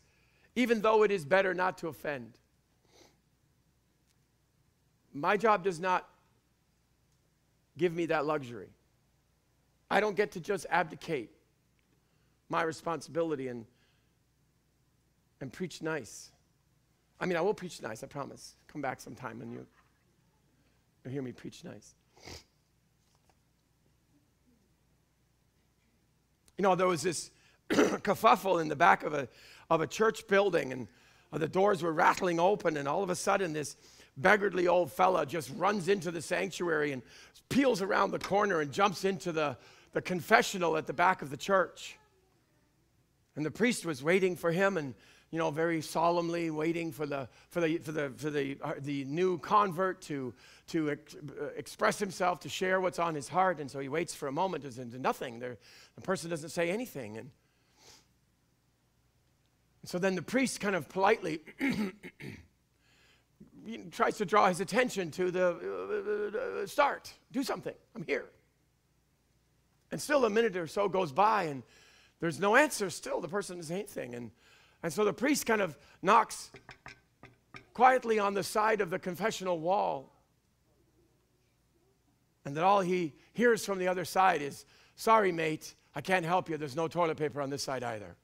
even 0.56 0.82
though 0.82 1.04
it 1.04 1.12
is 1.12 1.26
better 1.26 1.54
not 1.54 1.78
to 1.80 1.88
offend, 1.88 2.38
my 5.14 5.38
job 5.38 5.64
does 5.64 5.80
not 5.80 6.08
give 7.78 7.94
me 7.94 8.06
that 8.08 8.26
luxury. 8.26 8.70
I 9.90 10.00
don't 10.00 10.16
get 10.16 10.32
to 10.34 10.40
just 10.40 10.66
abdicate 10.70 11.32
my 12.50 12.64
responsibility 12.64 13.48
and, 13.48 13.66
and 15.40 15.52
preach 15.52 15.82
nice. 15.82 16.32
I 17.20 17.26
mean, 17.26 17.38
I 17.38 17.42
will 17.42 17.54
preach 17.54 17.82
nice, 17.82 18.04
I 18.04 18.08
promise. 18.08 18.56
Come 18.68 18.82
back 18.82 19.00
sometime 19.00 19.42
and 19.42 19.52
you, 19.52 19.66
you'll 21.04 21.14
hear 21.14 21.22
me 21.22 21.32
preach 21.32 21.64
nice. 21.64 21.94
You 26.58 26.64
know, 26.64 26.76
there 26.76 26.88
was 26.88 27.02
this 27.02 27.32
kerfuffle 27.70 28.62
in 28.62 28.68
the 28.68 28.76
back 28.76 29.04
of 29.04 29.14
a, 29.14 29.28
of 29.70 29.82
a 29.82 29.88
church 29.88 30.28
building, 30.28 30.72
and 30.72 30.88
uh, 31.34 31.38
the 31.38 31.48
doors 31.48 31.82
were 31.82 31.92
rattling 31.92 32.40
open, 32.40 32.78
and 32.78 32.88
all 32.88 33.02
of 33.02 33.10
a 33.10 33.16
sudden, 33.16 33.54
this 33.54 33.78
beggarly 34.18 34.68
old 34.68 34.92
fella 34.92 35.26
just 35.26 35.52
runs 35.56 35.88
into 35.88 36.12
the 36.12 36.22
sanctuary 36.22 36.92
and 36.92 37.02
peels 37.50 37.82
around 37.82 38.12
the 38.12 38.20
corner 38.20 38.62
and 38.62 38.72
jumps 38.72 39.06
into 39.06 39.32
the, 39.32 39.58
the 39.94 40.02
confessional 40.02 40.78
at 40.78 40.88
the 40.88 40.94
back 40.94 41.22
of 41.22 41.30
the 41.30 41.38
church. 41.38 41.98
And 43.36 43.46
the 43.46 43.52
priest 43.52 43.86
was 43.86 44.04
waiting 44.04 44.36
for 44.36 44.52
him 44.52 44.78
and, 44.78 44.94
you 45.32 45.40
know, 45.40 45.52
very 45.52 45.82
solemnly 45.82 46.50
waiting 46.50 46.92
for 46.92 47.06
the, 47.06 47.30
for 47.50 47.62
the, 47.62 47.78
for 47.78 47.92
the, 47.92 48.10
for 48.18 48.30
the, 48.30 48.58
uh, 48.62 48.74
the 48.80 49.06
new 49.06 49.38
convert 49.38 50.02
to, 50.04 50.34
to 50.68 50.92
ex- 50.92 51.16
uh, 51.16 51.46
express 51.56 52.00
himself, 52.00 52.42
to 52.42 52.50
share 52.50 52.82
what's 52.82 53.00
on 53.00 53.16
his 53.16 53.30
heart. 53.30 53.60
And 53.60 53.72
so 53.72 53.80
he 53.80 53.90
waits 53.90 54.14
for 54.14 54.28
a 54.28 54.32
moment 54.32 54.66
and 54.66 55.02
nothing. 55.02 55.40
There, 55.40 55.58
the 55.96 56.02
person 56.02 56.30
doesn't 56.30 56.50
say 56.50 56.70
anything. 56.70 57.18
And 57.18 57.32
so 59.86 59.98
then 59.98 60.16
the 60.16 60.22
priest 60.22 60.60
kind 60.60 60.76
of 60.76 60.90
politely 60.90 61.40
tries 63.92 64.18
to 64.18 64.26
draw 64.26 64.48
his 64.48 64.60
attention 64.60 65.12
to 65.12 65.32
the 65.32 65.48
uh, 65.48 66.64
uh, 66.64 66.68
start. 66.68 67.14
Do 67.32 67.44
something. 67.44 67.74
I'm 67.96 68.04
here. 68.04 68.26
And 69.92 70.02
still 70.02 70.26
a 70.26 70.30
minute 70.30 70.56
or 70.56 70.68
so 70.68 70.88
goes 70.88 71.12
by 71.12 71.44
and 71.44 71.64
there's 72.20 72.40
no 72.40 72.56
answer. 72.56 72.90
Still, 72.90 73.20
the 73.20 73.28
person 73.28 73.62
say 73.64 73.76
anything. 73.76 74.16
And, 74.16 74.32
and 74.84 74.94
so 74.94 75.04
the 75.04 75.14
priest 75.14 75.46
kind 75.46 75.62
of 75.62 75.78
knocks 76.02 76.52
quietly 77.74 78.20
on 78.20 78.34
the 78.34 78.44
side 78.44 78.80
of 78.80 78.90
the 78.90 79.00
confessional 79.00 79.60
wall. 79.60 80.14
And 82.46 82.56
then 82.56 82.64
all 82.64 82.82
he 82.82 83.14
hears 83.34 83.66
from 83.66 83.80
the 83.80 83.88
other 83.88 84.06
side 84.06 84.42
is, 84.42 84.66
Sorry, 84.96 85.32
mate, 85.32 85.74
I 85.96 86.02
can't 86.02 86.26
help 86.26 86.48
you. 86.48 86.58
There's 86.58 86.76
no 86.76 86.88
toilet 86.88 87.18
paper 87.18 87.42
on 87.42 87.50
this 87.50 87.64
side 87.64 87.84
either. 87.84 88.16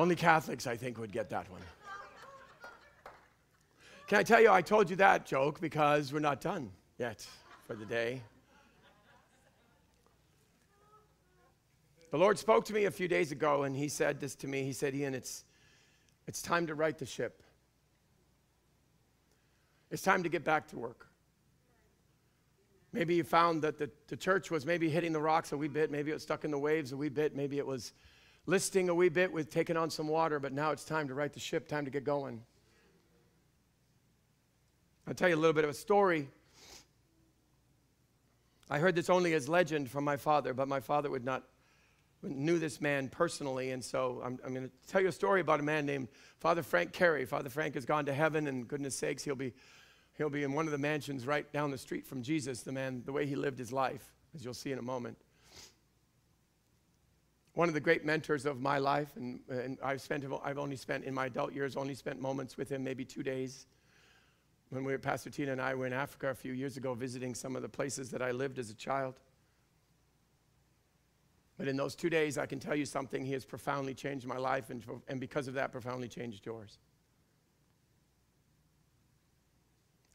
Only 0.00 0.16
Catholics, 0.16 0.66
I 0.66 0.78
think, 0.78 0.98
would 0.98 1.12
get 1.12 1.28
that 1.28 1.50
one. 1.50 1.60
Can 4.06 4.16
I 4.16 4.22
tell 4.22 4.40
you, 4.40 4.50
I 4.50 4.62
told 4.62 4.88
you 4.88 4.96
that 4.96 5.26
joke 5.26 5.60
because 5.60 6.10
we're 6.10 6.20
not 6.20 6.40
done 6.40 6.70
yet 6.96 7.26
for 7.66 7.74
the 7.74 7.84
day. 7.84 8.22
The 12.10 12.16
Lord 12.16 12.38
spoke 12.38 12.64
to 12.64 12.72
me 12.72 12.86
a 12.86 12.90
few 12.90 13.08
days 13.08 13.30
ago, 13.30 13.64
and 13.64 13.76
He 13.76 13.88
said 13.90 14.20
this 14.20 14.34
to 14.36 14.48
me. 14.48 14.62
He 14.62 14.72
said, 14.72 14.94
Ian, 14.94 15.14
it's, 15.14 15.44
it's 16.26 16.40
time 16.40 16.66
to 16.68 16.74
right 16.74 16.96
the 16.96 17.04
ship. 17.04 17.42
It's 19.90 20.00
time 20.00 20.22
to 20.22 20.30
get 20.30 20.44
back 20.44 20.66
to 20.68 20.78
work. 20.78 21.08
Maybe 22.94 23.16
you 23.16 23.22
found 23.22 23.60
that 23.64 23.76
the, 23.76 23.90
the 24.08 24.16
church 24.16 24.50
was 24.50 24.64
maybe 24.64 24.88
hitting 24.88 25.12
the 25.12 25.20
rocks 25.20 25.52
a 25.52 25.58
wee 25.58 25.68
bit, 25.68 25.90
maybe 25.90 26.10
it 26.10 26.14
was 26.14 26.22
stuck 26.22 26.46
in 26.46 26.50
the 26.50 26.58
waves 26.58 26.92
a 26.92 26.96
wee 26.96 27.10
bit, 27.10 27.36
maybe 27.36 27.58
it 27.58 27.66
was 27.66 27.92
listing 28.46 28.88
a 28.88 28.94
wee 28.94 29.08
bit 29.08 29.32
with 29.32 29.50
taking 29.50 29.76
on 29.76 29.90
some 29.90 30.08
water, 30.08 30.38
but 30.38 30.52
now 30.52 30.70
it's 30.70 30.84
time 30.84 31.08
to 31.08 31.14
right 31.14 31.32
the 31.32 31.40
ship, 31.40 31.68
time 31.68 31.84
to 31.84 31.90
get 31.90 32.04
going. 32.04 32.42
I'll 35.06 35.14
tell 35.14 35.28
you 35.28 35.34
a 35.34 35.36
little 35.36 35.52
bit 35.52 35.64
of 35.64 35.70
a 35.70 35.74
story. 35.74 36.28
I 38.68 38.78
heard 38.78 38.94
this 38.94 39.10
only 39.10 39.34
as 39.34 39.48
legend 39.48 39.90
from 39.90 40.04
my 40.04 40.16
father, 40.16 40.54
but 40.54 40.68
my 40.68 40.80
father 40.80 41.10
would 41.10 41.24
not 41.24 41.44
knew 42.22 42.58
this 42.58 42.80
man 42.80 43.08
personally, 43.08 43.70
and 43.70 43.82
so 43.82 44.20
I'm, 44.24 44.38
I'm 44.44 44.52
going 44.52 44.68
to 44.68 44.92
tell 44.92 45.00
you 45.00 45.08
a 45.08 45.12
story 45.12 45.40
about 45.40 45.58
a 45.58 45.62
man 45.62 45.86
named 45.86 46.08
Father 46.38 46.62
Frank 46.62 46.92
Carey. 46.92 47.24
Father 47.24 47.48
Frank 47.48 47.74
has 47.74 47.86
gone 47.86 48.04
to 48.06 48.12
heaven, 48.12 48.46
and 48.46 48.68
goodness 48.68 48.94
sakes, 48.94 49.24
he'll 49.24 49.34
be 49.34 49.52
he'll 50.18 50.28
be 50.28 50.42
in 50.42 50.52
one 50.52 50.66
of 50.66 50.72
the 50.72 50.78
mansions 50.78 51.26
right 51.26 51.50
down 51.50 51.70
the 51.70 51.78
street 51.78 52.06
from 52.06 52.22
Jesus. 52.22 52.62
The 52.62 52.72
man, 52.72 53.02
the 53.06 53.12
way 53.12 53.24
he 53.26 53.36
lived 53.36 53.58
his 53.58 53.72
life, 53.72 54.04
as 54.34 54.44
you'll 54.44 54.52
see 54.52 54.70
in 54.70 54.78
a 54.78 54.82
moment 54.82 55.16
one 57.54 57.68
of 57.68 57.74
the 57.74 57.80
great 57.80 58.04
mentors 58.04 58.46
of 58.46 58.60
my 58.60 58.78
life, 58.78 59.16
and, 59.16 59.40
and 59.48 59.78
I've, 59.82 60.00
spent, 60.00 60.24
I've 60.44 60.58
only 60.58 60.76
spent, 60.76 61.04
in 61.04 61.12
my 61.12 61.26
adult 61.26 61.52
years, 61.52 61.76
only 61.76 61.94
spent 61.94 62.20
moments 62.20 62.56
with 62.56 62.70
him, 62.70 62.84
maybe 62.84 63.04
two 63.04 63.22
days. 63.22 63.66
When 64.68 64.84
we 64.84 64.92
were, 64.92 64.98
Pastor 64.98 65.30
Tina 65.30 65.52
and 65.52 65.60
I 65.60 65.74
were 65.74 65.86
in 65.86 65.92
Africa 65.92 66.30
a 66.30 66.34
few 66.34 66.52
years 66.52 66.76
ago 66.76 66.94
visiting 66.94 67.34
some 67.34 67.56
of 67.56 67.62
the 67.62 67.68
places 67.68 68.10
that 68.10 68.22
I 68.22 68.30
lived 68.30 68.58
as 68.60 68.70
a 68.70 68.74
child. 68.74 69.18
But 71.58 71.66
in 71.66 71.76
those 71.76 71.96
two 71.96 72.08
days, 72.08 72.38
I 72.38 72.46
can 72.46 72.60
tell 72.60 72.76
you 72.76 72.86
something, 72.86 73.24
he 73.24 73.32
has 73.32 73.44
profoundly 73.44 73.94
changed 73.94 74.26
my 74.26 74.38
life, 74.38 74.70
and, 74.70 74.82
and 75.08 75.20
because 75.20 75.48
of 75.48 75.54
that, 75.54 75.72
profoundly 75.72 76.08
changed 76.08 76.46
yours. 76.46 76.78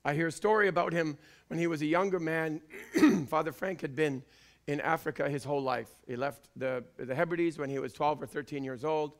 I 0.05 0.13
hear 0.13 0.27
a 0.27 0.31
story 0.31 0.67
about 0.69 0.93
him 0.93 1.17
when 1.47 1.59
he 1.59 1.67
was 1.67 1.81
a 1.81 1.85
younger 1.85 2.19
man. 2.19 2.61
Father 3.27 3.51
Frank 3.51 3.81
had 3.81 3.95
been 3.95 4.23
in 4.67 4.81
Africa 4.81 5.29
his 5.29 5.43
whole 5.43 5.61
life. 5.61 5.89
He 6.07 6.15
left 6.15 6.47
the, 6.55 6.83
the 6.97 7.13
Hebrides 7.13 7.57
when 7.57 7.69
he 7.69 7.79
was 7.79 7.93
12 7.93 8.23
or 8.23 8.27
13 8.27 8.63
years 8.63 8.83
old. 8.83 9.13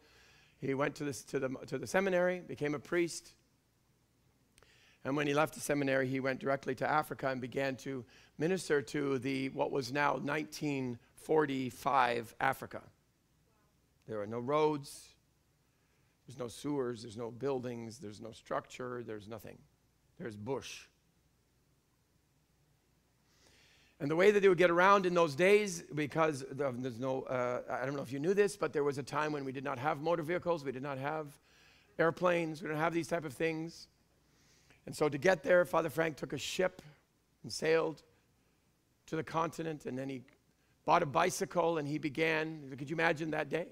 He 0.60 0.74
went 0.74 0.96
to, 0.96 1.04
this, 1.04 1.24
to, 1.26 1.40
the, 1.40 1.50
to 1.68 1.78
the 1.78 1.88
seminary, 1.88 2.40
became 2.40 2.74
a 2.74 2.80
priest. 2.80 3.34
And 5.04 5.16
when 5.16 5.28
he 5.28 5.36
left 5.36 5.54
the 5.54 5.60
seminary, 5.60 6.08
he 6.08 6.20
went 6.20 6.40
directly 6.40 6.74
to 6.76 6.90
Africa 6.90 7.30
and 7.30 7.40
began 7.40 7.76
to 7.78 8.04
minister 8.38 8.82
to 8.82 9.20
the 9.20 9.50
what 9.50 9.72
was 9.72 9.94
now 9.94 10.14
1945 10.14 12.36
Africa. 12.40 12.82
There 14.08 14.22
are 14.22 14.28
no 14.28 14.40
roads, 14.40 15.10
there's 16.28 16.40
no 16.40 16.48
sewers, 16.48 17.04
there's 17.04 17.18
no 17.18 17.30
buildings, 17.30 18.00
there's 18.00 18.20
no 18.20 18.32
structure, 18.32 19.04
there's 19.06 19.28
nothing. 19.28 19.60
There's 20.18 20.36
bush. 20.36 20.88
And 24.00 24.12
the 24.12 24.16
way 24.16 24.32
that 24.32 24.42
they 24.42 24.50
would 24.50 24.58
get 24.58 24.70
around 24.70 25.06
in 25.06 25.14
those 25.14 25.36
days, 25.36 25.84
because 25.94 26.44
there's 26.52 27.00
no, 27.00 27.22
uh, 27.24 27.62
I 27.70 27.86
don't 27.86 27.96
know 27.96 28.02
if 28.02 28.12
you 28.12 28.20
knew 28.20 28.34
this, 28.34 28.58
but 28.58 28.74
there 28.74 28.84
was 28.84 28.98
a 28.98 29.04
time 29.04 29.32
when 29.32 29.46
we 29.46 29.54
did 29.54 29.64
not 29.64 29.80
have 29.80 30.02
motor 30.02 30.22
vehicles, 30.22 30.66
we 30.66 30.74
did 30.74 30.84
not 30.84 30.98
have 30.98 31.28
airplanes, 31.98 32.62
we 32.62 32.68
didn't 32.68 32.82
have 32.82 32.94
these 32.94 33.08
type 33.08 33.24
of 33.24 33.34
things. 33.34 33.88
And 34.86 34.94
so 34.94 35.08
to 35.08 35.18
get 35.18 35.44
there, 35.44 35.64
Father 35.64 35.90
Frank 35.90 36.18
took 36.18 36.34
a 36.34 36.38
ship 36.38 36.82
and 37.44 37.52
sailed 37.52 38.04
to 39.08 39.16
the 39.16 39.24
continent, 39.24 39.86
and 39.86 39.98
then 39.98 40.10
he 40.10 40.24
bought 40.84 41.02
a 41.02 41.06
bicycle 41.06 41.78
and 41.78 41.88
he 41.88 41.98
began. 41.98 42.76
Could 42.78 42.90
you 42.90 42.96
imagine 42.96 43.32
that 43.32 43.50
day? 43.50 43.68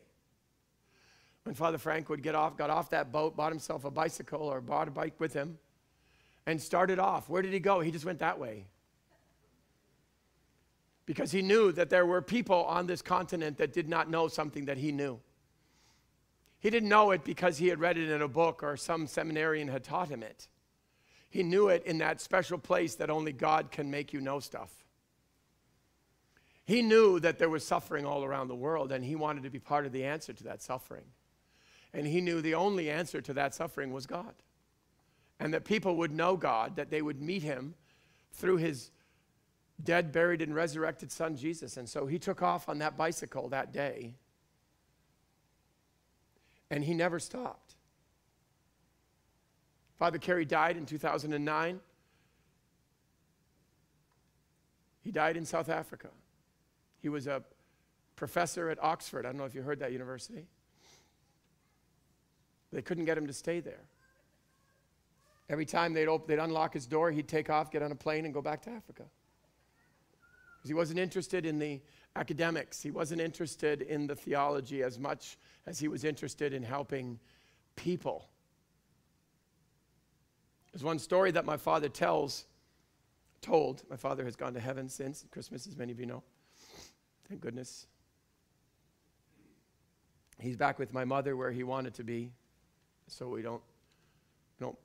When 1.43 1.53
Father 1.53 1.77
Frank 1.77 2.09
would 2.09 2.23
get 2.23 2.33
off, 2.33 2.55
got 2.55 2.69
off 2.69 2.91
that 2.91 3.11
boat, 3.11 3.35
bought 3.35 3.51
himself 3.51 3.83
a 3.83 3.91
bicycle 3.91 4.41
or 4.41 4.61
bought 4.61 4.87
a 4.87 4.91
bike 4.91 5.19
with 5.19 5.33
him, 5.33 5.59
and 6.45 6.61
started 6.61 6.97
off. 6.97 7.27
Where 7.27 7.41
did 7.41 7.51
he 7.51 7.59
go? 7.59 7.81
He 7.81 7.91
just 7.91 8.05
went 8.05 8.19
that 8.19 8.39
way 8.39 8.67
because 11.05 11.31
he 11.31 11.41
knew 11.41 11.71
that 11.71 11.89
there 11.89 12.05
were 12.05 12.21
people 12.21 12.63
on 12.65 12.87
this 12.87 13.01
continent 13.01 13.57
that 13.57 13.73
did 13.73 13.89
not 13.89 14.09
know 14.09 14.27
something 14.27 14.65
that 14.65 14.77
he 14.77 14.91
knew. 14.91 15.19
He 16.59 16.69
didn't 16.69 16.89
know 16.89 17.11
it 17.11 17.25
because 17.25 17.57
he 17.57 17.67
had 17.67 17.79
read 17.79 17.97
it 17.97 18.09
in 18.09 18.21
a 18.21 18.27
book 18.27 18.63
or 18.63 18.77
some 18.77 19.05
seminarian 19.05 19.67
had 19.67 19.83
taught 19.83 20.07
him 20.09 20.23
it. 20.23 20.47
He 21.29 21.43
knew 21.43 21.67
it 21.67 21.83
in 21.85 21.97
that 21.97 22.21
special 22.21 22.57
place 22.57 22.95
that 22.95 23.09
only 23.09 23.33
God 23.33 23.71
can 23.71 23.91
make 23.91 24.13
you 24.13 24.21
know 24.21 24.39
stuff. 24.39 24.71
He 26.63 26.81
knew 26.81 27.19
that 27.19 27.37
there 27.37 27.49
was 27.49 27.65
suffering 27.65 28.05
all 28.05 28.23
around 28.23 28.47
the 28.47 28.55
world 28.55 28.93
and 28.93 29.03
he 29.03 29.15
wanted 29.15 29.43
to 29.43 29.49
be 29.49 29.59
part 29.59 29.85
of 29.85 29.91
the 29.91 30.05
answer 30.05 30.31
to 30.31 30.43
that 30.45 30.61
suffering. 30.61 31.03
And 31.93 32.07
he 32.07 32.21
knew 32.21 32.41
the 32.41 32.55
only 32.55 32.89
answer 32.89 33.19
to 33.21 33.33
that 33.33 33.53
suffering 33.53 33.91
was 33.91 34.05
God. 34.05 34.33
And 35.39 35.53
that 35.53 35.65
people 35.65 35.97
would 35.97 36.11
know 36.11 36.37
God, 36.37 36.77
that 36.77 36.89
they 36.89 37.01
would 37.01 37.21
meet 37.21 37.43
him 37.43 37.75
through 38.31 38.57
his 38.57 38.91
dead, 39.81 40.11
buried, 40.11 40.41
and 40.41 40.53
resurrected 40.53 41.11
son 41.11 41.35
Jesus. 41.35 41.77
And 41.77 41.87
so 41.87 42.05
he 42.05 42.19
took 42.19 42.41
off 42.41 42.67
on 42.67 42.79
that 42.79 42.97
bicycle 42.97 43.49
that 43.49 43.71
day 43.71 44.15
And 46.73 46.83
he 46.83 46.95
never 46.95 47.19
stopped. 47.19 47.75
Father 49.99 50.17
Carey 50.17 50.43
died 50.43 50.75
in 50.75 50.87
2009. 50.87 51.79
He 55.03 55.11
died 55.11 55.37
in 55.37 55.45
South 55.45 55.69
Africa. 55.69 56.07
He 56.99 57.09
was 57.09 57.27
a 57.27 57.43
professor 58.15 58.71
at 58.71 58.83
Oxford. 58.83 59.23
I 59.23 59.29
don't 59.29 59.37
know 59.37 59.45
if 59.45 59.53
you 59.53 59.61
heard 59.61 59.81
that 59.81 59.91
university. 59.91 60.47
They 62.71 62.81
couldn't 62.81 63.05
get 63.05 63.19
him 63.19 63.27
to 63.27 63.33
stay 63.33 63.59
there. 63.59 63.85
Every 65.49 65.67
time 65.67 65.93
they'd, 65.93 66.07
open, 66.07 66.25
they'd 66.27 66.41
unlock 66.41 66.73
his 66.73 66.87
door, 66.87 67.11
he'd 67.11 67.27
take 67.27 67.51
off, 67.51 67.69
get 67.69 67.83
on 67.83 67.91
a 67.91 67.95
plane, 67.95 68.25
and 68.25 68.33
go 68.33 68.41
back 68.41 68.63
to 68.63 68.71
Africa. 68.71 69.03
Because 70.63 70.69
he 70.69 70.75
wasn't 70.75 70.99
interested 70.99 71.45
in 71.45 71.59
the 71.59 71.81
academics, 72.15 72.81
he 72.81 72.89
wasn't 72.89 73.19
interested 73.19 73.81
in 73.81 74.07
the 74.07 74.15
theology 74.15 74.81
as 74.81 74.97
much 74.97 75.37
as 75.67 75.77
he 75.77 75.89
was 75.89 76.05
interested 76.05 76.53
in 76.53 76.63
helping 76.63 77.19
people. 77.75 78.29
There's 80.71 80.81
one 80.81 80.99
story 80.99 81.31
that 81.31 81.43
my 81.43 81.57
father 81.57 81.89
tells, 81.89 82.45
told. 83.41 83.83
My 83.89 83.97
father 83.97 84.23
has 84.23 84.37
gone 84.37 84.53
to 84.53 84.61
heaven 84.61 84.87
since 84.87 85.25
Christmas, 85.31 85.67
as 85.67 85.75
many 85.75 85.91
of 85.91 85.99
you 85.99 86.05
know. 86.05 86.23
Thank 87.27 87.41
goodness. 87.41 87.85
He's 90.39 90.55
back 90.55 90.79
with 90.79 90.93
my 90.93 91.03
mother 91.03 91.35
where 91.35 91.51
he 91.51 91.63
wanted 91.63 91.93
to 91.95 92.05
be, 92.05 92.31
so 93.07 93.27
we 93.27 93.41
don't, 93.41 93.61
don't, 94.61 94.77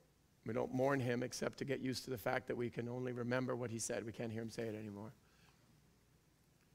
we 0.45 0.55
don't 0.55 0.75
mourn 0.75 0.99
him 0.99 1.23
except 1.23 1.59
to 1.59 1.65
get 1.65 1.79
used 1.79 2.03
to 2.07 2.11
the 2.11 2.19
fact 2.19 2.49
that 2.49 2.57
we 2.57 2.69
can 2.69 2.89
only 2.89 3.13
remember 3.13 3.55
what 3.55 3.71
he 3.71 3.79
said. 3.79 4.05
We 4.05 4.11
can't 4.11 4.33
hear 4.33 4.43
him 4.43 4.51
say 4.51 4.65
it 4.65 4.75
anymore. 4.75 5.13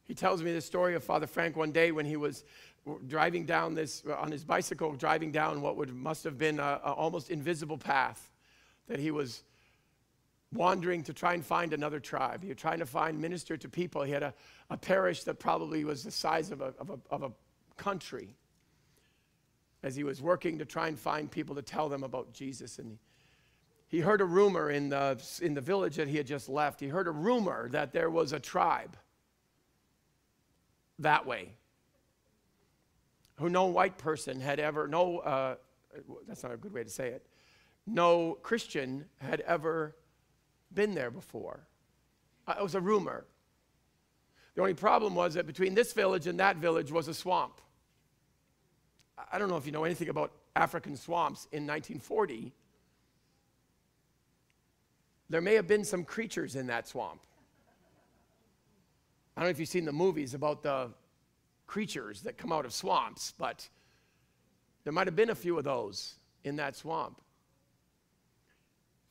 He 0.03 0.13
tells 0.13 0.43
me 0.43 0.53
the 0.53 0.61
story 0.61 0.95
of 0.95 1.03
Father 1.03 1.27
Frank 1.27 1.55
one 1.55 1.71
day 1.71 1.91
when 1.91 2.05
he 2.05 2.17
was 2.17 2.43
driving 3.07 3.45
down 3.45 3.73
this, 3.73 4.03
on 4.17 4.31
his 4.31 4.43
bicycle, 4.43 4.93
driving 4.93 5.31
down 5.31 5.61
what 5.61 5.77
would, 5.77 5.93
must 5.95 6.23
have 6.25 6.37
been 6.37 6.59
an 6.59 6.79
almost 6.83 7.29
invisible 7.29 7.77
path 7.77 8.31
that 8.87 8.99
he 8.99 9.11
was 9.11 9.43
wandering 10.53 11.03
to 11.03 11.13
try 11.13 11.33
and 11.33 11.45
find 11.45 11.73
another 11.73 11.99
tribe. 11.99 12.43
He 12.43 12.49
was 12.49 12.57
trying 12.57 12.79
to 12.79 12.85
find, 12.85 13.19
minister 13.19 13.55
to 13.57 13.69
people. 13.69 14.03
He 14.03 14.11
had 14.11 14.23
a, 14.23 14.33
a 14.69 14.77
parish 14.77 15.23
that 15.23 15.39
probably 15.39 15.85
was 15.85 16.03
the 16.03 16.11
size 16.11 16.51
of 16.51 16.61
a, 16.61 16.73
of, 16.79 16.89
a, 16.89 16.99
of 17.09 17.23
a 17.23 17.31
country 17.77 18.35
as 19.81 19.95
he 19.95 20.03
was 20.03 20.21
working 20.21 20.57
to 20.59 20.65
try 20.65 20.87
and 20.87 20.99
find 20.99 21.31
people 21.31 21.55
to 21.55 21.61
tell 21.61 21.89
them 21.89 22.03
about 22.03 22.33
Jesus. 22.33 22.79
And 22.79 22.97
he 23.87 23.99
heard 23.99 24.21
a 24.21 24.25
rumor 24.25 24.69
in 24.69 24.89
the, 24.89 25.21
in 25.41 25.53
the 25.53 25.61
village 25.61 25.95
that 25.95 26.07
he 26.07 26.17
had 26.17 26.27
just 26.27 26.49
left. 26.49 26.79
He 26.79 26.87
heard 26.87 27.07
a 27.07 27.11
rumor 27.11 27.69
that 27.69 27.93
there 27.93 28.09
was 28.09 28.33
a 28.33 28.39
tribe 28.39 28.97
that 30.99 31.25
way. 31.25 31.49
Who 33.35 33.49
no 33.49 33.65
white 33.65 33.97
person 33.97 34.39
had 34.39 34.59
ever, 34.59 34.87
no, 34.87 35.19
uh, 35.19 35.55
that's 36.27 36.43
not 36.43 36.51
a 36.51 36.57
good 36.57 36.73
way 36.73 36.83
to 36.83 36.89
say 36.89 37.09
it, 37.09 37.25
no 37.85 38.37
Christian 38.41 39.05
had 39.17 39.41
ever 39.41 39.95
been 40.73 40.93
there 40.93 41.11
before. 41.11 41.67
Uh, 42.47 42.55
it 42.59 42.63
was 42.63 42.75
a 42.75 42.81
rumor. 42.81 43.25
The 44.55 44.61
only 44.61 44.73
problem 44.73 45.15
was 45.15 45.33
that 45.33 45.47
between 45.47 45.73
this 45.73 45.93
village 45.93 46.27
and 46.27 46.39
that 46.39 46.57
village 46.57 46.91
was 46.91 47.07
a 47.07 47.13
swamp. 47.13 47.59
I 49.31 49.39
don't 49.39 49.49
know 49.49 49.57
if 49.57 49.65
you 49.65 49.71
know 49.71 49.83
anything 49.83 50.09
about 50.09 50.31
African 50.55 50.95
swamps 50.95 51.47
in 51.51 51.65
1940. 51.65 52.53
There 55.29 55.41
may 55.41 55.55
have 55.55 55.67
been 55.67 55.83
some 55.83 56.03
creatures 56.03 56.55
in 56.55 56.67
that 56.67 56.87
swamp. 56.87 57.21
I 59.35 59.41
don't 59.41 59.47
know 59.47 59.51
if 59.51 59.59
you've 59.59 59.69
seen 59.69 59.85
the 59.85 59.91
movies 59.91 60.33
about 60.33 60.61
the 60.61 60.91
creatures 61.65 62.21
that 62.21 62.37
come 62.37 62.51
out 62.51 62.65
of 62.65 62.73
swamps, 62.73 63.33
but 63.37 63.67
there 64.83 64.93
might 64.93 65.07
have 65.07 65.15
been 65.15 65.31
a 65.31 65.35
few 65.35 65.57
of 65.57 65.63
those 65.63 66.15
in 66.43 66.57
that 66.57 66.75
swamp. 66.75 67.19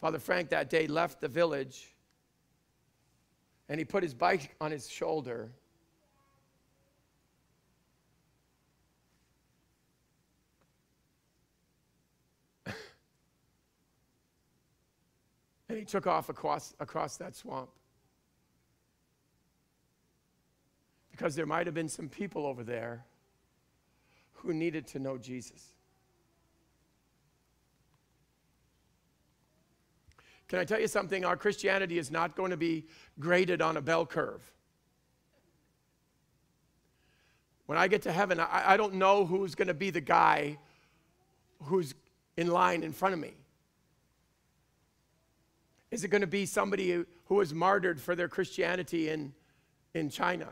Father 0.01 0.19
Frank 0.19 0.51
that 0.51 0.71
day 0.71 0.87
left 0.87 1.21
the 1.21 1.29
village 1.29 1.95
and 3.69 3.79
he 3.79 3.85
put 3.85 4.03
his 4.03 4.15
bike 4.15 4.55
on 4.61 4.71
his 4.71 4.89
shoulder. 4.89 5.51
and 12.67 12.75
he 15.79 15.85
took 15.85 16.07
off 16.07 16.29
across, 16.29 16.75
across 16.81 17.17
that 17.17 17.35
swamp. 17.35 17.71
Because 21.23 21.37
there 21.37 21.47
might 21.47 21.69
have 21.69 21.75
been 21.75 21.89
some 21.89 22.09
people 22.09 22.45
over 22.45 22.65
there 22.65 23.05
who 24.33 24.53
needed 24.53 24.89
to 24.89 24.99
know 24.99 25.17
Jesus. 25.17 25.65
Can 30.49 30.59
I 30.59 30.65
tell 30.65 30.81
you 30.81 30.89
something? 30.89 31.25
Our 31.25 31.37
Christianity 31.37 31.97
is 31.97 32.11
not 32.11 32.35
going 32.35 32.51
to 32.51 32.57
be 32.57 32.87
graded 33.21 33.63
on 33.63 33.77
a 33.77 33.81
bell 33.81 34.05
curve. 34.05 34.43
When 37.67 37.79
I 37.79 37.87
get 37.87 38.03
to 38.03 38.11
heaven, 38.11 38.41
I, 38.41 38.73
I 38.73 38.77
don't 38.77 38.95
know 38.95 39.25
who's 39.25 39.55
going 39.55 39.69
to 39.69 39.75
be 39.75 39.91
the 39.91 40.01
guy 40.01 40.59
who's 41.63 41.95
in 42.37 42.49
line 42.49 42.83
in 42.83 42.91
front 42.91 43.15
of 43.15 43.21
me. 43.21 43.35
Is 45.93 46.03
it 46.03 46.09
going 46.09 46.23
to 46.23 46.27
be 46.27 46.47
somebody 46.47 47.05
who 47.27 47.35
was 47.37 47.55
martyred 47.55 48.01
for 48.01 48.17
their 48.17 48.27
Christianity 48.27 49.09
in, 49.09 49.33
in 49.95 50.11
China? 50.11 50.49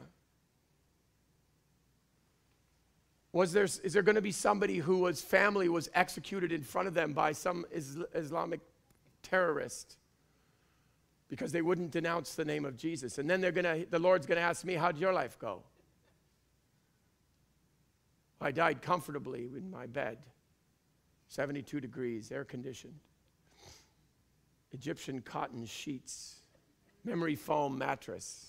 Was 3.32 3.52
there, 3.52 3.64
is 3.64 3.92
there 3.92 4.02
going 4.02 4.16
to 4.16 4.22
be 4.22 4.32
somebody 4.32 4.78
whose 4.78 5.20
family 5.20 5.68
was 5.68 5.88
executed 5.94 6.50
in 6.50 6.62
front 6.62 6.88
of 6.88 6.94
them 6.94 7.12
by 7.12 7.32
some 7.32 7.64
Islamic 7.72 8.60
terrorist 9.22 9.96
because 11.28 11.52
they 11.52 11.62
wouldn't 11.62 11.92
denounce 11.92 12.34
the 12.34 12.44
name 12.44 12.64
of 12.64 12.76
Jesus? 12.76 13.18
And 13.18 13.30
then 13.30 13.40
they're 13.40 13.52
gonna, 13.52 13.84
the 13.88 14.00
Lord's 14.00 14.26
going 14.26 14.36
to 14.36 14.42
ask 14.42 14.64
me, 14.64 14.74
How'd 14.74 14.98
your 14.98 15.12
life 15.12 15.38
go? 15.38 15.62
I 18.40 18.50
died 18.50 18.82
comfortably 18.82 19.48
in 19.54 19.70
my 19.70 19.86
bed, 19.86 20.18
72 21.28 21.80
degrees, 21.80 22.32
air 22.32 22.44
conditioned, 22.44 22.98
Egyptian 24.72 25.20
cotton 25.20 25.66
sheets, 25.66 26.36
memory 27.04 27.36
foam 27.36 27.78
mattress. 27.78 28.46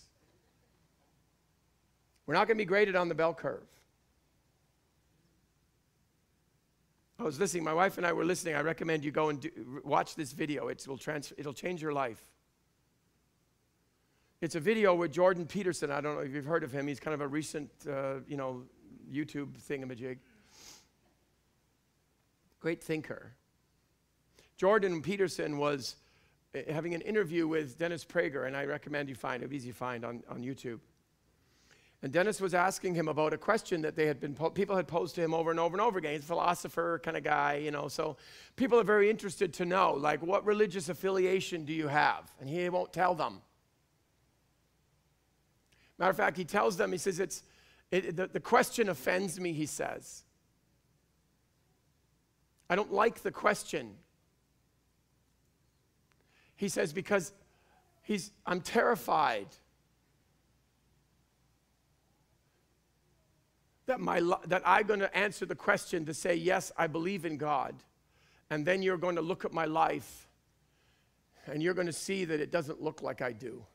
We're 2.25 2.36
not 2.36 2.47
going 2.47 2.57
to 2.57 2.61
be 2.61 2.65
graded 2.65 2.95
on 2.95 3.09
the 3.09 3.15
bell 3.15 3.34
curve. 3.34 3.67
I 7.22 7.24
was 7.24 7.39
listening, 7.39 7.63
my 7.63 7.74
wife 7.74 7.99
and 7.99 8.07
I 8.07 8.13
were 8.13 8.26
listening. 8.26 8.55
I 8.55 8.61
recommend 8.61 9.05
you 9.05 9.11
go 9.11 9.30
and 9.30 9.39
do, 9.39 9.51
watch 9.84 10.15
this 10.15 10.32
video. 10.32 10.69
It 10.69 10.84
will 10.88 10.97
trans, 10.97 11.32
it'll 11.38 11.53
change 11.53 11.80
your 11.80 11.93
life. 11.93 12.19
It's 14.41 14.55
a 14.55 14.59
video 14.59 14.95
with 14.95 15.11
Jordan 15.11 15.45
Peterson. 15.45 15.91
I 15.91 16.01
don't 16.01 16.15
know 16.15 16.22
if 16.22 16.34
you've 16.34 16.45
heard 16.45 16.63
of 16.63 16.72
him. 16.72 16.88
He's 16.88 16.99
kind 16.99 17.13
of 17.13 17.22
a 17.22 17.28
recent, 17.28 17.69
uh, 17.88 18.22
you 18.28 18.38
know, 18.38 18.63
YouTube 19.13 19.49
thingamajig. 19.69 20.17
Great 22.59 22.82
thinker. 22.82 23.34
Jordan 24.57 25.03
Peterson 25.03 25.59
was 25.59 25.97
eh, 26.55 26.74
having 26.74 26.95
an 26.95 27.01
interview 27.01 27.47
with 27.47 27.78
Dennis 27.78 28.03
Prager, 28.03 28.47
and 28.47 28.57
I 28.57 28.65
recommend 28.65 29.09
you 29.09 29.15
find 29.15 29.43
it. 29.43 29.53
Easy 29.53 29.69
to 29.69 29.76
find 29.76 30.03
on, 30.03 30.24
on 30.28 30.41
YouTube. 30.41 30.80
And 32.04 32.12
Dennis 32.12 32.41
was 32.41 32.56
asking 32.56 32.95
him 32.95 33.08
about 33.08 33.32
a 33.32 33.38
question 33.38 33.82
that 33.84 33.95
they 33.95 34.08
had 34.08 34.20
been 34.20 34.34
people 34.56 34.76
had 34.76 34.88
posed 34.88 35.14
to 35.16 35.22
him 35.22 35.36
over 35.36 35.52
and 35.52 35.60
over 35.60 35.76
and 35.76 35.82
over 35.82 35.99
again. 35.99 36.14
He's 36.14 36.24
a 36.24 36.26
philosopher 36.26 36.99
kind 37.04 37.16
of 37.16 37.24
guy, 37.24 37.58
you 37.58 37.70
know. 37.70 37.88
So 37.88 38.18
people 38.56 38.80
are 38.80 38.84
very 38.84 39.10
interested 39.10 39.54
to 39.56 39.66
know, 39.66 39.93
like, 39.93 40.24
what 40.24 40.43
religious 40.45 40.89
affiliation 40.89 41.64
do 41.64 41.74
you 41.74 41.88
have? 41.88 42.32
And 42.39 42.49
he 42.49 42.68
won't 42.70 42.91
tell 42.91 43.14
them. 43.14 43.41
Matter 45.99 46.10
of 46.10 46.18
fact, 46.18 46.38
he 46.38 46.45
tells 46.45 46.78
them, 46.78 46.91
he 46.91 46.97
says, 46.97 47.20
it's 47.20 47.43
it, 47.91 48.16
the, 48.16 48.28
the 48.28 48.39
question 48.39 48.89
offends 48.89 49.39
me, 49.39 49.54
he 49.54 49.66
says. 49.68 50.24
I 52.70 52.76
don't 52.76 52.91
like 52.91 53.22
the 53.22 53.32
question. 53.32 53.95
He 56.56 56.70
says, 56.70 56.93
because 56.93 57.34
he's, 58.02 58.32
I'm 58.45 58.62
terrified 58.62 59.47
that, 63.91 63.99
my, 63.99 64.21
that 64.47 64.61
I'm 64.65 64.87
going 64.87 65.01
to 65.01 65.17
answer 65.17 65.45
the 65.45 65.55
question 65.55 66.05
to 66.05 66.13
say, 66.13 66.33
Yes, 66.33 66.71
I 66.77 66.87
believe 66.87 67.25
in 67.25 67.35
God. 67.35 67.75
And 68.49 68.65
then 68.65 68.81
you're 68.81 68.97
going 68.97 69.15
to 69.17 69.21
look 69.21 69.43
at 69.43 69.51
my 69.51 69.65
life 69.65 70.27
and 71.45 71.61
you're 71.61 71.73
going 71.73 71.87
to 71.87 71.93
see 71.93 72.23
that 72.25 72.39
it 72.39 72.51
doesn't 72.51 72.81
look 72.81 73.01
like 73.01 73.21
I 73.21 73.33
do. 73.33 73.65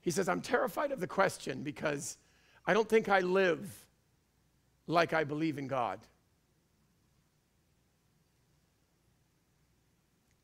He 0.00 0.10
says, 0.10 0.28
I'm 0.28 0.40
terrified 0.40 0.92
of 0.92 1.00
the 1.00 1.06
question 1.06 1.62
because 1.62 2.18
I 2.66 2.72
don't 2.72 2.88
think 2.88 3.08
I 3.08 3.20
live 3.20 3.86
like 4.86 5.12
I 5.12 5.24
believe 5.24 5.58
in 5.58 5.66
God. 5.66 5.98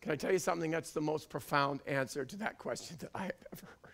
Can 0.00 0.12
I 0.12 0.16
tell 0.16 0.32
you 0.32 0.38
something? 0.38 0.70
That's 0.70 0.90
the 0.90 1.00
most 1.00 1.30
profound 1.30 1.80
answer 1.86 2.24
to 2.24 2.36
that 2.36 2.58
question 2.58 2.96
that 3.00 3.10
I 3.14 3.22
have 3.22 3.32
ever 3.52 3.66
heard. 3.82 3.93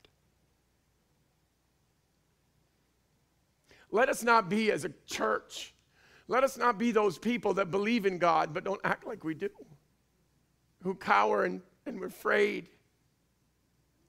Let 3.90 4.08
us 4.08 4.22
not 4.22 4.48
be 4.48 4.70
as 4.70 4.84
a 4.84 4.92
church 5.06 5.74
Let 6.30 6.44
us 6.44 6.56
not 6.56 6.78
be 6.78 6.92
those 6.92 7.18
people 7.18 7.54
that 7.54 7.72
believe 7.72 8.06
in 8.06 8.18
God 8.18 8.54
but 8.54 8.62
don't 8.62 8.80
act 8.84 9.04
like 9.04 9.24
we 9.24 9.34
do, 9.34 9.50
who 10.80 10.94
cower 10.94 11.44
and, 11.44 11.60
and 11.86 11.98
we're 11.98 12.06
afraid. 12.06 12.68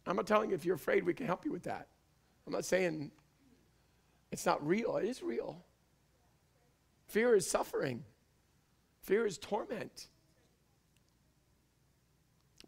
I'm 0.06 0.16
not 0.16 0.28
telling 0.28 0.52
you 0.52 0.56
if 0.56 0.64
you're 0.64 0.76
afraid, 0.76 1.04
we 1.04 1.16
can 1.16 1.26
help 1.26 1.46
you 1.46 1.52
with 1.52 1.64
that. 1.64 1.88
I'm 2.46 2.54
not 2.54 2.64
saying 2.64 3.10
it's 4.32 4.46
not 4.46 4.66
real, 4.66 4.98
it 4.98 5.06
is 5.06 5.24
real. 5.24 5.66
Fear 7.08 7.38
is 7.38 7.50
suffering, 7.50 8.04
fear 9.02 9.26
is 9.26 9.40
torment. 9.40 10.08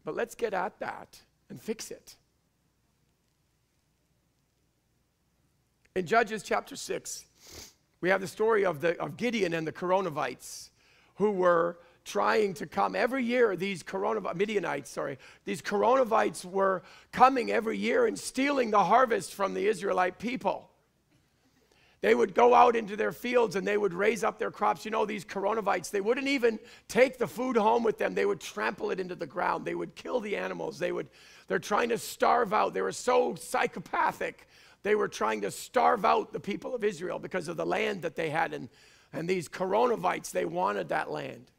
But 0.04 0.16
let's 0.16 0.34
get 0.34 0.52
at 0.52 0.80
that 0.80 1.20
and 1.48 1.62
fix 1.62 1.92
it. 1.92 2.16
In 5.96 6.06
Judges 6.06 6.42
chapter 6.42 6.74
6, 6.74 7.24
we 8.00 8.08
have 8.08 8.20
the 8.20 8.26
story 8.26 8.64
of, 8.64 8.80
the, 8.80 9.00
of 9.00 9.16
Gideon 9.16 9.54
and 9.54 9.64
the 9.64 9.70
Coronavites 9.70 10.70
who 11.14 11.30
were 11.30 11.78
trying 12.04 12.52
to 12.54 12.66
come 12.66 12.96
every 12.96 13.22
year. 13.22 13.54
These 13.54 13.84
Corona, 13.84 14.34
Midianites, 14.34 14.90
sorry, 14.90 15.18
these 15.44 15.62
Coronavites 15.62 16.44
were 16.44 16.82
coming 17.12 17.52
every 17.52 17.78
year 17.78 18.06
and 18.06 18.18
stealing 18.18 18.72
the 18.72 18.82
harvest 18.82 19.34
from 19.34 19.54
the 19.54 19.68
Israelite 19.68 20.18
people. 20.18 20.68
They 22.00 22.16
would 22.16 22.34
go 22.34 22.54
out 22.54 22.74
into 22.74 22.96
their 22.96 23.12
fields 23.12 23.54
and 23.54 23.64
they 23.64 23.78
would 23.78 23.94
raise 23.94 24.24
up 24.24 24.40
their 24.40 24.50
crops. 24.50 24.84
You 24.84 24.90
know, 24.90 25.06
these 25.06 25.24
Coronavites, 25.24 25.92
they 25.92 26.00
wouldn't 26.00 26.26
even 26.26 26.58
take 26.88 27.18
the 27.18 27.28
food 27.28 27.56
home 27.56 27.84
with 27.84 27.98
them. 27.98 28.16
They 28.16 28.26
would 28.26 28.40
trample 28.40 28.90
it 28.90 28.98
into 28.98 29.14
the 29.14 29.28
ground. 29.28 29.64
They 29.64 29.76
would 29.76 29.94
kill 29.94 30.18
the 30.18 30.36
animals. 30.36 30.80
They 30.80 30.90
would, 30.90 31.06
they're 31.46 31.60
trying 31.60 31.90
to 31.90 31.98
starve 31.98 32.52
out. 32.52 32.74
They 32.74 32.82
were 32.82 32.90
so 32.90 33.36
psychopathic 33.36 34.48
they 34.84 34.94
were 34.94 35.08
trying 35.08 35.40
to 35.40 35.50
starve 35.50 36.04
out 36.04 36.32
the 36.32 36.38
people 36.38 36.74
of 36.74 36.84
Israel 36.84 37.18
because 37.18 37.48
of 37.48 37.56
the 37.56 37.66
land 37.66 38.02
that 38.02 38.14
they 38.14 38.30
had. 38.30 38.52
And, 38.52 38.68
and 39.12 39.28
these 39.28 39.48
Coronavites, 39.48 40.30
they 40.30 40.44
wanted 40.44 40.90
that 40.90 41.10
land. 41.10 41.50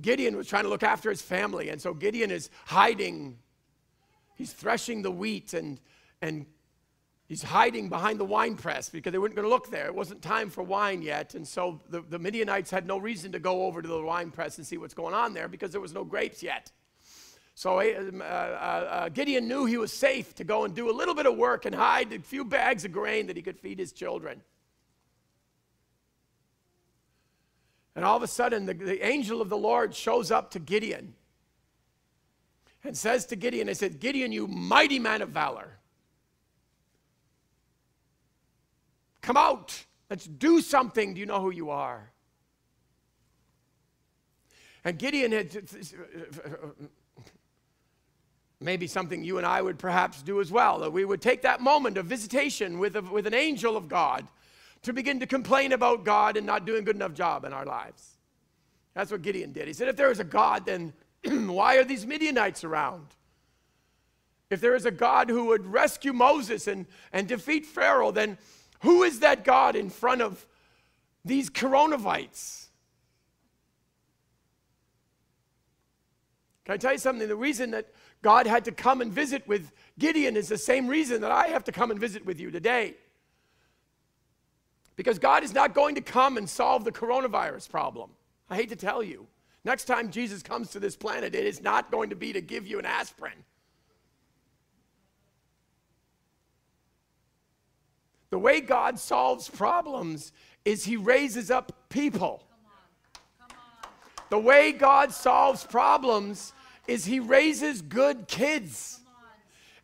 Gideon 0.00 0.34
was 0.34 0.48
trying 0.48 0.62
to 0.62 0.70
look 0.70 0.82
after 0.82 1.10
his 1.10 1.20
family, 1.20 1.68
and 1.68 1.78
so 1.78 1.92
Gideon 1.92 2.30
is 2.30 2.48
hiding. 2.64 3.38
He's 4.34 4.54
threshing 4.54 5.02
the 5.02 5.10
wheat 5.10 5.52
and, 5.52 5.78
and 6.22 6.46
he's 7.28 7.42
hiding 7.42 7.90
behind 7.90 8.18
the 8.18 8.24
wine 8.24 8.56
press 8.56 8.88
because 8.88 9.12
they 9.12 9.18
weren't 9.18 9.34
going 9.34 9.44
to 9.44 9.50
look 9.50 9.70
there. 9.70 9.84
It 9.84 9.94
wasn't 9.94 10.22
time 10.22 10.48
for 10.48 10.62
wine 10.62 11.02
yet. 11.02 11.34
And 11.34 11.46
so 11.46 11.82
the, 11.90 12.00
the 12.00 12.18
Midianites 12.18 12.70
had 12.70 12.86
no 12.86 12.96
reason 12.96 13.32
to 13.32 13.38
go 13.38 13.66
over 13.66 13.82
to 13.82 13.88
the 13.88 14.00
wine 14.00 14.30
press 14.30 14.56
and 14.56 14.66
see 14.66 14.78
what's 14.78 14.94
going 14.94 15.12
on 15.12 15.34
there 15.34 15.48
because 15.48 15.72
there 15.72 15.82
was 15.82 15.92
no 15.92 16.02
grapes 16.02 16.42
yet. 16.42 16.72
So 17.60 17.78
uh, 17.78 17.82
uh, 17.82 18.24
uh, 18.24 19.08
Gideon 19.10 19.46
knew 19.46 19.66
he 19.66 19.76
was 19.76 19.92
safe 19.92 20.34
to 20.36 20.44
go 20.44 20.64
and 20.64 20.74
do 20.74 20.90
a 20.90 20.96
little 20.96 21.14
bit 21.14 21.26
of 21.26 21.36
work 21.36 21.66
and 21.66 21.74
hide 21.74 22.10
a 22.10 22.18
few 22.18 22.42
bags 22.42 22.86
of 22.86 22.92
grain 22.92 23.26
that 23.26 23.36
he 23.36 23.42
could 23.42 23.58
feed 23.58 23.78
his 23.78 23.92
children. 23.92 24.40
And 27.94 28.02
all 28.02 28.16
of 28.16 28.22
a 28.22 28.26
sudden, 28.26 28.64
the, 28.64 28.72
the 28.72 29.06
angel 29.06 29.42
of 29.42 29.50
the 29.50 29.58
Lord 29.58 29.94
shows 29.94 30.30
up 30.30 30.52
to 30.52 30.58
Gideon 30.58 31.12
and 32.82 32.96
says 32.96 33.26
to 33.26 33.36
Gideon, 33.36 33.68
I 33.68 33.74
said, 33.74 34.00
Gideon, 34.00 34.32
you 34.32 34.46
mighty 34.46 34.98
man 34.98 35.20
of 35.20 35.28
valor, 35.28 35.76
come 39.20 39.36
out. 39.36 39.84
Let's 40.08 40.24
do 40.24 40.62
something. 40.62 41.12
Do 41.12 41.20
you 41.20 41.26
know 41.26 41.42
who 41.42 41.50
you 41.50 41.68
are? 41.68 42.10
And 44.82 44.98
Gideon 44.98 45.32
had 45.32 45.50
maybe 48.60 48.86
something 48.86 49.24
you 49.24 49.38
and 49.38 49.46
I 49.46 49.62
would 49.62 49.78
perhaps 49.78 50.22
do 50.22 50.40
as 50.40 50.52
well, 50.52 50.80
that 50.80 50.92
we 50.92 51.04
would 51.04 51.22
take 51.22 51.42
that 51.42 51.60
moment 51.60 51.96
of 51.96 52.06
visitation 52.06 52.78
with, 52.78 52.96
a, 52.96 53.02
with 53.02 53.26
an 53.26 53.34
angel 53.34 53.76
of 53.76 53.88
God 53.88 54.26
to 54.82 54.92
begin 54.92 55.20
to 55.20 55.26
complain 55.26 55.72
about 55.72 56.04
God 56.04 56.36
and 56.36 56.46
not 56.46 56.66
doing 56.66 56.80
a 56.80 56.84
good 56.84 56.96
enough 56.96 57.14
job 57.14 57.44
in 57.44 57.52
our 57.52 57.64
lives. 57.64 58.16
That's 58.94 59.10
what 59.10 59.22
Gideon 59.22 59.52
did. 59.52 59.66
He 59.66 59.72
said, 59.72 59.88
if 59.88 59.96
there 59.96 60.10
is 60.10 60.20
a 60.20 60.24
God, 60.24 60.66
then 60.66 60.92
why 61.24 61.76
are 61.76 61.84
these 61.84 62.06
Midianites 62.06 62.64
around? 62.64 63.06
If 64.50 64.60
there 64.60 64.74
is 64.74 64.84
a 64.84 64.90
God 64.90 65.30
who 65.30 65.46
would 65.46 65.66
rescue 65.66 66.12
Moses 66.12 66.66
and, 66.66 66.86
and 67.12 67.28
defeat 67.28 67.64
Pharaoh, 67.64 68.10
then 68.10 68.36
who 68.80 69.04
is 69.04 69.20
that 69.20 69.44
God 69.44 69.76
in 69.76 69.90
front 69.90 70.22
of 70.22 70.44
these 71.24 71.48
coronavites? 71.48 72.66
Can 76.64 76.74
I 76.74 76.76
tell 76.78 76.92
you 76.92 76.98
something? 76.98 77.26
The 77.26 77.36
reason 77.36 77.70
that 77.72 77.90
God 78.22 78.46
had 78.46 78.64
to 78.66 78.72
come 78.72 79.00
and 79.00 79.12
visit 79.12 79.46
with 79.48 79.72
Gideon 79.98 80.36
is 80.36 80.48
the 80.48 80.58
same 80.58 80.88
reason 80.88 81.20
that 81.22 81.30
I 81.30 81.48
have 81.48 81.64
to 81.64 81.72
come 81.72 81.90
and 81.90 81.98
visit 81.98 82.24
with 82.24 82.40
you 82.40 82.50
today. 82.50 82.94
Because 84.96 85.18
God 85.18 85.42
is 85.42 85.54
not 85.54 85.74
going 85.74 85.94
to 85.94 86.00
come 86.00 86.36
and 86.36 86.48
solve 86.48 86.84
the 86.84 86.92
coronavirus 86.92 87.70
problem. 87.70 88.10
I 88.50 88.56
hate 88.56 88.68
to 88.70 88.76
tell 88.76 89.02
you. 89.02 89.26
Next 89.64 89.84
time 89.84 90.10
Jesus 90.10 90.42
comes 90.42 90.70
to 90.70 90.80
this 90.80 90.96
planet, 90.96 91.34
it 91.34 91.46
is 91.46 91.62
not 91.62 91.90
going 91.90 92.10
to 92.10 92.16
be 92.16 92.32
to 92.32 92.40
give 92.40 92.66
you 92.66 92.78
an 92.78 92.86
aspirin. 92.86 93.44
The 98.30 98.38
way 98.38 98.60
God 98.60 98.98
solves 98.98 99.48
problems 99.48 100.32
is 100.64 100.84
he 100.84 100.96
raises 100.96 101.50
up 101.50 101.88
people. 101.88 102.42
Come 103.38 103.48
on. 103.48 103.48
Come 103.48 103.56
on. 103.82 103.90
The 104.30 104.38
way 104.38 104.72
God 104.72 105.12
solves 105.12 105.64
problems 105.64 106.52
is 106.90 107.04
he 107.04 107.20
raises 107.20 107.82
good 107.82 108.26
kids. 108.26 108.98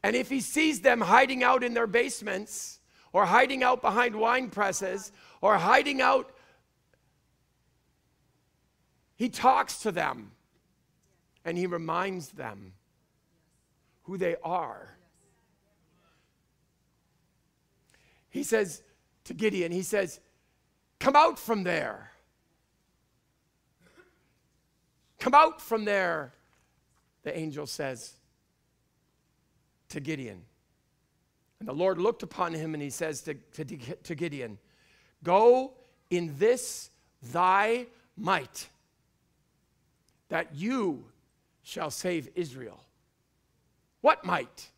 And 0.02 0.16
if 0.16 0.28
he 0.28 0.40
sees 0.40 0.80
them 0.80 1.00
hiding 1.00 1.44
out 1.44 1.62
in 1.62 1.72
their 1.72 1.86
basements 1.86 2.80
or 3.12 3.24
hiding 3.24 3.62
out 3.62 3.80
behind 3.80 4.16
wine 4.16 4.50
presses 4.50 5.12
or 5.40 5.56
hiding 5.56 6.00
out, 6.00 6.34
he 9.14 9.28
talks 9.28 9.78
to 9.82 9.92
them 9.92 10.32
and 11.44 11.56
he 11.56 11.68
reminds 11.68 12.30
them 12.30 12.72
who 14.02 14.18
they 14.18 14.34
are. 14.42 14.96
He 18.30 18.42
says 18.42 18.82
to 19.24 19.32
Gideon, 19.32 19.70
he 19.70 19.82
says, 19.82 20.18
Come 20.98 21.14
out 21.14 21.38
from 21.38 21.62
there. 21.62 22.10
Come 25.20 25.34
out 25.34 25.62
from 25.62 25.84
there 25.84 26.32
the 27.26 27.36
angel 27.36 27.66
says 27.66 28.14
to 29.88 29.98
Gideon. 29.98 30.42
And 31.58 31.68
the 31.68 31.72
Lord 31.72 31.98
looked 31.98 32.22
upon 32.22 32.54
him 32.54 32.72
and 32.72 32.80
he 32.80 32.88
says 32.88 33.22
to, 33.22 33.34
to, 33.34 33.64
to 33.64 34.14
Gideon, 34.14 34.58
Go 35.24 35.72
in 36.08 36.36
this 36.38 36.88
thy 37.32 37.86
might, 38.16 38.68
that 40.28 40.54
you 40.54 41.06
shall 41.64 41.90
save 41.90 42.28
Israel. 42.36 42.80
What 44.02 44.24
might? 44.24 44.68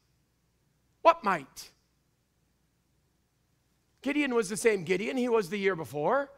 What 1.02 1.22
might? 1.22 1.70
Gideon 4.00 4.34
was 4.34 4.48
the 4.48 4.56
same 4.56 4.84
Gideon 4.84 5.18
he 5.18 5.28
was 5.28 5.50
the 5.50 5.58
year 5.58 5.76
before 5.76 6.30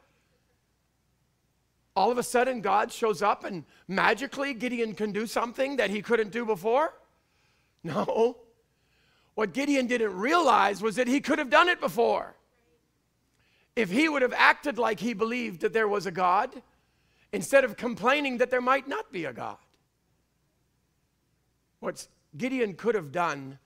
all 2.00 2.10
of 2.10 2.16
a 2.16 2.22
sudden 2.22 2.62
God 2.62 2.90
shows 2.90 3.20
up 3.20 3.44
and 3.44 3.62
magically 3.86 4.54
Gideon 4.54 4.94
can 4.94 5.12
do 5.12 5.26
something 5.26 5.76
that 5.76 5.90
he 5.90 6.00
couldn't 6.00 6.30
do 6.30 6.46
before? 6.46 6.94
No. 7.84 8.38
What 9.34 9.52
Gideon 9.52 9.86
didn't 9.86 10.16
realize 10.16 10.80
was 10.80 10.96
that 10.96 11.08
he 11.08 11.20
could 11.20 11.38
have 11.38 11.50
done 11.50 11.68
it 11.68 11.78
before. 11.78 12.36
If 13.76 13.90
he 13.90 14.08
would 14.08 14.22
have 14.22 14.32
acted 14.32 14.78
like 14.78 14.98
he 14.98 15.12
believed 15.12 15.60
that 15.60 15.74
there 15.74 15.88
was 15.88 16.06
a 16.06 16.10
God, 16.10 16.62
instead 17.32 17.64
of 17.64 17.76
complaining 17.76 18.38
that 18.38 18.50
there 18.50 18.62
might 18.62 18.88
not 18.88 19.12
be 19.12 19.26
a 19.26 19.32
God. 19.34 19.58
What 21.80 22.08
Gideon 22.34 22.74
could 22.76 22.94
have 22.94 23.12
done 23.12 23.58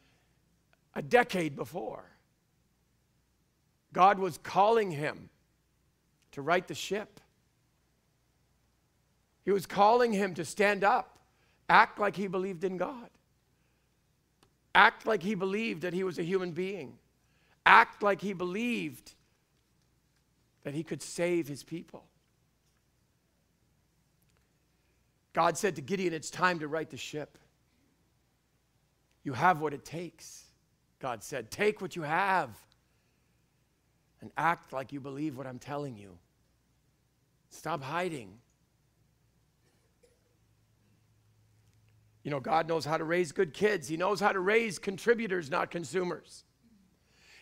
a 0.93 1.03
decade 1.03 1.55
before. 1.55 2.05
God 3.93 4.19
was 4.19 4.39
calling 4.39 4.91
him 4.91 5.31
to 6.33 6.43
right 6.43 6.67
the 6.67 6.75
ship. 6.75 7.14
He 9.45 9.51
was 9.51 9.67
calling 9.67 10.13
him 10.13 10.35
to 10.35 10.45
stand 10.45 10.85
up, 10.85 11.19
act 11.69 11.99
like 11.99 12.17
he 12.17 12.27
believed 12.27 12.65
in 12.65 12.77
God, 12.77 13.11
act 14.75 15.07
like 15.07 15.23
he 15.23 15.35
believed 15.35 15.83
that 15.83 15.93
he 15.93 16.05
was 16.05 16.19
a 16.19 16.23
human 16.23 16.53
being, 16.53 16.99
act 17.67 18.03
like 18.03 18.21
he 18.21 18.33
believed 18.33 19.13
that 20.63 20.75
he 20.75 20.83
could 20.83 21.03
save 21.03 21.47
his 21.47 21.63
people. 21.63 22.05
God 25.35 25.59
said 25.59 25.77
to 25.77 25.83
Gideon, 25.83 26.15
It's 26.15 26.31
time 26.31 26.61
to 26.61 26.69
right 26.69 26.89
the 26.89 26.97
ship. 26.97 27.39
You 29.25 29.33
have 29.35 29.61
what 29.61 29.75
it 29.75 29.85
takes. 29.85 30.45
God 31.01 31.23
said, 31.23 31.51
Take 31.51 31.83
what 31.83 31.97
you 31.97 32.03
have 32.03 32.51
and 34.23 34.31
act 34.39 34.73
like 34.73 34.93
you 34.93 35.01
believe 35.01 35.37
what 35.37 35.47
I'm 35.47 35.59
telling 35.59 35.97
you. 35.97 36.17
Stop 37.51 37.83
hiding. 37.83 38.39
You 42.25 42.31
know, 42.31 42.41
God 42.41 42.67
knows 42.67 42.85
how 42.87 42.97
to 42.97 43.05
raise 43.05 43.33
good 43.33 43.53
kids. 43.53 43.87
He 43.87 43.97
knows 43.97 44.19
how 44.19 44.33
to 44.33 44.41
raise 44.41 44.79
contributors, 44.79 45.51
not 45.51 45.71
consumers. 45.71 46.45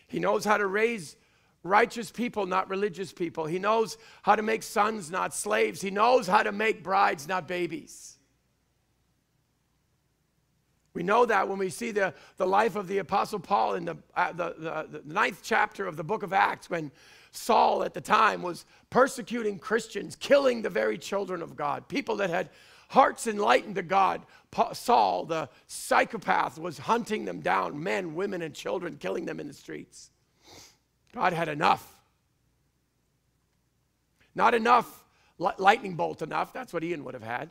He 0.07 0.19
knows 0.19 0.43
how 0.45 0.57
to 0.57 0.67
raise 0.67 1.15
righteous 1.63 2.11
people, 2.11 2.45
not 2.45 2.69
religious 2.69 3.13
people. 3.13 3.45
He 3.45 3.57
knows 3.57 3.97
how 4.21 4.35
to 4.35 4.43
make 4.43 4.61
sons, 4.61 5.09
not 5.09 5.33
slaves. 5.33 5.81
He 5.81 5.89
knows 5.89 6.27
how 6.27 6.43
to 6.43 6.51
make 6.51 6.83
brides, 6.83 7.27
not 7.27 7.47
babies. 7.47 8.17
We 10.93 11.01
know 11.01 11.25
that 11.25 11.47
when 11.47 11.57
we 11.57 11.69
see 11.69 11.91
the, 11.91 12.13
the 12.37 12.45
life 12.45 12.75
of 12.75 12.87
the 12.87 12.99
Apostle 12.99 13.39
Paul 13.39 13.75
in 13.75 13.85
the, 13.85 13.97
uh, 14.15 14.33
the, 14.33 14.55
the, 14.57 14.99
the 14.99 15.13
ninth 15.13 15.39
chapter 15.41 15.87
of 15.87 15.95
the 15.97 16.03
book 16.03 16.21
of 16.21 16.33
Acts, 16.33 16.69
when 16.69 16.91
Saul 17.31 17.83
at 17.83 17.95
the 17.95 18.01
time 18.01 18.43
was 18.43 18.65
persecuting 18.91 19.57
Christians, 19.57 20.15
killing 20.15 20.61
the 20.61 20.69
very 20.69 20.99
children 20.99 21.41
of 21.41 21.55
God, 21.55 21.87
people 21.87 22.17
that 22.17 22.29
had 22.29 22.49
hearts 22.93 23.27
enlightened 23.27 23.75
to 23.75 23.81
God. 23.81 24.21
Saul, 24.73 25.25
the 25.25 25.49
psychopath, 25.65 26.59
was 26.59 26.77
hunting 26.77 27.25
them 27.25 27.41
down 27.41 27.81
men, 27.81 28.13
women, 28.13 28.43
and 28.43 28.53
children, 28.53 28.97
killing 28.97 29.25
them 29.25 29.39
in 29.39 29.47
the 29.47 29.53
streets. 29.53 30.11
God 31.13 31.33
had 31.33 31.49
enough. 31.49 32.01
Not 34.35 34.53
enough, 34.53 35.03
lightning 35.37 35.95
bolt 35.95 36.21
enough. 36.21 36.53
That's 36.53 36.71
what 36.71 36.83
Ian 36.83 37.03
would 37.03 37.15
have 37.15 37.23
had. 37.23 37.49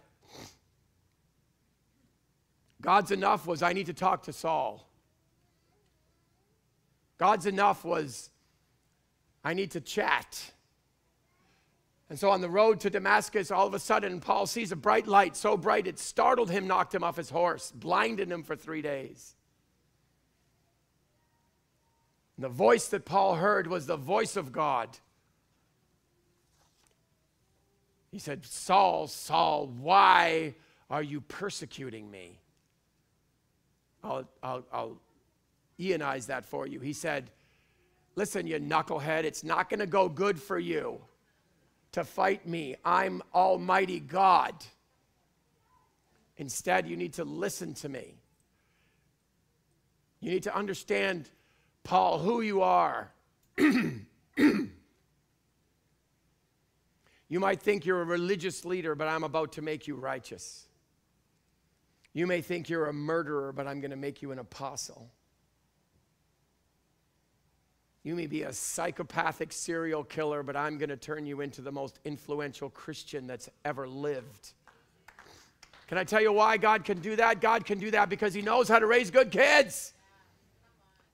God's 2.81 3.11
enough 3.11 3.47
was, 3.47 3.63
I 3.63 3.73
need 3.73 3.87
to 3.87 3.95
talk 3.95 4.23
to 4.25 4.33
Saul. 4.33 4.89
God's 7.19 7.47
enough 7.47 7.85
was, 7.85 8.31
I 9.45 9.55
need 9.55 9.73
to 9.73 9.81
chat. 9.81 10.53
And 12.11 12.19
so 12.19 12.31
on 12.31 12.41
the 12.41 12.51
road 12.51 12.81
to 12.81 12.91
Damascus, 12.91 13.51
all 13.51 13.67
of 13.67 13.75
a 13.75 13.79
sudden, 13.79 14.21
Paul 14.21 14.47
sees 14.47 14.71
a 14.71 14.77
bright 14.77 15.07
light, 15.07 15.37
so 15.37 15.57
bright 15.57 15.87
it 15.87 15.99
startled 15.99 16.51
him, 16.51 16.67
knocked 16.67 16.95
him 16.95 17.03
off 17.03 17.17
his 17.17 17.31
horse, 17.31 17.73
blinded 17.73 18.31
him 18.31 18.43
for 18.43 18.55
three 18.55 18.83
days. 18.83 19.35
And 22.37 22.45
the 22.45 22.51
voice 22.51 22.89
that 22.89 23.05
Paul 23.05 23.37
heard 23.37 23.67
was 23.67 23.87
the 23.87 23.97
voice 23.97 24.37
of 24.37 24.53
God. 24.53 24.89
He 28.11 28.19
said, 28.19 28.45
Saul, 28.45 29.07
Saul, 29.07 29.69
why 29.69 30.55
are 30.91 31.03
you 31.03 31.23
persecuting 31.23 32.11
me? 32.11 32.39
I'll, 34.05 34.29
I'll, 34.43 34.67
I'll 34.71 34.97
that 36.27 36.45
for 36.45 36.67
you. 36.67 36.81
He 36.81 36.93
said, 36.93 37.31
Listen, 38.15 38.47
you 38.47 38.61
knucklehead, 38.61 39.25
it's 39.25 39.43
not 39.43 39.71
going 39.71 39.81
to 39.81 39.87
go 39.87 40.07
good 40.07 40.39
for 40.39 40.59
you 40.59 41.01
to 41.93 42.05
fight 42.05 42.47
me. 42.47 42.77
I'm 42.85 43.23
Almighty 43.35 44.01
God. 44.01 44.55
Instead, 46.37 46.89
you 46.89 46.97
need 46.97 47.15
to 47.15 47.25
listen 47.25 47.75
to 47.75 47.89
me. 47.89 48.15
You 50.21 50.31
need 50.31 50.45
to 50.45 50.57
understand, 50.57 51.29
Paul, 51.85 52.19
who 52.19 52.41
you 52.41 52.63
are. 52.63 53.13
you 53.59 54.71
might 57.31 57.61
think 57.61 57.85
you're 57.85 58.01
a 58.01 58.05
religious 58.05 58.65
leader, 58.65 58.95
but 58.95 59.09
I'm 59.09 59.25
about 59.25 59.53
to 59.53 59.63
make 59.63 59.87
you 59.87 59.97
righteous. 59.97 60.67
You 62.15 62.27
may 62.27 62.41
think 62.41 62.69
you're 62.69 62.87
a 62.87 62.93
murderer, 62.93 63.53
but 63.53 63.67
I'm 63.67 63.81
going 63.81 63.91
to 63.91 63.97
make 63.97 64.23
you 64.23 64.33
an 64.33 64.39
apostle. 64.39 65.11
You 68.05 68.17
may 68.17 68.27
be 68.27 68.43
a 68.43 68.53
psychopathic 68.53 69.53
serial 69.53 70.03
killer, 70.03 70.43
but 70.43 70.57
I'm 70.57 70.77
going 70.77 70.89
to 70.89 70.97
turn 70.97 71.25
you 71.25 71.41
into 71.41 71.63
the 71.63 71.71
most 71.71 72.01
influential 72.05 72.69
Christian 72.69 73.27
that's 73.27 73.49
ever 73.65 73.87
lived. 73.87 74.53
Can 75.87 75.99
I 75.99 76.05
tell 76.05 76.21
you 76.21 76.33
why 76.33 76.57
God 76.57 76.85
can 76.85 77.01
do 77.01 77.17
that? 77.17 77.41
God 77.41 77.65
can 77.65 77.79
do 77.79 77.91
that 77.93 78.09
because 78.09 78.35
He 78.35 78.43
knows 78.43 78.69
how 78.69 78.79
to 78.79 78.87
raise 78.87 79.11
good 79.11 79.31
kids. 79.31 79.95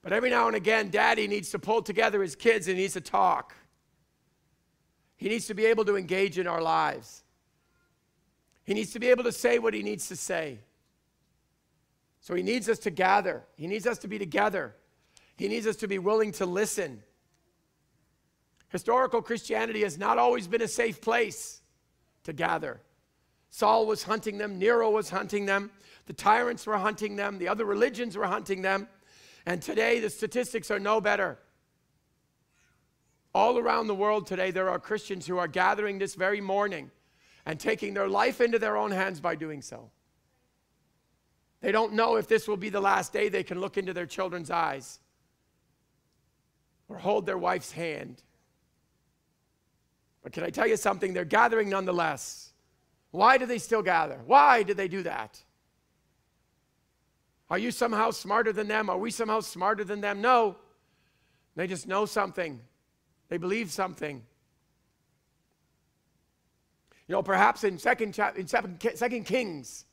But 0.02 0.12
every 0.12 0.30
now 0.30 0.46
and 0.46 0.56
again, 0.56 0.90
daddy 0.90 1.26
needs 1.26 1.50
to 1.50 1.58
pull 1.58 1.82
together 1.82 2.22
his 2.22 2.36
kids 2.36 2.68
and 2.68 2.76
he 2.76 2.84
needs 2.84 2.94
to 2.94 3.00
talk. 3.00 3.54
He 5.16 5.28
needs 5.28 5.46
to 5.48 5.54
be 5.54 5.66
able 5.66 5.84
to 5.86 5.96
engage 5.96 6.38
in 6.38 6.46
our 6.46 6.62
lives. 6.62 7.24
He 8.64 8.74
needs 8.74 8.92
to 8.92 9.00
be 9.00 9.08
able 9.08 9.24
to 9.24 9.32
say 9.32 9.58
what 9.58 9.74
he 9.74 9.82
needs 9.82 10.08
to 10.08 10.16
say. 10.16 10.60
So 12.20 12.34
he 12.34 12.42
needs 12.42 12.68
us 12.68 12.78
to 12.80 12.90
gather, 12.90 13.44
he 13.56 13.66
needs 13.66 13.86
us 13.86 13.98
to 13.98 14.08
be 14.08 14.18
together, 14.18 14.74
he 15.38 15.46
needs 15.46 15.68
us 15.68 15.76
to 15.76 15.88
be 15.88 15.98
willing 15.98 16.32
to 16.32 16.46
listen. 16.46 17.00
Historical 18.70 19.22
Christianity 19.22 19.82
has 19.82 19.96
not 19.96 20.18
always 20.18 20.48
been 20.48 20.60
a 20.60 20.68
safe 20.68 21.00
place 21.00 21.62
to 22.24 22.32
gather. 22.32 22.80
Saul 23.48 23.86
was 23.86 24.02
hunting 24.02 24.36
them, 24.36 24.58
Nero 24.58 24.90
was 24.90 25.08
hunting 25.08 25.46
them, 25.46 25.70
the 26.06 26.12
tyrants 26.12 26.66
were 26.66 26.76
hunting 26.76 27.14
them, 27.14 27.38
the 27.38 27.48
other 27.48 27.64
religions 27.64 28.16
were 28.16 28.26
hunting 28.26 28.62
them. 28.62 28.88
And 29.46 29.62
today, 29.62 30.00
the 30.00 30.10
statistics 30.10 30.70
are 30.72 30.80
no 30.80 31.00
better. 31.00 31.38
All 33.32 33.58
around 33.58 33.86
the 33.86 33.94
world 33.94 34.26
today, 34.26 34.50
there 34.50 34.68
are 34.68 34.80
Christians 34.80 35.26
who 35.26 35.38
are 35.38 35.48
gathering 35.48 35.98
this 35.98 36.16
very 36.16 36.40
morning 36.40 36.90
and 37.46 37.60
taking 37.60 37.94
their 37.94 38.08
life 38.08 38.40
into 38.40 38.58
their 38.58 38.76
own 38.76 38.90
hands 38.90 39.20
by 39.20 39.36
doing 39.36 39.62
so. 39.62 39.90
They 41.60 41.72
don't 41.72 41.94
know 41.94 42.16
if 42.16 42.26
this 42.26 42.48
will 42.48 42.56
be 42.56 42.68
the 42.68 42.80
last 42.80 43.12
day 43.12 43.28
they 43.28 43.44
can 43.44 43.60
look 43.60 43.78
into 43.78 43.94
their 43.94 44.04
children's 44.04 44.50
eyes 44.50 44.98
or 46.88 46.96
hold 46.96 47.26
their 47.26 47.38
wife's 47.38 47.72
hand. 47.72 48.22
But 50.22 50.32
can 50.32 50.44
I 50.44 50.50
tell 50.50 50.66
you 50.66 50.76
something? 50.76 51.12
They're 51.12 51.24
gathering 51.24 51.68
nonetheless. 51.68 52.52
Why 53.10 53.38
do 53.38 53.46
they 53.46 53.58
still 53.58 53.82
gather? 53.82 54.20
Why 54.26 54.62
do 54.62 54.74
they 54.74 54.88
do 54.88 55.02
that? 55.04 55.42
Are 57.50 57.58
you 57.58 57.70
somehow 57.70 58.10
smarter 58.10 58.52
than 58.52 58.68
them? 58.68 58.90
Are 58.90 58.98
we 58.98 59.10
somehow 59.10 59.40
smarter 59.40 59.84
than 59.84 60.00
them? 60.00 60.20
No. 60.20 60.56
They 61.56 61.66
just 61.66 61.88
know 61.88 62.06
something, 62.06 62.60
they 63.28 63.36
believe 63.36 63.72
something. 63.72 64.22
You 67.08 67.12
know, 67.14 67.22
perhaps 67.22 67.64
in 67.64 67.78
second, 67.78 68.16
in 68.36 68.46
second 68.46 69.24
Kings, 69.24 69.86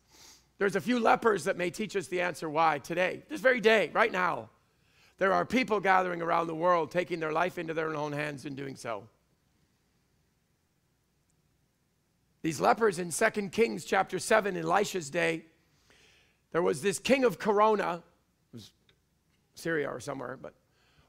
there's 0.57 0.75
a 0.75 0.81
few 0.81 0.99
lepers 0.99 1.45
that 1.45 1.57
may 1.57 1.69
teach 1.69 1.95
us 1.95 2.07
the 2.07 2.21
answer 2.21 2.49
why 2.49 2.79
today, 2.79 3.23
this 3.29 3.41
very 3.41 3.61
day, 3.61 3.89
right 3.93 4.11
now. 4.11 4.49
There 5.17 5.31
are 5.31 5.45
people 5.45 5.79
gathering 5.79 6.21
around 6.21 6.47
the 6.47 6.55
world 6.55 6.91
taking 6.91 7.19
their 7.19 7.31
life 7.31 7.57
into 7.57 7.73
their 7.73 7.95
own 7.95 8.11
hands 8.11 8.45
and 8.45 8.55
doing 8.55 8.75
so. 8.75 9.07
These 12.41 12.59
lepers 12.59 12.99
in 12.99 13.11
2 13.11 13.49
Kings 13.49 13.85
chapter 13.85 14.19
7, 14.19 14.55
in 14.55 14.63
Elisha's 14.63 15.09
day, 15.09 15.45
there 16.51 16.61
was 16.61 16.81
this 16.81 16.99
king 16.99 17.23
of 17.23 17.39
Corona, 17.39 18.03
it 18.53 18.53
was 18.53 18.71
Syria 19.55 19.89
or 19.89 19.99
somewhere, 19.99 20.37
but 20.39 20.53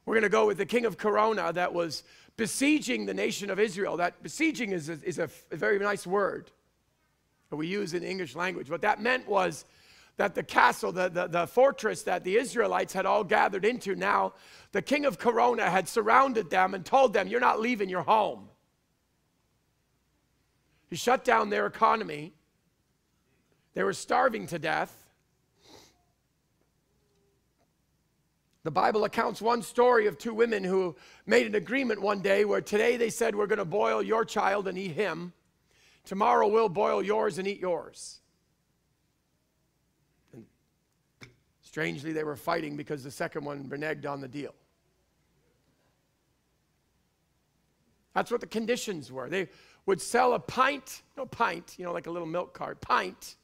we're 0.07 0.15
going 0.15 0.23
to 0.23 0.29
go 0.29 0.47
with 0.47 0.59
the 0.59 0.67
king 0.67 0.87
of 0.87 0.97
Corona 0.97 1.53
that 1.53 1.75
was 1.75 2.05
besieging 2.37 3.07
the 3.07 3.15
nation 3.15 3.51
of 3.51 3.59
Israel. 3.59 3.97
That 3.97 4.23
besieging 4.23 4.73
is 4.73 4.89
a, 4.89 4.99
is 5.03 5.19
a, 5.19 5.29
a 5.51 5.57
very 5.57 5.79
nice 5.79 6.07
word 6.07 6.51
that 7.51 7.57
we 7.57 7.67
use 7.67 7.93
in 7.93 8.03
the 8.03 8.09
English 8.09 8.35
language. 8.37 8.71
What 8.71 8.83
that 8.83 9.01
meant 9.03 9.29
was 9.29 9.65
that 10.17 10.35
the 10.35 10.43
castle, 10.43 10.93
the, 10.93 11.09
the, 11.09 11.27
the, 11.27 11.47
fortress 11.47 12.03
that 12.03 12.25
the 12.25 12.37
Israelites 12.37 12.93
had 12.93 13.05
all 13.05 13.23
gathered 13.23 13.65
into, 13.65 13.95
now 13.95 14.33
the 14.73 14.81
king 14.81 15.05
of 15.05 15.19
Corona 15.19 15.69
had 15.69 15.89
surrounded 15.89 16.49
them 16.49 16.75
and 16.75 16.85
told 16.85 17.13
them, 17.13 17.29
You're 17.29 17.41
not 17.41 17.61
leaving 17.61 17.89
your 17.89 18.03
home. 18.03 18.49
He 20.89 20.97
shut 20.97 21.25
down 21.25 21.51
their 21.51 21.67
economy. 21.67 22.33
They 23.75 23.83
were 23.83 23.93
starving 23.93 24.47
to 24.49 24.59
death. 24.59 25.07
The 28.63 28.71
Bible 28.71 29.05
accounts 29.05 29.41
one 29.43 29.63
story 29.63 30.07
of 30.07 30.19
two 30.19 30.35
women 30.35 30.65
who 30.65 30.97
made 31.25 31.47
an 31.47 31.55
agreement 31.55 32.01
one 32.01 32.21
day 32.21 32.45
where 32.45 32.61
today 32.61 32.97
they 32.97 33.11
said, 33.11 33.35
We're 33.35 33.47
going 33.47 33.59
to 33.59 33.65
boil 33.65 34.03
your 34.03 34.25
child 34.25 34.67
and 34.67 34.79
eat 34.79 34.93
him. 34.93 35.35
Tomorrow 36.05 36.49
we'll 36.49 36.69
boil 36.69 37.03
yours 37.03 37.39
and 37.39 37.47
eat 37.47 37.61
yours. 37.61 38.21
Strangely, 41.77 42.11
they 42.11 42.25
were 42.25 42.37
fighting 42.37 42.75
because 42.75 43.05
the 43.05 43.11
second 43.11 43.45
one 43.45 43.69
reneged 43.69 44.11
on 44.11 44.19
the 44.23 44.27
deal. 44.27 44.55
That's 48.15 48.31
what 48.31 48.41
the 48.41 48.47
conditions 48.47 49.13
were. 49.13 49.29
They 49.29 49.51
would 49.85 50.01
sell 50.01 50.33
a 50.33 50.39
pint, 50.39 51.03
no 51.19 51.27
pint, 51.27 51.75
you 51.77 51.85
know, 51.85 51.93
like 51.93 52.07
a 52.07 52.11
little 52.11 52.27
milk 52.27 52.55
cart, 52.55 52.81
pint 52.81 53.37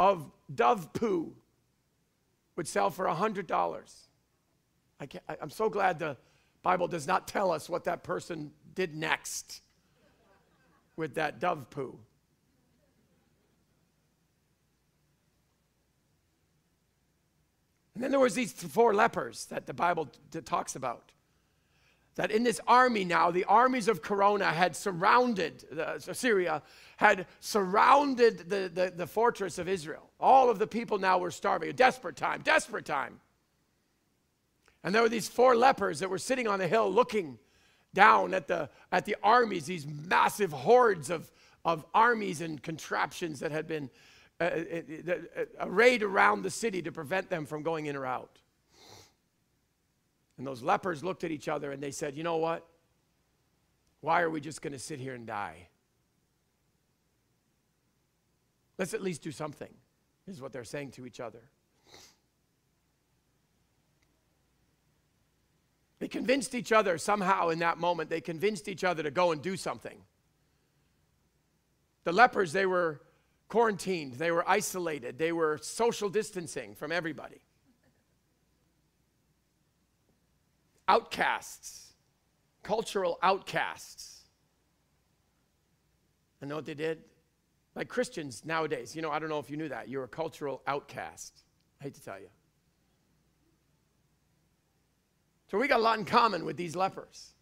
of 0.00 0.28
dove 0.52 0.92
poo 0.94 1.32
would 2.56 2.66
sell 2.66 2.90
for 2.90 3.04
$100. 3.06 4.08
I 5.00 5.06
am 5.40 5.50
so 5.50 5.70
glad 5.70 6.00
the 6.00 6.16
Bible 6.62 6.88
does 6.88 7.06
not 7.06 7.28
tell 7.28 7.52
us 7.52 7.70
what 7.70 7.84
that 7.84 8.02
person 8.02 8.50
did 8.74 8.96
next 8.96 9.62
with 10.96 11.14
that 11.14 11.38
dove 11.38 11.70
poo. 11.70 12.00
And 17.94 18.04
then 18.04 18.10
there 18.10 18.20
was 18.20 18.34
these 18.34 18.52
four 18.52 18.94
lepers 18.94 19.46
that 19.46 19.66
the 19.66 19.74
Bible 19.74 20.08
talks 20.44 20.76
about. 20.76 21.12
That 22.16 22.30
in 22.30 22.42
this 22.42 22.60
army 22.66 23.04
now, 23.04 23.30
the 23.30 23.44
armies 23.44 23.88
of 23.88 24.02
Corona 24.02 24.46
had 24.46 24.74
surrounded, 24.76 25.64
uh, 25.78 25.98
Syria 25.98 26.62
had 26.96 27.26
surrounded 27.40 28.50
the, 28.50 28.70
the, 28.72 28.92
the 28.94 29.06
fortress 29.06 29.58
of 29.58 29.68
Israel. 29.68 30.10
All 30.18 30.50
of 30.50 30.58
the 30.58 30.66
people 30.66 30.98
now 30.98 31.18
were 31.18 31.30
starving. 31.30 31.70
A 31.70 31.72
desperate 31.72 32.16
time, 32.16 32.42
desperate 32.42 32.84
time. 32.84 33.20
And 34.82 34.94
there 34.94 35.02
were 35.02 35.08
these 35.08 35.28
four 35.28 35.56
lepers 35.56 36.00
that 36.00 36.10
were 36.10 36.18
sitting 36.18 36.48
on 36.48 36.58
the 36.58 36.68
hill 36.68 36.92
looking 36.92 37.38
down 37.94 38.34
at 38.34 38.48
the, 38.48 38.68
at 38.92 39.04
the 39.04 39.16
armies, 39.22 39.66
these 39.66 39.86
massive 39.86 40.52
hordes 40.52 41.10
of, 41.10 41.30
of 41.64 41.84
armies 41.94 42.40
and 42.40 42.62
contraptions 42.62 43.40
that 43.40 43.50
had 43.50 43.66
been 43.66 43.90
arrayed 44.40 46.02
around 46.02 46.42
the 46.42 46.50
city 46.50 46.82
to 46.82 46.92
prevent 46.92 47.28
them 47.28 47.46
from 47.46 47.62
going 47.62 47.86
in 47.86 47.96
or 47.96 48.06
out. 48.06 48.38
And 50.38 50.46
those 50.46 50.62
lepers 50.62 51.04
looked 51.04 51.24
at 51.24 51.30
each 51.30 51.48
other 51.48 51.72
and 51.72 51.82
they 51.82 51.90
said, 51.90 52.16
You 52.16 52.22
know 52.22 52.38
what? 52.38 52.66
Why 54.00 54.22
are 54.22 54.30
we 54.30 54.40
just 54.40 54.62
going 54.62 54.72
to 54.72 54.78
sit 54.78 54.98
here 54.98 55.14
and 55.14 55.26
die? 55.26 55.68
Let's 58.78 58.94
at 58.94 59.02
least 59.02 59.20
do 59.20 59.30
something, 59.30 59.68
is 60.26 60.40
what 60.40 60.54
they're 60.54 60.64
saying 60.64 60.92
to 60.92 61.04
each 61.04 61.20
other. 61.20 61.42
They 65.98 66.08
convinced 66.08 66.54
each 66.54 66.72
other 66.72 66.96
somehow 66.96 67.50
in 67.50 67.58
that 67.58 67.76
moment, 67.76 68.08
they 68.08 68.22
convinced 68.22 68.68
each 68.68 68.84
other 68.84 69.02
to 69.02 69.10
go 69.10 69.32
and 69.32 69.42
do 69.42 69.58
something. 69.58 69.98
The 72.04 72.12
lepers, 72.12 72.52
they 72.52 72.64
were 72.64 73.02
quarantined, 73.50 74.14
they 74.14 74.30
were 74.30 74.48
isolated, 74.48 75.18
they 75.18 75.32
were 75.32 75.58
social 75.60 76.08
distancing 76.08 76.74
from 76.74 76.92
everybody. 76.92 77.42
Outcasts, 80.88 81.92
cultural 82.62 83.18
outcasts. 83.22 84.22
And 86.40 86.48
know 86.48 86.56
what 86.56 86.64
they 86.64 86.74
did? 86.74 87.02
Like 87.74 87.88
Christians 87.88 88.44
nowadays, 88.44 88.94
you 88.96 89.02
know, 89.02 89.10
I 89.10 89.18
don't 89.18 89.28
know 89.28 89.40
if 89.40 89.50
you 89.50 89.56
knew 89.56 89.68
that. 89.68 89.88
You're 89.88 90.04
a 90.04 90.08
cultural 90.08 90.62
outcast. 90.66 91.42
I 91.80 91.84
hate 91.84 91.94
to 91.94 92.02
tell 92.02 92.18
you. 92.18 92.28
So 95.50 95.58
we 95.58 95.66
got 95.66 95.80
a 95.80 95.82
lot 95.82 95.98
in 95.98 96.04
common 96.04 96.44
with 96.44 96.56
these 96.56 96.76
lepers. 96.76 97.34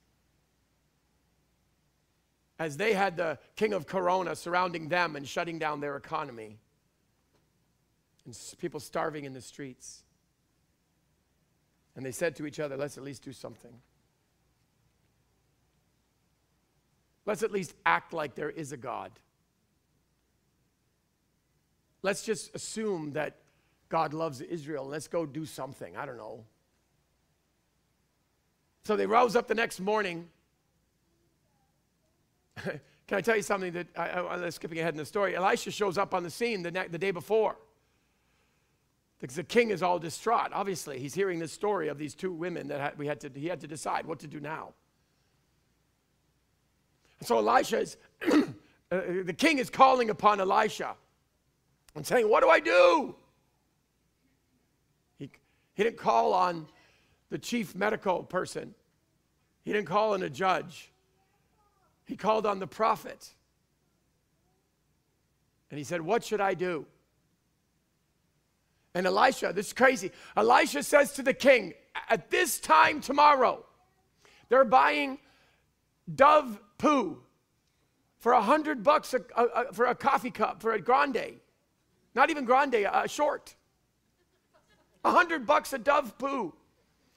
As 2.59 2.76
they 2.76 2.92
had 2.92 3.16
the 3.16 3.38
king 3.56 3.72
of 3.72 3.86
Corona 3.86 4.34
surrounding 4.34 4.88
them 4.88 5.14
and 5.16 5.26
shutting 5.26 5.59
down 5.59 5.80
their 5.80 5.96
economy, 5.96 6.59
and 8.24 8.38
people 8.59 8.80
starving 8.80 9.24
in 9.24 9.32
the 9.32 9.40
streets. 9.40 10.02
And 11.96 12.04
they 12.04 12.12
said 12.12 12.36
to 12.36 12.46
each 12.46 12.61
other, 12.61 12.76
let's 12.76 12.98
at 12.98 13.04
least 13.04 13.22
do 13.22 13.32
something. 13.32 13.72
Let's 17.26 17.42
at 17.42 17.52
least 17.52 17.74
act 17.84 18.12
like 18.12 18.34
there 18.34 18.50
is 18.50 18.72
a 18.72 18.76
God. 18.76 19.12
Let's 22.02 22.24
just 22.24 22.54
assume 22.54 23.12
that 23.12 23.36
God 23.88 24.14
loves 24.14 24.40
Israel. 24.40 24.84
Let's 24.84 25.09
go 25.09 25.26
do 25.26 25.44
something. 25.44 25.96
I 25.96 26.06
don't 26.06 26.16
know. 26.16 26.44
So 28.84 28.96
they 28.96 29.06
rose 29.06 29.36
up 29.36 29.48
the 29.48 29.54
next 29.54 29.80
morning. 29.80 30.28
Can 33.09 33.16
I 33.16 33.20
tell 33.22 33.36
you 33.36 33.42
something 33.42 33.72
that 33.72 33.86
I, 33.96 34.09
am 34.34 34.50
skipping 34.50 34.78
ahead 34.78 34.92
in 34.92 34.98
the 34.98 35.06
story? 35.06 35.34
Elisha 35.34 35.70
shows 35.70 35.96
up 35.96 36.12
on 36.12 36.22
the 36.22 36.30
scene 36.30 36.62
the, 36.62 36.70
ne- 36.70 36.88
the 36.88 36.98
day 36.98 37.11
before. 37.11 37.56
Because 39.18 39.36
the 39.36 39.44
king 39.44 39.70
is 39.70 39.82
all 39.82 39.98
distraught. 39.98 40.50
Obviously, 40.52 40.98
he's 40.98 41.14
hearing 41.14 41.38
this 41.38 41.50
story 41.50 41.88
of 41.88 41.98
these 41.98 42.14
two 42.14 42.32
women 42.32 42.68
that 42.68 42.96
we 42.96 43.06
had 43.06 43.20
to, 43.20 43.30
he 43.34 43.46
had 43.46 43.61
to 43.61 43.66
decide 43.66 44.06
what 44.06 44.20
to 44.20 44.26
do 44.26 44.40
now. 44.40 44.74
So 47.22 47.38
Elisha 47.38 47.80
is, 47.80 47.96
uh, 48.32 49.00
the 49.24 49.34
king 49.36 49.59
is 49.59 49.70
calling 49.70 50.11
upon 50.11 50.40
Elisha 50.40 50.94
and 51.96 52.06
saying, 52.06 52.28
What 52.28 52.42
do 52.42 52.48
I 52.48 52.61
do? 52.61 53.16
He, 55.18 55.30
he 55.74 55.82
didn't 55.82 55.98
call 55.98 56.32
on 56.32 56.68
the 57.30 57.38
chief 57.38 57.74
medical 57.74 58.22
person. 58.22 58.74
He 59.64 59.72
didn't 59.72 59.88
call 59.88 60.14
on 60.14 60.22
a 60.22 60.30
judge, 60.30 60.92
he 62.09 62.16
called 62.16 62.46
on 62.46 62.59
the 62.59 62.66
prophet. 62.66 63.30
And 65.70 65.76
he 65.76 65.84
said, 65.84 66.00
What 66.00 66.24
should 66.24 66.40
I 66.40 66.54
do? 66.54 66.86
And 68.94 69.06
Elisha, 69.06 69.52
this 69.54 69.66
is 69.66 69.72
crazy. 69.74 70.11
Elisha 70.34 70.82
says 70.82 71.12
to 71.12 71.22
the 71.22 71.34
king, 71.34 71.74
At 72.09 72.30
this 72.30 72.59
time 72.59 73.02
tomorrow, 73.02 73.62
they're 74.48 74.64
buying 74.64 75.18
dove 76.12 76.59
poo 76.78 77.18
for 78.16 78.32
a 78.32 78.40
hundred 78.40 78.82
bucks 78.82 79.12
a, 79.12 79.20
a, 79.36 79.44
a, 79.44 79.72
for 79.74 79.84
a 79.84 79.94
coffee 79.94 80.30
cup, 80.30 80.62
for 80.62 80.72
a 80.72 80.80
grande. 80.80 81.40
Not 82.14 82.30
even 82.30 82.46
grande, 82.46 82.74
a 82.74 83.06
short. 83.06 83.54
A 85.04 85.11
hundred 85.11 85.46
bucks 85.46 85.74
a 85.74 85.78
dove 85.78 86.16
poo. 86.16 86.54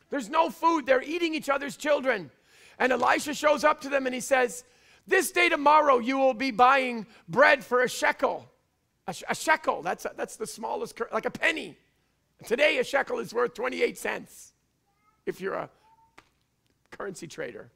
There's 0.09 0.29
no 0.29 0.49
food. 0.49 0.85
They're 0.85 1.01
eating 1.01 1.33
each 1.33 1.47
other's 1.47 1.77
children. 1.77 2.29
And 2.77 2.91
Elisha 2.91 3.33
shows 3.33 3.63
up 3.63 3.79
to 3.81 3.89
them 3.89 4.05
and 4.05 4.13
he 4.13 4.19
says, 4.19 4.65
This 5.11 5.29
day 5.29 5.49
tomorrow 5.49 5.99
you 5.99 6.17
will 6.17 6.33
be 6.33 6.51
buying 6.51 7.05
bread 7.27 7.65
for 7.65 7.81
a 7.81 7.89
shekel. 7.89 8.49
A, 9.07 9.13
sh- 9.13 9.23
a 9.27 9.35
shekel, 9.35 9.81
that's, 9.81 10.05
a, 10.05 10.13
that's 10.15 10.37
the 10.37 10.47
smallest, 10.47 10.99
like 11.11 11.25
a 11.25 11.29
penny. 11.29 11.77
Today 12.45 12.77
a 12.77 12.83
shekel 12.85 13.19
is 13.19 13.33
worth 13.33 13.53
28 13.53 13.97
cents 13.97 14.53
if 15.25 15.41
you're 15.41 15.53
a 15.53 15.69
currency 16.91 17.27
trader. 17.27 17.69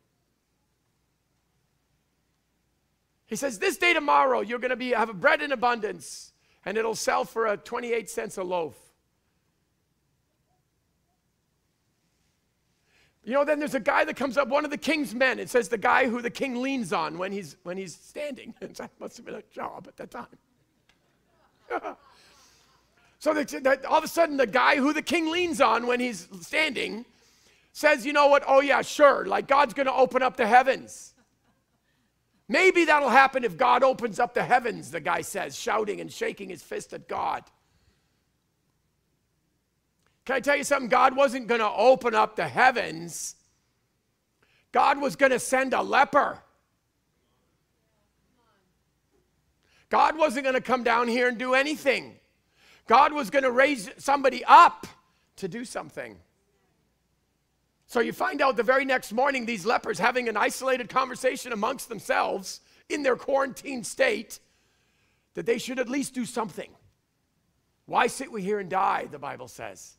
He 3.25 3.35
says, 3.35 3.59
This 3.59 3.75
day 3.75 3.93
tomorrow 3.93 4.39
you're 4.39 4.59
going 4.59 4.69
to 4.69 4.77
be, 4.77 4.91
have 4.91 5.19
bread 5.19 5.41
in 5.41 5.51
abundance 5.51 6.31
and 6.63 6.77
it'll 6.77 6.95
sell 6.95 7.25
for 7.25 7.47
a 7.47 7.57
28 7.57 8.09
cents 8.09 8.37
a 8.37 8.43
loaf. 8.43 8.84
You 13.25 13.33
know, 13.33 13.43
then 13.43 13.57
there's 13.57 13.73
a 13.73 13.79
guy 13.79 14.05
that 14.05 14.15
comes 14.15 14.37
up, 14.37 14.47
one 14.49 14.65
of 14.65 14.71
the 14.71 14.77
king's 14.77 15.15
men. 15.15 15.39
It 15.39 15.49
says 15.49 15.67
the 15.67 15.79
guy 15.79 16.07
who 16.07 16.21
the 16.21 16.29
king 16.29 16.61
leans 16.61 16.93
on 16.93 17.17
when 17.17 17.31
he's, 17.31 17.57
when 17.63 17.75
he's 17.75 17.95
standing. 17.95 18.53
that 18.59 18.91
must 18.99 19.17
have 19.17 19.25
been 19.25 19.35
a 19.35 19.43
job 19.51 19.87
at 19.87 19.97
that 19.97 20.11
time. 20.11 20.27
so 23.19 23.31
all 23.89 23.97
of 23.97 24.03
a 24.03 24.07
sudden, 24.07 24.37
the 24.37 24.45
guy 24.45 24.75
who 24.75 24.93
the 24.93 25.01
king 25.01 25.31
leans 25.31 25.59
on 25.59 25.87
when 25.87 25.99
he's 25.99 26.27
standing 26.41 27.03
says, 27.73 28.05
You 28.05 28.13
know 28.13 28.27
what? 28.27 28.43
Oh, 28.47 28.61
yeah, 28.61 28.83
sure. 28.83 29.25
Like 29.25 29.47
God's 29.47 29.73
going 29.73 29.87
to 29.87 29.93
open 29.93 30.21
up 30.21 30.37
the 30.37 30.45
heavens. 30.45 31.15
Maybe 32.47 32.85
that'll 32.85 33.09
happen 33.09 33.43
if 33.43 33.57
God 33.57 33.81
opens 33.81 34.19
up 34.19 34.35
the 34.35 34.43
heavens, 34.43 34.91
the 34.91 34.99
guy 34.99 35.21
says, 35.21 35.57
shouting 35.57 35.99
and 35.99 36.11
shaking 36.11 36.49
his 36.49 36.61
fist 36.61 36.93
at 36.93 37.07
God. 37.07 37.43
Can 40.25 40.35
I 40.35 40.39
tell 40.39 40.57
you 40.57 40.63
something? 40.63 40.89
God 40.89 41.15
wasn't 41.15 41.47
going 41.47 41.61
to 41.61 41.69
open 41.69 42.15
up 42.15 42.35
the 42.35 42.47
heavens, 42.47 43.35
God 44.71 44.99
was 44.99 45.15
going 45.15 45.31
to 45.31 45.39
send 45.39 45.73
a 45.73 45.81
leper. 45.81 46.39
God 49.89 50.17
wasn't 50.17 50.43
going 50.43 50.55
to 50.55 50.61
come 50.61 50.83
down 50.83 51.07
here 51.07 51.27
and 51.27 51.37
do 51.37 51.53
anything. 51.53 52.15
God 52.87 53.13
was 53.13 53.29
going 53.29 53.43
to 53.43 53.51
raise 53.51 53.89
somebody 53.97 54.43
up 54.43 54.87
to 55.37 55.47
do 55.47 55.63
something. 55.63 56.17
So 57.87 57.99
you 57.99 58.11
find 58.11 58.41
out 58.41 58.57
the 58.57 58.63
very 58.63 58.83
next 58.83 59.13
morning, 59.13 59.45
these 59.45 59.65
lepers 59.65 59.99
having 59.99 60.27
an 60.27 60.35
isolated 60.35 60.89
conversation 60.89 61.53
amongst 61.53 61.87
themselves 61.87 62.61
in 62.89 63.03
their 63.03 63.15
quarantine 63.15 63.83
state 63.83 64.39
that 65.35 65.45
they 65.45 65.59
should 65.59 65.79
at 65.79 65.87
least 65.87 66.13
do 66.13 66.25
something. 66.25 66.71
Why 67.85 68.07
sit 68.07 68.31
we 68.31 68.41
here 68.41 68.59
and 68.59 68.69
die, 68.69 69.07
the 69.09 69.19
Bible 69.19 69.47
says? 69.47 69.97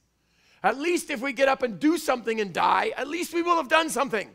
At 0.66 0.78
least 0.78 1.10
if 1.10 1.20
we 1.20 1.32
get 1.32 1.46
up 1.46 1.62
and 1.62 1.78
do 1.78 1.96
something 1.96 2.40
and 2.40 2.52
die, 2.52 2.90
at 2.96 3.06
least 3.06 3.32
we 3.32 3.40
will 3.40 3.54
have 3.54 3.68
done 3.68 3.88
something. 3.88 4.28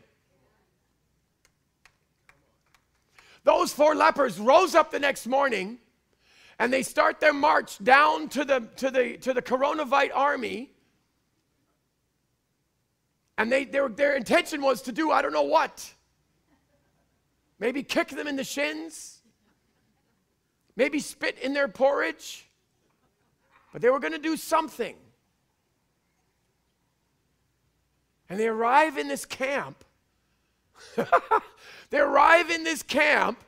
Those 3.44 3.70
four 3.74 3.94
lepers 3.94 4.38
rose 4.38 4.74
up 4.74 4.90
the 4.90 4.98
next 4.98 5.26
morning 5.26 5.76
and 6.58 6.72
they 6.72 6.84
start 6.84 7.20
their 7.20 7.34
march 7.34 7.76
down 7.84 8.30
to 8.30 8.46
the, 8.46 8.60
to 8.76 8.90
the, 8.90 9.18
to 9.18 9.34
the 9.34 9.42
Coronavite 9.42 10.10
army. 10.14 10.70
And 13.36 13.52
they, 13.52 13.66
their, 13.66 13.90
their 13.90 14.14
intention 14.14 14.62
was 14.62 14.80
to 14.82 14.92
do 14.92 15.10
I 15.10 15.20
don't 15.20 15.34
know 15.34 15.42
what. 15.42 15.92
Maybe 17.58 17.82
kick 17.82 18.08
them 18.08 18.26
in 18.26 18.36
the 18.36 18.44
shins. 18.44 19.20
Maybe 20.76 20.98
spit 20.98 21.38
in 21.40 21.52
their 21.52 21.68
porridge. 21.68 22.48
But 23.70 23.82
they 23.82 23.90
were 23.90 24.00
going 24.00 24.14
to 24.14 24.18
do 24.18 24.38
something. 24.38 24.96
And 28.32 28.40
they 28.40 28.48
arrive 28.48 28.96
in 28.96 29.08
this 29.08 29.26
camp. 29.26 29.84
they 31.90 31.98
arrive 31.98 32.48
in 32.48 32.64
this 32.64 32.82
camp, 32.82 33.38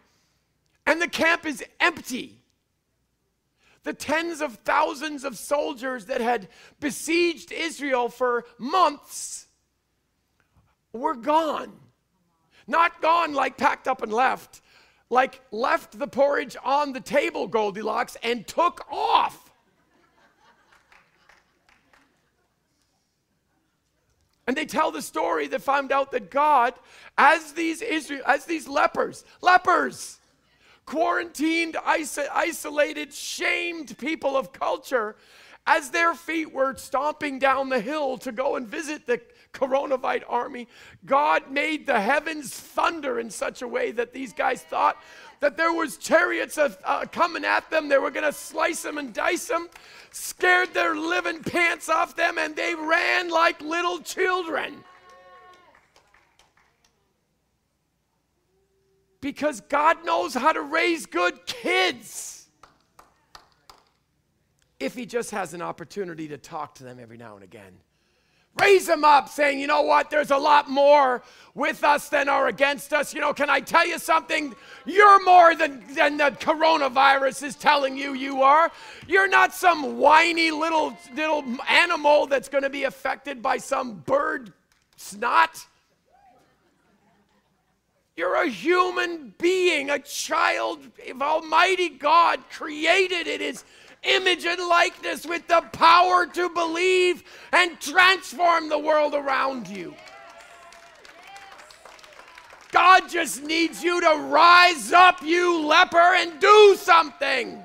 and 0.87 1.01
the 1.01 1.09
camp 1.09 1.47
is 1.47 1.65
empty. 1.81 2.43
The 3.83 3.95
tens 3.95 4.43
of 4.43 4.57
thousands 4.57 5.25
of 5.25 5.39
soldiers 5.39 6.05
that 6.05 6.21
had 6.21 6.49
besieged 6.81 7.51
Israel 7.51 8.11
for 8.11 8.45
months 8.59 9.47
were 10.93 11.15
gone. 11.15 11.73
Not 12.67 13.01
gone 13.01 13.33
like 13.33 13.57
packed 13.57 13.89
up 13.89 14.03
and 14.03 14.13
left, 14.13 14.61
like 15.09 15.41
left 15.51 15.99
the 15.99 16.09
porridge 16.09 16.59
on 16.63 16.93
the 16.93 17.01
table, 17.01 17.47
Goldilocks, 17.47 18.19
and 18.23 18.47
took 18.47 18.87
off. 18.93 19.44
And 24.47 24.57
they 24.57 24.67
tell 24.67 24.91
the 24.91 25.03
story 25.03 25.47
that 25.49 25.63
found 25.63 25.91
out 25.91 26.13
that 26.13 26.31
God, 26.31 26.75
as 27.17 27.53
these 27.53 27.81
Israel, 27.81 28.23
as 28.27 28.45
these 28.45 28.69
lepers, 28.69 29.25
lepers, 29.41 30.19
quarantined, 30.85 31.77
isolated, 31.85 33.13
shamed 33.13 33.97
people 33.99 34.37
of 34.37 34.53
culture, 34.53 35.17
as 35.67 35.91
their 35.91 36.15
feet 36.15 36.53
were 36.53 36.77
stomping 36.77 37.39
down 37.39 37.71
the 37.71 37.81
hill 37.81 38.19
to 38.19 38.33
go 38.33 38.57
and 38.57 38.69
visit 38.69 39.07
the 39.07 39.21
coronavirus 39.55 40.25
army, 40.29 40.69
God 41.07 41.51
made 41.51 41.87
the 41.87 42.01
heavens 42.01 42.53
thunder 42.53 43.19
in 43.19 43.31
such 43.31 43.63
a 43.63 43.69
way 43.69 43.93
that 43.93 44.13
these 44.13 44.33
guys 44.35 44.63
thought 44.63 45.03
that 45.41 45.57
there 45.57 45.73
was 45.73 45.97
chariots 45.97 46.59
of, 46.59 46.79
uh, 46.85 47.07
coming 47.11 47.45
at 47.45 47.69
them. 47.71 47.89
They 47.89 47.99
were 47.99 48.11
going 48.11 48.27
to 48.27 48.33
slice 48.33 48.83
them 48.83 48.99
and 48.99 49.13
dice 49.13 49.47
them, 49.47 49.69
scared 50.11 50.73
their 50.75 50.95
living 50.95 51.43
pants 51.43 51.89
off 51.89 52.17
them, 52.17 52.39
and 52.39 52.55
they 52.55 52.75
ran 52.75 53.31
like 53.31 53.61
little 53.61 54.01
children. 54.01 54.83
Because 59.21 59.61
God 59.63 60.05
knows 60.05 60.35
how 60.35 60.53
to 60.53 60.61
raise 60.61 61.07
good 61.07 61.47
kids. 61.47 62.49
If 64.79 64.95
He 64.95 65.07
just 65.07 65.31
has 65.31 65.55
an 65.55 65.63
opportunity 65.63 66.29
to 66.29 66.37
talk 66.37 66.75
to 66.77 66.85
them 66.85 66.99
every 67.01 67.17
now 67.17 67.35
and 67.35 67.45
again. 67.45 67.73
Raise 68.61 68.87
them 68.87 69.05
up, 69.05 69.29
saying, 69.29 69.59
you 69.59 69.67
know 69.67 69.83
what, 69.83 70.11
there's 70.11 70.31
a 70.31 70.37
lot 70.37 70.71
more 70.71 71.23
with 71.55 71.83
us 71.83 72.09
than 72.09 72.29
are 72.29 72.49
against 72.49 72.93
us. 72.93 73.13
You 73.13 73.21
know, 73.21 73.33
can 73.33 73.51
I 73.51 73.61
tell 73.61 73.87
you 73.87 73.99
something? 73.99 74.55
You're 74.85 75.25
more 75.25 75.55
than, 75.55 75.83
than 75.95 76.17
the 76.17 76.31
coronavirus 76.31 77.43
is 77.43 77.57
telling 77.57 77.97
you 77.97 78.15
you 78.15 78.43
are. 78.43 78.71
You're 79.09 79.29
not 79.29 79.55
some 79.55 79.99
whiny 79.99 80.51
little, 80.51 80.97
little 81.15 81.45
animal 81.69 82.27
that's 82.27 82.49
going 82.49 82.65
to 82.65 82.71
be 82.71 82.85
affected 82.85 83.43
by 83.43 83.57
some 83.57 83.95
bird 84.07 84.53
snot. 84.97 85.67
You're 88.17 88.37
a 88.37 88.49
human 88.49 89.35
being, 89.39 89.91
a 89.91 89.99
child 89.99 90.79
of 91.09 91.23
Almighty 91.23 91.89
God, 91.89 92.39
created 92.51 93.27
in 93.27 93.41
His 93.41 93.65
image 94.05 94.45
and 94.45 94.61
likeness 94.69 95.27
with 95.27 95.47
the 95.49 95.63
power 95.73 96.27
to 96.27 96.49
believe 96.51 97.25
and 97.53 97.81
transform 97.81 98.69
the 98.69 98.79
world 98.79 99.15
around 99.15 99.69
you. 99.69 99.95
God 102.73 103.09
just 103.09 103.43
needs 103.45 103.85
you 103.85 104.01
to 104.01 104.17
rise 104.31 104.93
up, 104.93 105.23
you 105.23 105.65
leper, 105.65 105.97
and 105.97 106.41
do 106.41 106.77
something. 106.77 107.63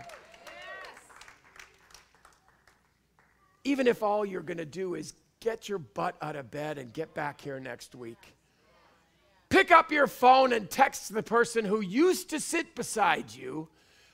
Even 3.64 3.88
if 3.88 4.04
all 4.04 4.24
you're 4.24 4.44
going 4.44 4.58
to 4.58 4.66
do 4.66 4.94
is 4.94 5.14
get 5.40 5.68
your 5.68 5.80
butt 5.80 6.16
out 6.22 6.36
of 6.36 6.52
bed 6.52 6.78
and 6.78 6.94
get 6.94 7.14
back 7.14 7.42
here 7.42 7.60
next 7.60 7.96
week. 7.96 8.36
Pick 9.50 9.72
up 9.72 9.92
your 9.92 10.06
phone 10.06 10.54
and 10.54 10.70
text 10.70 11.12
the 11.12 11.24
person 11.24 11.66
who 11.66 11.82
used 11.82 12.30
to 12.30 12.40
sit 12.40 12.76
beside 12.76 13.34
you, 13.34 13.68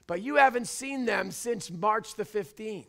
but 0.07 0.21
you 0.21 0.35
haven't 0.35 0.67
seen 0.67 1.05
them 1.05 1.31
since 1.31 1.71
March 1.71 2.15
the 2.15 2.23
15th. 2.23 2.85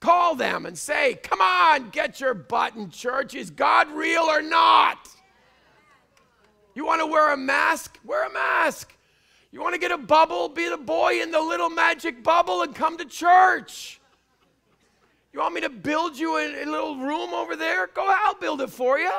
Call 0.00 0.34
them 0.34 0.64
and 0.64 0.76
say, 0.76 1.14
Come 1.22 1.40
on, 1.40 1.90
get 1.90 2.20
your 2.20 2.34
butt 2.34 2.74
in 2.74 2.90
church. 2.90 3.34
Is 3.34 3.50
God 3.50 3.90
real 3.90 4.22
or 4.22 4.42
not? 4.42 5.08
You 6.74 6.86
want 6.86 7.00
to 7.00 7.06
wear 7.06 7.32
a 7.32 7.36
mask? 7.36 7.98
Wear 8.04 8.26
a 8.26 8.32
mask. 8.32 8.94
You 9.52 9.60
want 9.60 9.74
to 9.74 9.80
get 9.80 9.90
a 9.90 9.98
bubble? 9.98 10.48
Be 10.48 10.68
the 10.68 10.76
boy 10.76 11.20
in 11.20 11.30
the 11.30 11.40
little 11.40 11.68
magic 11.68 12.22
bubble 12.22 12.62
and 12.62 12.74
come 12.74 12.96
to 12.98 13.04
church. 13.04 14.00
You 15.32 15.40
want 15.40 15.54
me 15.54 15.60
to 15.60 15.68
build 15.68 16.18
you 16.18 16.36
a, 16.36 16.64
a 16.64 16.66
little 16.66 16.96
room 16.96 17.34
over 17.34 17.56
there? 17.56 17.88
Go, 17.88 18.06
I'll 18.08 18.34
build 18.34 18.60
it 18.62 18.70
for 18.70 18.98
you. 18.98 19.12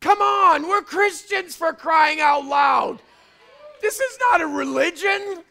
Come 0.00 0.22
on, 0.22 0.68
we're 0.68 0.82
Christians 0.82 1.56
for 1.56 1.72
crying 1.72 2.20
out 2.20 2.44
loud. 2.44 3.00
This 3.80 4.00
is 4.00 4.18
not 4.30 4.40
a 4.40 4.46
religion. 4.46 5.42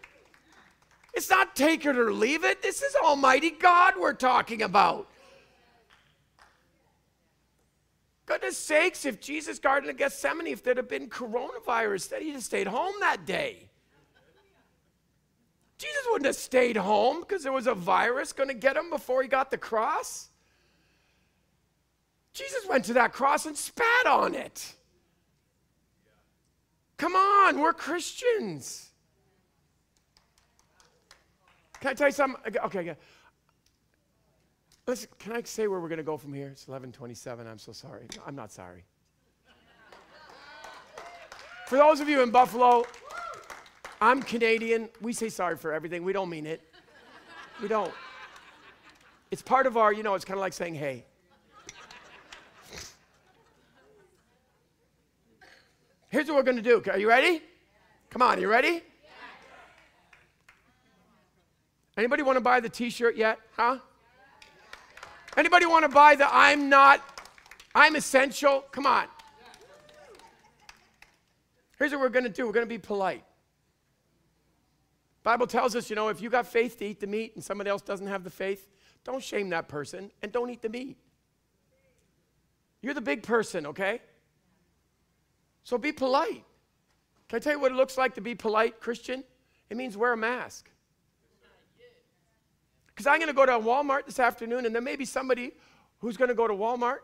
It's 1.13 1.29
not 1.29 1.55
take 1.55 1.85
it 1.85 1.97
or 1.97 2.13
leave 2.13 2.43
it. 2.43 2.61
This 2.61 2.81
is 2.81 2.95
Almighty 3.03 3.51
God 3.51 3.95
we're 3.99 4.13
talking 4.13 4.61
about. 4.61 5.07
Goodness 8.27 8.57
sakes, 8.57 9.05
if 9.05 9.21
Jesus 9.21 9.57
Garden 9.57 9.89
of 9.89 9.97
Gethsemane, 9.97 10.47
if 10.47 10.61
there'd 10.61 10.77
have 10.77 10.89
been 10.89 11.07
coronavirus, 11.07 12.09
that 12.09 12.21
he'd 12.21 12.33
have 12.33 12.43
stayed 12.43 12.67
home 12.67 12.93
that 12.99 13.25
day. 13.25 13.69
Jesus 15.77 16.03
wouldn't 16.09 16.25
have 16.25 16.35
stayed 16.35 16.75
home 16.75 17.21
because 17.21 17.43
there 17.43 17.51
was 17.51 17.67
a 17.67 17.73
virus 17.73 18.33
going 18.33 18.49
to 18.49 18.55
get 18.55 18.75
him 18.75 18.89
before 18.89 19.21
he 19.21 19.29
got 19.29 19.49
the 19.49 19.57
cross. 19.57 20.29
Jesus 22.33 22.67
went 22.67 22.85
to 22.85 22.93
that 22.93 23.13
cross 23.13 23.45
and 23.45 23.55
spat 23.55 24.05
on 24.05 24.35
it. 24.35 24.73
Come 26.97 27.15
on, 27.15 27.59
we're 27.59 27.73
Christians. 27.73 28.89
Can 31.79 31.91
I 31.91 31.93
tell 31.93 32.07
you 32.07 32.13
something? 32.13 32.57
Okay. 32.65 32.95
Listen, 34.87 35.09
can 35.19 35.33
I 35.33 35.41
say 35.43 35.67
where 35.67 35.79
we're 35.79 35.89
going 35.89 35.97
to 35.97 36.03
go 36.03 36.17
from 36.17 36.33
here? 36.33 36.47
It's 36.47 36.67
1127. 36.67 37.45
I'm 37.45 37.59
so 37.59 37.71
sorry. 37.71 38.07
I'm 38.25 38.35
not 38.35 38.51
sorry. 38.51 38.83
For 41.67 41.77
those 41.77 41.99
of 41.99 42.07
you 42.07 42.23
in 42.23 42.31
Buffalo, 42.31 42.85
I'm 43.99 44.23
Canadian. 44.23 44.89
We 45.01 45.11
say 45.11 45.27
sorry 45.27 45.57
for 45.57 45.73
everything. 45.73 46.03
We 46.03 46.13
don't 46.13 46.29
mean 46.29 46.45
it. 46.45 46.61
We 47.61 47.67
don't. 47.67 47.91
It's 49.29 49.41
part 49.41 49.67
of 49.67 49.75
our, 49.75 49.91
you 49.91 50.01
know, 50.01 50.15
it's 50.15 50.23
kind 50.23 50.37
of 50.37 50.41
like 50.41 50.53
saying 50.53 50.75
hey. 50.75 51.05
Here's 56.09 56.27
what 56.27 56.35
we're 56.35 56.43
going 56.43 56.57
to 56.57 56.63
do. 56.63 56.81
Are 56.89 56.97
you 56.97 57.09
ready? 57.09 57.41
Come 58.09 58.21
on, 58.21 58.39
you 58.39 58.49
ready? 58.49 58.81
Anybody 61.97 62.23
want 62.23 62.37
to 62.37 62.41
buy 62.41 62.59
the 62.59 62.69
t-shirt 62.69 63.15
yet? 63.15 63.39
Huh? 63.55 63.79
Anybody 65.35 65.65
want 65.65 65.83
to 65.83 65.89
buy 65.89 66.15
the 66.15 66.27
I'm 66.33 66.69
not 66.69 67.01
I'm 67.73 67.95
essential? 67.95 68.63
Come 68.71 68.85
on. 68.87 69.05
Here's 71.77 71.91
what 71.91 72.01
we're 72.01 72.09
going 72.09 72.23
to 72.23 72.29
do. 72.29 72.47
We're 72.47 72.53
going 72.53 72.65
to 72.65 72.69
be 72.69 72.79
polite. 72.79 73.23
Bible 75.21 75.45
tells 75.45 75.75
us, 75.75 75.89
you 75.89 75.95
know, 75.95 76.07
if 76.07 76.21
you 76.21 76.29
got 76.29 76.47
faith 76.47 76.79
to 76.79 76.85
eat 76.85 76.99
the 76.99 77.05
meat 77.05 77.33
and 77.35 77.43
somebody 77.43 77.69
else 77.69 77.81
doesn't 77.81 78.07
have 78.07 78.23
the 78.23 78.29
faith, 78.29 78.67
don't 79.03 79.21
shame 79.21 79.49
that 79.49 79.67
person 79.67 80.09
and 80.21 80.31
don't 80.31 80.49
eat 80.49 80.61
the 80.61 80.69
meat. 80.69 80.97
You're 82.81 82.93
the 82.93 83.01
big 83.01 83.23
person, 83.23 83.67
okay? 83.67 84.01
So 85.67 85.77
be 85.77 85.91
polite. 85.91 86.45
Can 87.27 87.35
I 87.35 87.39
tell 87.39 87.51
you 87.51 87.59
what 87.59 87.73
it 87.73 87.75
looks 87.75 87.97
like 87.97 88.15
to 88.15 88.21
be 88.21 88.33
polite, 88.33 88.79
Christian? 88.79 89.21
It 89.69 89.75
means 89.75 89.97
wear 89.97 90.13
a 90.13 90.17
mask. 90.17 90.69
Because 92.87 93.05
I'm 93.05 93.17
going 93.17 93.27
to 93.27 93.33
go 93.33 93.45
to 93.45 93.51
Walmart 93.51 94.05
this 94.05 94.17
afternoon, 94.17 94.65
and 94.65 94.73
there 94.73 94.81
may 94.81 94.95
be 94.95 95.03
somebody 95.03 95.51
who's 95.99 96.15
going 96.15 96.29
to 96.29 96.35
go 96.35 96.47
to 96.47 96.53
Walmart 96.53 96.99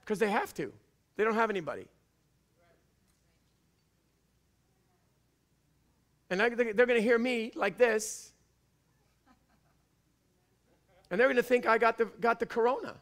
because 0.00 0.18
they 0.18 0.30
have 0.30 0.54
to. 0.54 0.72
They 1.18 1.24
don't 1.24 1.34
have 1.34 1.50
anybody. 1.50 1.88
And 6.30 6.40
they're 6.40 6.48
going 6.48 6.88
to 6.88 7.02
hear 7.02 7.18
me 7.18 7.52
like 7.54 7.76
this. 7.76 8.32
And 11.10 11.20
they're 11.20 11.26
going 11.26 11.36
to 11.36 11.42
think 11.42 11.66
I 11.66 11.76
got 11.76 11.98
the, 11.98 12.06
got 12.06 12.40
the 12.40 12.46
corona. 12.46 12.94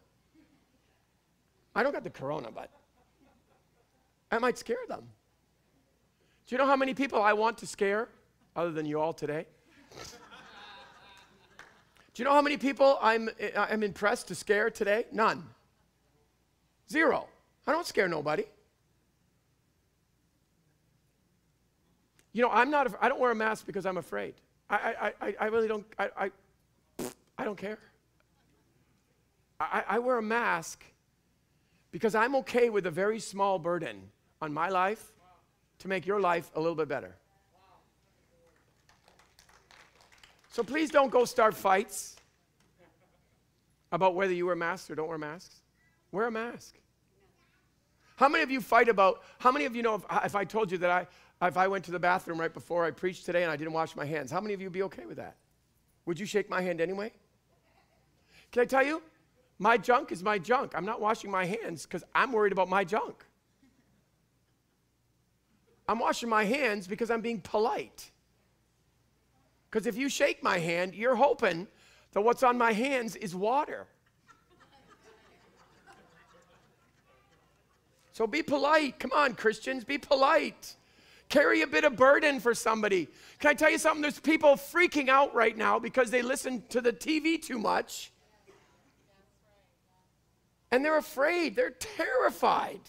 I 1.72 1.84
don't 1.84 1.92
got 1.92 2.02
the 2.02 2.10
corona, 2.10 2.50
but 2.52 2.68
I 4.34 4.38
might 4.38 4.58
scare 4.58 4.76
them. 4.88 5.04
Do 6.46 6.54
you 6.54 6.58
know 6.58 6.66
how 6.66 6.74
many 6.74 6.92
people 6.92 7.22
I 7.22 7.34
want 7.34 7.58
to 7.58 7.68
scare 7.68 8.08
other 8.56 8.72
than 8.72 8.84
you 8.84 9.00
all 9.00 9.12
today? 9.12 9.46
Do 9.92 12.22
you 12.22 12.24
know 12.24 12.32
how 12.32 12.42
many 12.42 12.56
people 12.56 12.98
I'm, 13.00 13.30
I'm 13.56 13.84
impressed 13.84 14.26
to 14.28 14.34
scare 14.34 14.70
today? 14.70 15.06
None. 15.12 15.44
Zero. 16.90 17.28
I 17.66 17.72
don't 17.72 17.86
scare 17.86 18.08
nobody. 18.08 18.44
You 22.32 22.42
know, 22.42 22.50
I'm 22.50 22.72
not, 22.72 22.92
I 23.00 23.08
don't 23.08 23.20
wear 23.20 23.30
a 23.30 23.36
mask 23.36 23.66
because 23.66 23.86
I'm 23.86 23.98
afraid. 23.98 24.34
I, 24.68 24.76
I, 24.76 25.12
I, 25.28 25.36
I 25.42 25.46
really 25.46 25.68
don't, 25.68 25.86
I, 25.96 26.10
I, 26.18 26.30
I 27.38 27.44
don't 27.44 27.56
care. 27.56 27.78
I, 29.60 29.84
I 29.90 29.98
wear 30.00 30.18
a 30.18 30.22
mask 30.22 30.82
because 31.92 32.16
I'm 32.16 32.34
okay 32.36 32.68
with 32.68 32.86
a 32.86 32.90
very 32.90 33.20
small 33.20 33.60
burden 33.60 34.10
on 34.44 34.52
my 34.52 34.68
life 34.68 35.12
to 35.80 35.88
make 35.88 36.06
your 36.06 36.20
life 36.20 36.50
a 36.54 36.60
little 36.60 36.76
bit 36.76 36.88
better. 36.88 37.16
So 40.50 40.62
please 40.62 40.90
don't 40.90 41.10
go 41.10 41.24
start 41.24 41.54
fights 41.54 42.16
about 43.90 44.14
whether 44.14 44.32
you 44.32 44.46
wear 44.46 44.54
masks 44.54 44.90
or 44.90 44.94
don't 44.94 45.08
wear 45.08 45.18
masks. 45.18 45.62
Wear 46.12 46.26
a 46.26 46.30
mask. 46.30 46.74
How 48.16 48.28
many 48.28 48.44
of 48.44 48.50
you 48.50 48.60
fight 48.60 48.88
about, 48.88 49.22
how 49.38 49.50
many 49.50 49.64
of 49.64 49.74
you 49.74 49.82
know 49.82 49.96
if, 49.96 50.02
if 50.24 50.36
I 50.36 50.44
told 50.44 50.70
you 50.70 50.78
that 50.78 50.90
I, 50.90 51.46
if 51.46 51.56
I 51.56 51.66
went 51.66 51.84
to 51.86 51.90
the 51.90 51.98
bathroom 51.98 52.40
right 52.40 52.52
before 52.52 52.84
I 52.84 52.92
preached 52.92 53.26
today 53.26 53.42
and 53.42 53.50
I 53.50 53.56
didn't 53.56 53.72
wash 53.72 53.96
my 53.96 54.04
hands, 54.04 54.30
how 54.30 54.40
many 54.40 54.54
of 54.54 54.60
you 54.60 54.66
would 54.66 54.72
be 54.72 54.82
okay 54.84 55.06
with 55.06 55.16
that? 55.16 55.36
Would 56.06 56.20
you 56.20 56.26
shake 56.26 56.48
my 56.48 56.60
hand 56.60 56.80
anyway? 56.80 57.12
Can 58.52 58.62
I 58.62 58.66
tell 58.66 58.84
you? 58.84 59.02
My 59.58 59.76
junk 59.76 60.12
is 60.12 60.22
my 60.22 60.38
junk. 60.38 60.72
I'm 60.76 60.84
not 60.84 61.00
washing 61.00 61.30
my 61.30 61.44
hands 61.44 61.84
because 61.84 62.04
I'm 62.14 62.30
worried 62.30 62.52
about 62.52 62.68
my 62.68 62.84
junk. 62.84 63.24
I'm 65.88 65.98
washing 65.98 66.28
my 66.28 66.44
hands 66.44 66.86
because 66.86 67.10
I'm 67.10 67.20
being 67.20 67.40
polite. 67.40 68.10
Because 69.70 69.86
if 69.86 69.96
you 69.96 70.08
shake 70.08 70.42
my 70.42 70.58
hand, 70.58 70.94
you're 70.94 71.16
hoping 71.16 71.66
that 72.12 72.20
what's 72.20 72.42
on 72.42 72.56
my 72.56 72.72
hands 72.72 73.16
is 73.16 73.34
water. 73.34 73.86
So 78.12 78.28
be 78.28 78.44
polite. 78.44 79.00
Come 79.00 79.10
on, 79.12 79.34
Christians, 79.34 79.82
be 79.82 79.98
polite. 79.98 80.76
Carry 81.28 81.62
a 81.62 81.66
bit 81.66 81.82
of 81.82 81.96
burden 81.96 82.38
for 82.38 82.54
somebody. 82.54 83.08
Can 83.40 83.50
I 83.50 83.54
tell 83.54 83.70
you 83.70 83.78
something? 83.78 84.02
There's 84.02 84.20
people 84.20 84.50
freaking 84.54 85.08
out 85.08 85.34
right 85.34 85.56
now 85.56 85.80
because 85.80 86.12
they 86.12 86.22
listen 86.22 86.62
to 86.68 86.80
the 86.80 86.92
TV 86.92 87.42
too 87.42 87.58
much. 87.58 88.12
And 90.70 90.84
they're 90.84 90.98
afraid, 90.98 91.56
they're 91.56 91.70
terrified. 91.70 92.80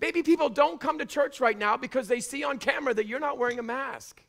Maybe 0.00 0.22
people 0.22 0.48
don't 0.48 0.80
come 0.80 0.98
to 0.98 1.06
church 1.06 1.40
right 1.40 1.58
now 1.58 1.76
because 1.76 2.08
they 2.08 2.20
see 2.20 2.42
on 2.42 2.58
camera 2.58 2.94
that 2.94 3.06
you're 3.06 3.20
not 3.20 3.36
wearing 3.36 3.58
a 3.58 3.62
mask. 3.62 4.22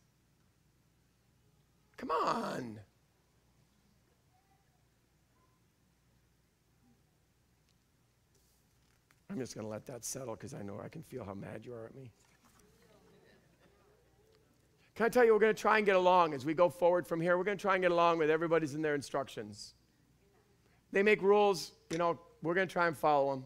Come 1.97 2.11
on. 2.11 2.79
I'm 9.29 9.39
just 9.39 9.55
going 9.55 9.65
to 9.65 9.71
let 9.71 9.85
that 9.85 10.03
settle 10.03 10.35
because 10.35 10.53
I 10.53 10.61
know 10.61 10.81
I 10.83 10.89
can 10.89 11.03
feel 11.03 11.23
how 11.23 11.33
mad 11.33 11.61
you 11.65 11.73
are 11.73 11.85
at 11.85 11.95
me. 11.95 12.11
Can 14.95 15.05
I 15.05 15.09
tell 15.09 15.23
you, 15.23 15.31
we're 15.31 15.39
going 15.39 15.55
to 15.55 15.61
try 15.61 15.77
and 15.77 15.85
get 15.85 15.95
along 15.95 16.33
as 16.33 16.45
we 16.45 16.53
go 16.53 16.67
forward 16.67 17.07
from 17.07 17.21
here. 17.21 17.37
We're 17.37 17.45
going 17.45 17.57
to 17.57 17.61
try 17.61 17.75
and 17.75 17.81
get 17.81 17.91
along 17.91 18.17
with 18.17 18.29
everybody's 18.29 18.75
in 18.75 18.81
their 18.81 18.93
instructions. 18.93 19.73
They 20.91 21.01
make 21.01 21.21
rules, 21.21 21.71
you 21.89 21.97
know, 21.97 22.19
we're 22.43 22.55
going 22.55 22.67
to 22.67 22.73
try 22.73 22.87
and 22.87 22.97
follow 22.97 23.31
them. 23.31 23.45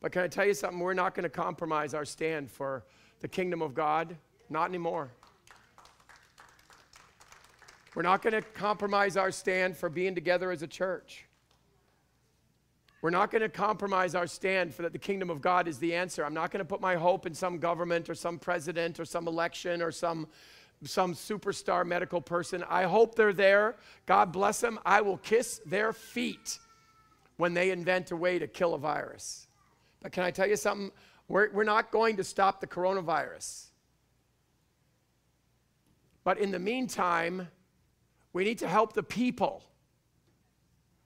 But 0.00 0.12
can 0.12 0.22
I 0.22 0.28
tell 0.28 0.46
you 0.46 0.54
something? 0.54 0.78
We're 0.78 0.94
not 0.94 1.14
going 1.14 1.24
to 1.24 1.30
compromise 1.30 1.94
our 1.94 2.04
stand 2.04 2.50
for 2.50 2.84
the 3.20 3.28
kingdom 3.28 3.60
of 3.62 3.74
God. 3.74 4.16
Not 4.48 4.68
anymore. 4.68 5.10
We're 7.94 8.02
not 8.02 8.22
going 8.22 8.32
to 8.34 8.42
compromise 8.42 9.16
our 9.16 9.30
stand 9.30 9.76
for 9.76 9.88
being 9.88 10.14
together 10.14 10.50
as 10.50 10.62
a 10.62 10.66
church. 10.66 11.26
We're 13.02 13.10
not 13.10 13.30
going 13.30 13.42
to 13.42 13.48
compromise 13.48 14.14
our 14.14 14.26
stand 14.26 14.74
for 14.74 14.82
that 14.82 14.92
the 14.92 14.98
kingdom 14.98 15.30
of 15.30 15.40
God 15.40 15.66
is 15.66 15.78
the 15.78 15.94
answer. 15.94 16.24
I'm 16.24 16.34
not 16.34 16.50
going 16.50 16.58
to 16.58 16.68
put 16.68 16.80
my 16.80 16.96
hope 16.96 17.26
in 17.26 17.34
some 17.34 17.58
government 17.58 18.10
or 18.10 18.14
some 18.14 18.38
president 18.38 19.00
or 19.00 19.04
some 19.04 19.26
election 19.26 19.82
or 19.82 19.90
some 19.90 20.28
some 20.84 21.14
superstar 21.14 21.84
medical 21.84 22.22
person. 22.22 22.64
I 22.66 22.84
hope 22.84 23.14
they're 23.14 23.34
there. 23.34 23.76
God 24.06 24.32
bless 24.32 24.60
them. 24.60 24.78
I 24.86 25.02
will 25.02 25.18
kiss 25.18 25.60
their 25.66 25.92
feet 25.92 26.58
when 27.36 27.52
they 27.52 27.70
invent 27.70 28.10
a 28.12 28.16
way 28.16 28.38
to 28.38 28.46
kill 28.46 28.72
a 28.72 28.78
virus. 28.78 29.46
But 30.00 30.12
can 30.12 30.22
I 30.22 30.30
tell 30.30 30.48
you 30.48 30.56
something? 30.56 30.90
We're, 31.28 31.50
we're 31.52 31.64
not 31.64 31.90
going 31.90 32.16
to 32.16 32.24
stop 32.24 32.60
the 32.60 32.66
coronavirus. 32.66 33.66
But 36.24 36.38
in 36.38 36.50
the 36.50 36.58
meantime, 36.58 37.48
we 38.32 38.44
need 38.44 38.58
to 38.58 38.68
help 38.68 38.92
the 38.92 39.02
people. 39.02 39.64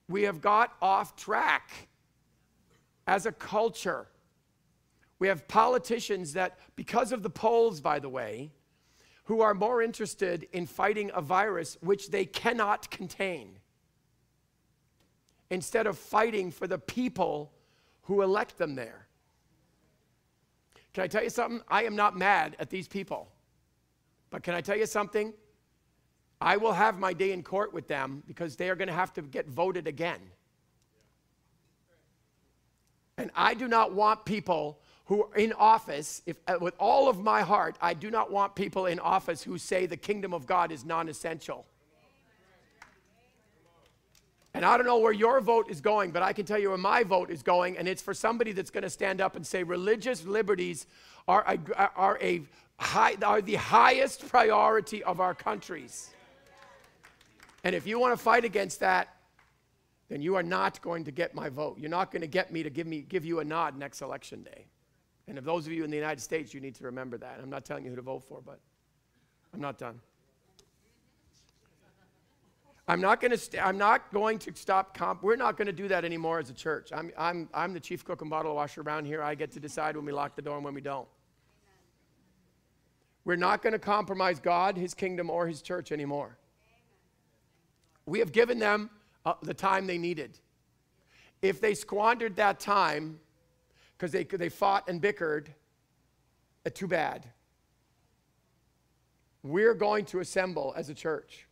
We 0.08 0.22
have 0.22 0.40
got 0.40 0.74
off 0.82 1.16
track 1.16 1.70
as 3.06 3.26
a 3.26 3.32
culture. 3.32 4.06
We 5.18 5.28
have 5.28 5.46
politicians 5.48 6.32
that, 6.34 6.58
because 6.76 7.12
of 7.12 7.22
the 7.22 7.30
polls, 7.30 7.80
by 7.80 7.98
the 7.98 8.08
way, 8.08 8.50
who 9.24 9.40
are 9.40 9.54
more 9.54 9.80
interested 9.82 10.46
in 10.52 10.66
fighting 10.66 11.10
a 11.14 11.22
virus 11.22 11.78
which 11.80 12.10
they 12.10 12.26
cannot 12.26 12.90
contain 12.90 13.58
instead 15.50 15.86
of 15.86 15.96
fighting 15.96 16.50
for 16.50 16.66
the 16.66 16.78
people 16.78 17.53
who 18.04 18.22
elect 18.22 18.58
them 18.58 18.74
there. 18.74 19.06
Can 20.92 21.04
I 21.04 21.06
tell 21.08 21.24
you 21.24 21.30
something? 21.30 21.60
I 21.68 21.84
am 21.84 21.96
not 21.96 22.16
mad 22.16 22.56
at 22.58 22.70
these 22.70 22.86
people. 22.86 23.28
But 24.30 24.42
can 24.42 24.54
I 24.54 24.60
tell 24.60 24.76
you 24.76 24.86
something? 24.86 25.32
I 26.40 26.56
will 26.56 26.72
have 26.72 26.98
my 26.98 27.12
day 27.12 27.32
in 27.32 27.42
court 27.42 27.72
with 27.72 27.88
them 27.88 28.22
because 28.26 28.56
they 28.56 28.68
are 28.68 28.74
going 28.74 28.88
to 28.88 28.94
have 28.94 29.12
to 29.14 29.22
get 29.22 29.48
voted 29.48 29.86
again. 29.86 30.20
And 33.16 33.30
I 33.34 33.54
do 33.54 33.68
not 33.68 33.92
want 33.92 34.24
people 34.24 34.80
who 35.06 35.24
are 35.24 35.36
in 35.36 35.52
office, 35.52 36.22
if, 36.26 36.36
uh, 36.46 36.56
with 36.60 36.74
all 36.78 37.08
of 37.08 37.22
my 37.22 37.42
heart, 37.42 37.76
I 37.80 37.94
do 37.94 38.10
not 38.10 38.30
want 38.30 38.54
people 38.54 38.86
in 38.86 38.98
office 38.98 39.42
who 39.42 39.58
say 39.58 39.86
the 39.86 39.96
kingdom 39.96 40.32
of 40.32 40.46
God 40.46 40.72
is 40.72 40.84
non 40.84 41.08
essential. 41.08 41.66
And 44.54 44.64
I 44.64 44.76
don't 44.76 44.86
know 44.86 44.98
where 44.98 45.12
your 45.12 45.40
vote 45.40 45.68
is 45.68 45.80
going, 45.80 46.12
but 46.12 46.22
I 46.22 46.32
can 46.32 46.46
tell 46.46 46.58
you 46.58 46.68
where 46.68 46.78
my 46.78 47.02
vote 47.02 47.28
is 47.28 47.42
going, 47.42 47.76
and 47.76 47.88
it's 47.88 48.00
for 48.00 48.14
somebody 48.14 48.52
that's 48.52 48.70
going 48.70 48.84
to 48.84 48.90
stand 48.90 49.20
up 49.20 49.34
and 49.34 49.44
say 49.44 49.64
religious 49.64 50.24
liberties 50.24 50.86
are, 51.26 51.44
a, 51.46 51.58
are, 51.96 52.18
a 52.22 52.42
high, 52.78 53.16
are 53.22 53.42
the 53.42 53.56
highest 53.56 54.28
priority 54.28 55.02
of 55.02 55.20
our 55.20 55.34
countries. 55.34 56.10
And 57.64 57.74
if 57.74 57.84
you 57.84 57.98
want 57.98 58.16
to 58.16 58.22
fight 58.22 58.44
against 58.44 58.78
that, 58.80 59.08
then 60.08 60.22
you 60.22 60.36
are 60.36 60.42
not 60.42 60.80
going 60.82 61.02
to 61.04 61.10
get 61.10 61.34
my 61.34 61.48
vote. 61.48 61.78
You're 61.78 61.90
not 61.90 62.12
going 62.12 62.22
to 62.22 62.28
get 62.28 62.52
me 62.52 62.62
to 62.62 62.70
give, 62.70 62.86
me, 62.86 63.00
give 63.00 63.24
you 63.24 63.40
a 63.40 63.44
nod 63.44 63.76
next 63.76 64.02
election 64.02 64.44
day. 64.44 64.66
And 65.26 65.38
if 65.38 65.44
those 65.44 65.66
of 65.66 65.72
you 65.72 65.82
in 65.82 65.90
the 65.90 65.96
United 65.96 66.20
States, 66.20 66.54
you 66.54 66.60
need 66.60 66.74
to 66.76 66.84
remember 66.84 67.18
that. 67.18 67.40
I'm 67.42 67.50
not 67.50 67.64
telling 67.64 67.84
you 67.84 67.90
who 67.90 67.96
to 67.96 68.02
vote 68.02 68.22
for, 68.22 68.40
but 68.44 68.60
I'm 69.52 69.60
not 69.60 69.78
done. 69.78 69.98
I'm 72.86 73.00
not 73.00 73.20
going 73.20 73.30
to. 73.30 73.38
St- 73.38 73.64
I'm 73.64 73.78
not 73.78 74.12
going 74.12 74.38
to 74.40 74.54
stop 74.54 74.96
comp. 74.96 75.22
We're 75.22 75.36
not 75.36 75.56
going 75.56 75.66
to 75.66 75.72
do 75.72 75.88
that 75.88 76.04
anymore 76.04 76.38
as 76.38 76.50
a 76.50 76.54
church. 76.54 76.90
I'm, 76.92 77.10
I'm, 77.16 77.48
I'm 77.54 77.72
the 77.72 77.80
chief 77.80 78.04
cook 78.04 78.20
and 78.20 78.28
bottle 78.28 78.54
washer 78.54 78.82
around 78.82 79.06
here. 79.06 79.22
I 79.22 79.34
get 79.34 79.50
to 79.52 79.60
decide 79.60 79.96
when 79.96 80.04
we 80.04 80.12
lock 80.12 80.36
the 80.36 80.42
door 80.42 80.56
and 80.56 80.64
when 80.64 80.74
we 80.74 80.82
don't. 80.82 81.08
We're 83.24 83.36
not 83.36 83.62
going 83.62 83.72
to 83.72 83.78
compromise 83.78 84.38
God, 84.38 84.76
His 84.76 84.92
kingdom, 84.92 85.30
or 85.30 85.46
His 85.46 85.62
church 85.62 85.92
anymore. 85.92 86.36
We 88.04 88.18
have 88.18 88.32
given 88.32 88.58
them 88.58 88.90
uh, 89.24 89.34
the 89.42 89.54
time 89.54 89.86
they 89.86 89.96
needed. 89.96 90.38
If 91.40 91.60
they 91.60 91.74
squandered 91.74 92.36
that 92.36 92.60
time 92.60 93.18
because 93.96 94.12
they, 94.12 94.24
they 94.24 94.50
fought 94.50 94.88
and 94.88 95.00
bickered, 95.00 95.48
uh, 96.66 96.70
too 96.70 96.86
bad. 96.86 97.26
We're 99.42 99.74
going 99.74 100.04
to 100.06 100.20
assemble 100.20 100.74
as 100.76 100.90
a 100.90 100.94
church. 100.94 101.43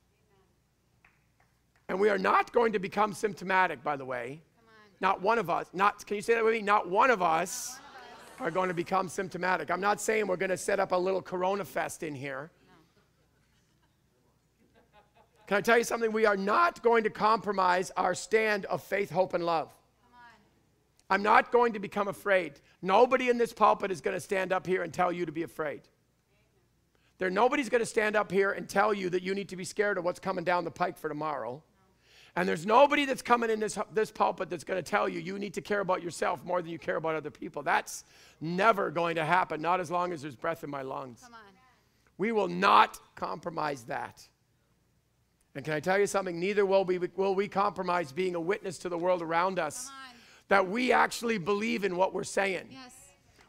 And 1.92 2.00
we 2.00 2.08
are 2.08 2.16
not 2.16 2.52
going 2.52 2.72
to 2.72 2.78
become 2.78 3.12
symptomatic, 3.12 3.84
by 3.84 3.96
the 3.96 4.04
way. 4.06 4.40
Not 5.02 5.20
one 5.20 5.38
of 5.38 5.50
us, 5.50 5.66
not, 5.74 6.06
can 6.06 6.16
you 6.16 6.22
say 6.22 6.32
that 6.32 6.42
with 6.42 6.54
me? 6.54 6.62
Not 6.62 6.88
one 6.88 7.10
of 7.10 7.20
us 7.20 7.80
are 8.40 8.50
going 8.50 8.68
to 8.68 8.74
become 8.74 9.10
symptomatic. 9.10 9.70
I'm 9.70 9.82
not 9.82 10.00
saying 10.00 10.26
we're 10.26 10.38
going 10.38 10.48
to 10.48 10.56
set 10.56 10.80
up 10.80 10.92
a 10.92 10.96
little 10.96 11.20
Corona 11.20 11.66
fest 11.66 12.02
in 12.02 12.14
here. 12.14 12.50
Can 15.46 15.58
I 15.58 15.60
tell 15.60 15.76
you 15.76 15.84
something? 15.84 16.10
We 16.12 16.24
are 16.24 16.34
not 16.34 16.82
going 16.82 17.04
to 17.04 17.10
compromise 17.10 17.90
our 17.98 18.14
stand 18.14 18.64
of 18.64 18.82
faith, 18.82 19.10
hope, 19.10 19.34
and 19.34 19.44
love. 19.44 19.70
I'm 21.10 21.22
not 21.22 21.52
going 21.52 21.74
to 21.74 21.78
become 21.78 22.08
afraid. 22.08 22.54
Nobody 22.80 23.28
in 23.28 23.36
this 23.36 23.52
pulpit 23.52 23.90
is 23.90 24.00
going 24.00 24.16
to 24.16 24.20
stand 24.20 24.50
up 24.50 24.66
here 24.66 24.82
and 24.82 24.94
tell 24.94 25.12
you 25.12 25.26
to 25.26 25.32
be 25.32 25.42
afraid. 25.42 25.82
There, 27.18 27.28
nobody's 27.28 27.68
going 27.68 27.82
to 27.82 27.86
stand 27.86 28.16
up 28.16 28.32
here 28.32 28.52
and 28.52 28.66
tell 28.66 28.94
you 28.94 29.10
that 29.10 29.22
you 29.22 29.34
need 29.34 29.50
to 29.50 29.56
be 29.56 29.64
scared 29.64 29.98
of 29.98 30.04
what's 30.04 30.20
coming 30.20 30.42
down 30.42 30.64
the 30.64 30.70
pike 30.70 30.96
for 30.96 31.10
tomorrow. 31.10 31.62
And 32.34 32.48
there's 32.48 32.64
nobody 32.64 33.04
that's 33.04 33.20
coming 33.20 33.50
in 33.50 33.60
this, 33.60 33.78
this 33.92 34.10
pulpit 34.10 34.48
that's 34.48 34.64
going 34.64 34.82
to 34.82 34.90
tell 34.90 35.06
you 35.08 35.20
you 35.20 35.38
need 35.38 35.52
to 35.54 35.60
care 35.60 35.80
about 35.80 36.02
yourself 36.02 36.42
more 36.44 36.62
than 36.62 36.70
you 36.70 36.78
care 36.78 36.96
about 36.96 37.14
other 37.14 37.30
people. 37.30 37.62
That's 37.62 38.04
never 38.40 38.90
going 38.90 39.16
to 39.16 39.24
happen, 39.24 39.60
not 39.60 39.80
as 39.80 39.90
long 39.90 40.12
as 40.12 40.22
there's 40.22 40.36
breath 40.36 40.64
in 40.64 40.70
my 40.70 40.82
lungs. 40.82 41.22
We 42.16 42.32
will 42.32 42.48
not 42.48 42.98
compromise 43.16 43.84
that. 43.84 44.26
And 45.54 45.64
can 45.64 45.74
I 45.74 45.80
tell 45.80 45.98
you 45.98 46.06
something? 46.06 46.40
Neither 46.40 46.64
will 46.64 46.84
we, 46.84 46.98
will 46.98 47.34
we 47.34 47.48
compromise 47.48 48.12
being 48.12 48.34
a 48.34 48.40
witness 48.40 48.78
to 48.78 48.88
the 48.88 48.96
world 48.96 49.20
around 49.20 49.58
us. 49.58 49.90
That 50.48 50.68
we 50.68 50.92
actually 50.92 51.38
believe 51.38 51.84
in 51.84 51.96
what 51.96 52.14
we're 52.14 52.24
saying. 52.24 52.68
Yes. 52.70 52.94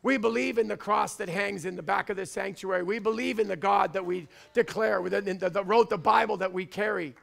We 0.03 0.17
believe 0.17 0.57
in 0.57 0.67
the 0.67 0.75
cross 0.75 1.15
that 1.15 1.29
hangs 1.29 1.63
in 1.63 1.77
the 1.77 1.81
back 1.81 2.09
of 2.09 2.17
the 2.17 2.25
sanctuary. 2.25 2.83
We 2.83 2.99
believe 2.99 3.39
in 3.39 3.47
the 3.47 3.55
God 3.55 3.93
that 3.93 4.05
we 4.05 4.27
declare, 4.53 5.01
that 5.09 5.63
wrote 5.65 5.89
the 5.89 5.97
Bible 5.97 6.35
that 6.37 6.51
we 6.51 6.65
carry. 6.65 7.15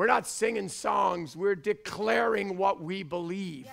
We're 0.00 0.06
not 0.06 0.26
singing 0.26 0.70
songs, 0.70 1.36
we're 1.36 1.54
declaring 1.54 2.56
what 2.56 2.82
we 2.82 3.02
believe. 3.02 3.68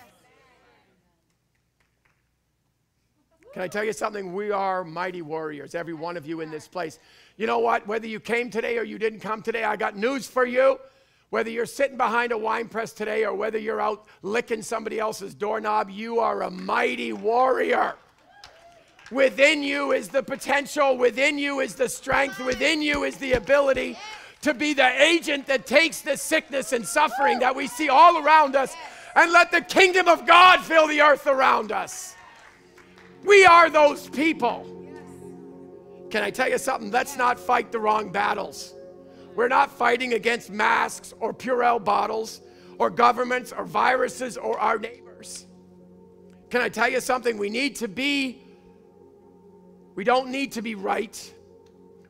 Can 3.54 3.62
I 3.62 3.70
tell 3.70 3.86
you 3.86 3.94
something? 3.94 4.34
We 4.34 4.52
are 4.52 4.84
mighty 4.84 5.22
warriors, 5.22 5.74
every 5.74 5.94
one 5.94 6.18
of 6.18 6.28
you 6.28 6.42
in 6.42 6.52
this 6.52 6.68
place. 6.68 7.00
You 7.38 7.48
know 7.48 7.60
what? 7.60 7.88
Whether 7.88 8.08
you 8.08 8.20
came 8.20 8.50
today 8.50 8.78
or 8.78 8.84
you 8.84 9.00
didn't 9.00 9.22
come 9.22 9.42
today, 9.42 9.64
I 9.64 9.78
got 9.78 9.96
news 9.96 10.28
for 10.28 10.46
you. 10.46 10.80
Whether 11.30 11.50
you're 11.50 11.66
sitting 11.66 11.96
behind 11.96 12.34
a 12.34 12.38
wine 12.38 12.68
press 12.68 12.92
today 12.92 13.24
or 13.24 13.34
whether 13.34 13.58
you're 13.58 13.80
out 13.80 14.06
licking 14.22 14.62
somebody 14.62 15.00
else's 15.00 15.34
doorknob, 15.34 15.90
you 15.90 16.20
are 16.20 16.42
a 16.44 16.52
mighty 16.52 17.14
warrior. 17.14 17.96
Within 19.12 19.64
you 19.64 19.94
is 19.94 20.10
the 20.10 20.24
potential, 20.24 20.98
within 20.98 21.40
you 21.40 21.62
is 21.62 21.76
the 21.76 21.88
strength, 21.88 22.38
within 22.40 22.82
you 22.82 23.06
is 23.06 23.16
the 23.16 23.32
ability 23.32 23.98
to 24.48 24.54
be 24.54 24.74
the 24.74 25.04
agent 25.04 25.46
that 25.48 25.68
takes 25.68 26.00
the 26.00 26.16
sickness 26.16 26.72
and 26.72 26.88
suffering 26.88 27.40
that 27.40 27.54
we 27.54 27.68
see 27.68 27.90
all 27.90 28.24
around 28.24 28.56
us 28.56 28.74
and 29.14 29.30
let 29.34 29.52
the 29.52 29.60
kingdom 29.60 30.08
of 30.08 30.26
God 30.26 30.62
fill 30.62 30.88
the 30.88 31.02
earth 31.02 31.28
around 31.28 31.74
us. 31.74 32.16
We 33.26 33.46
are 33.46 33.70
those 33.70 34.08
people. 34.08 34.66
Can 36.10 36.24
I 36.24 36.32
tell 36.32 36.50
you 36.50 36.58
something? 36.58 36.92
Let's 36.92 37.18
not 37.18 37.38
fight 37.38 37.74
the 37.74 37.80
wrong 37.80 38.10
battles. 38.10 38.74
We're 39.36 39.50
not 39.50 39.70
fighting 39.70 40.14
against 40.14 40.50
masks 40.50 41.14
or 41.20 41.34
Purell 41.34 41.84
bottles 41.84 42.40
or 42.80 42.90
governments 42.90 43.52
or 43.52 43.66
viruses 43.66 44.38
or 44.38 44.58
our 44.60 44.80
neighbors. 44.80 45.46
Can 46.50 46.62
I 46.62 46.70
tell 46.70 46.88
you 46.88 47.02
something? 47.02 47.38
We 47.38 47.50
need 47.50 47.76
to 47.78 47.90
be, 47.90 48.42
we 49.96 50.06
don't 50.06 50.30
need 50.30 50.54
to 50.54 50.62
be 50.62 50.76
right. 50.76 51.34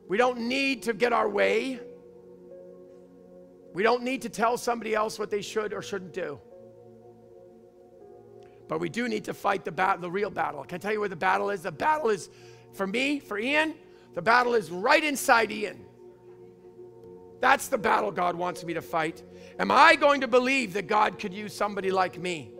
We 0.06 0.16
don't 0.16 0.42
need 0.42 0.84
to 0.84 0.94
get 0.94 1.12
our 1.12 1.28
way. 1.28 1.80
We 3.78 3.84
don't 3.84 4.02
need 4.02 4.22
to 4.22 4.28
tell 4.28 4.58
somebody 4.58 4.96
else 4.96 5.20
what 5.20 5.30
they 5.30 5.40
should 5.40 5.72
or 5.72 5.82
shouldn't 5.82 6.12
do. 6.12 6.40
But 8.66 8.80
we 8.80 8.88
do 8.88 9.06
need 9.08 9.22
to 9.26 9.32
fight 9.32 9.64
the 9.64 9.70
battle, 9.70 10.02
the 10.02 10.10
real 10.10 10.30
battle. 10.30 10.64
Can 10.64 10.74
I 10.74 10.78
tell 10.78 10.92
you 10.92 10.98
where 10.98 11.08
the 11.08 11.14
battle 11.14 11.48
is? 11.50 11.62
The 11.62 11.70
battle 11.70 12.10
is, 12.10 12.28
for 12.72 12.88
me, 12.88 13.20
for 13.20 13.38
Ian, 13.38 13.76
the 14.16 14.20
battle 14.20 14.56
is 14.56 14.72
right 14.72 15.04
inside 15.04 15.52
Ian. 15.52 15.86
That's 17.40 17.68
the 17.68 17.78
battle 17.78 18.10
God 18.10 18.34
wants 18.34 18.64
me 18.64 18.74
to 18.74 18.82
fight. 18.82 19.22
Am 19.60 19.70
I 19.70 19.94
going 19.94 20.22
to 20.22 20.26
believe 20.26 20.72
that 20.72 20.88
God 20.88 21.20
could 21.20 21.32
use 21.32 21.54
somebody 21.54 21.92
like 21.92 22.18
me? 22.18 22.50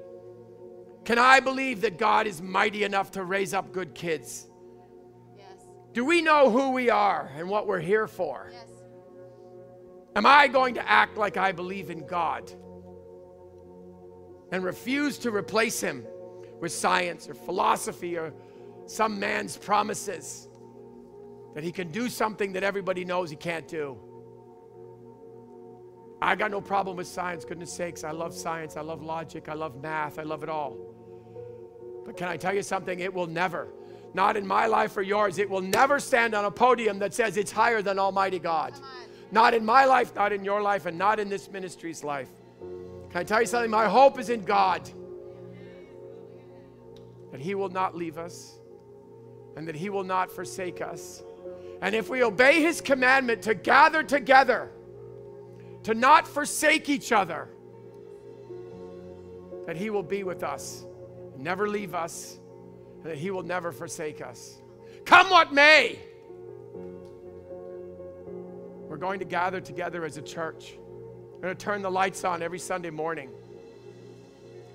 Can 1.04 1.18
I 1.18 1.40
believe 1.40 1.80
that 1.80 1.98
God 1.98 2.28
is 2.28 2.40
mighty 2.40 2.84
enough 2.84 3.10
to 3.12 3.24
raise 3.24 3.54
up 3.54 3.72
good 3.72 3.92
kids? 3.92 4.46
Yes. 5.36 5.66
Do 5.92 6.04
we 6.04 6.22
know 6.22 6.48
who 6.48 6.70
we 6.70 6.90
are 6.90 7.28
and 7.36 7.48
what 7.48 7.66
we're 7.66 7.80
here 7.80 8.06
for? 8.06 8.50
Yes. 8.52 8.77
Am 10.16 10.26
I 10.26 10.48
going 10.48 10.74
to 10.74 10.88
act 10.88 11.16
like 11.16 11.36
I 11.36 11.52
believe 11.52 11.90
in 11.90 12.06
God 12.06 12.50
and 14.50 14.64
refuse 14.64 15.18
to 15.18 15.30
replace 15.30 15.80
Him 15.80 16.04
with 16.60 16.72
science 16.72 17.28
or 17.28 17.34
philosophy 17.34 18.16
or 18.16 18.32
some 18.86 19.20
man's 19.20 19.56
promises 19.56 20.48
that 21.54 21.62
He 21.62 21.72
can 21.72 21.90
do 21.90 22.08
something 22.08 22.52
that 22.54 22.64
everybody 22.64 23.04
knows 23.04 23.30
He 23.30 23.36
can't 23.36 23.68
do? 23.68 23.98
I 26.20 26.34
got 26.34 26.50
no 26.50 26.60
problem 26.60 26.96
with 26.96 27.06
science, 27.06 27.44
goodness 27.44 27.72
sakes. 27.72 28.02
I 28.02 28.10
love 28.10 28.34
science. 28.34 28.76
I 28.76 28.80
love 28.80 29.02
logic. 29.02 29.48
I 29.48 29.54
love 29.54 29.80
math. 29.80 30.18
I 30.18 30.24
love 30.24 30.42
it 30.42 30.48
all. 30.48 30.76
But 32.04 32.16
can 32.16 32.28
I 32.28 32.36
tell 32.36 32.54
you 32.54 32.62
something? 32.62 32.98
It 32.98 33.12
will 33.12 33.26
never, 33.26 33.68
not 34.14 34.36
in 34.36 34.46
my 34.46 34.66
life 34.66 34.96
or 34.96 35.02
yours, 35.02 35.38
it 35.38 35.48
will 35.48 35.60
never 35.60 36.00
stand 36.00 36.34
on 36.34 36.44
a 36.44 36.50
podium 36.50 36.98
that 37.00 37.14
says 37.14 37.36
it's 37.36 37.52
higher 37.52 37.82
than 37.82 37.98
Almighty 37.98 38.38
God. 38.38 38.72
Not 39.30 39.54
in 39.54 39.64
my 39.64 39.84
life, 39.84 40.14
not 40.14 40.32
in 40.32 40.44
your 40.44 40.62
life, 40.62 40.86
and 40.86 40.96
not 40.96 41.20
in 41.20 41.28
this 41.28 41.50
ministry's 41.50 42.02
life. 42.02 42.30
Can 43.10 43.20
I 43.20 43.24
tell 43.24 43.40
you 43.40 43.46
something? 43.46 43.70
My 43.70 43.86
hope 43.86 44.18
is 44.18 44.30
in 44.30 44.42
God. 44.42 44.88
That 47.32 47.40
He 47.40 47.54
will 47.54 47.68
not 47.68 47.94
leave 47.94 48.18
us 48.18 48.58
and 49.56 49.66
that 49.66 49.74
He 49.74 49.90
will 49.90 50.04
not 50.04 50.30
forsake 50.30 50.80
us. 50.80 51.22
And 51.82 51.94
if 51.94 52.08
we 52.08 52.22
obey 52.22 52.62
His 52.62 52.80
commandment 52.80 53.42
to 53.42 53.54
gather 53.54 54.02
together, 54.02 54.70
to 55.82 55.94
not 55.94 56.28
forsake 56.28 56.88
each 56.88 57.12
other, 57.12 57.48
that 59.66 59.76
He 59.76 59.90
will 59.90 60.02
be 60.02 60.22
with 60.22 60.42
us, 60.42 60.84
never 61.36 61.68
leave 61.68 61.94
us, 61.94 62.38
and 63.02 63.06
that 63.06 63.18
He 63.18 63.30
will 63.30 63.42
never 63.42 63.72
forsake 63.72 64.20
us. 64.20 64.62
Come 65.04 65.28
what 65.28 65.52
may, 65.52 65.98
going 68.98 69.18
to 69.18 69.24
gather 69.24 69.60
together 69.60 70.04
as 70.04 70.16
a 70.16 70.22
church. 70.22 70.78
We're 71.34 71.42
going 71.42 71.56
to 71.56 71.64
turn 71.64 71.82
the 71.82 71.90
lights 71.90 72.24
on 72.24 72.42
every 72.42 72.58
Sunday 72.58 72.90
morning. 72.90 73.30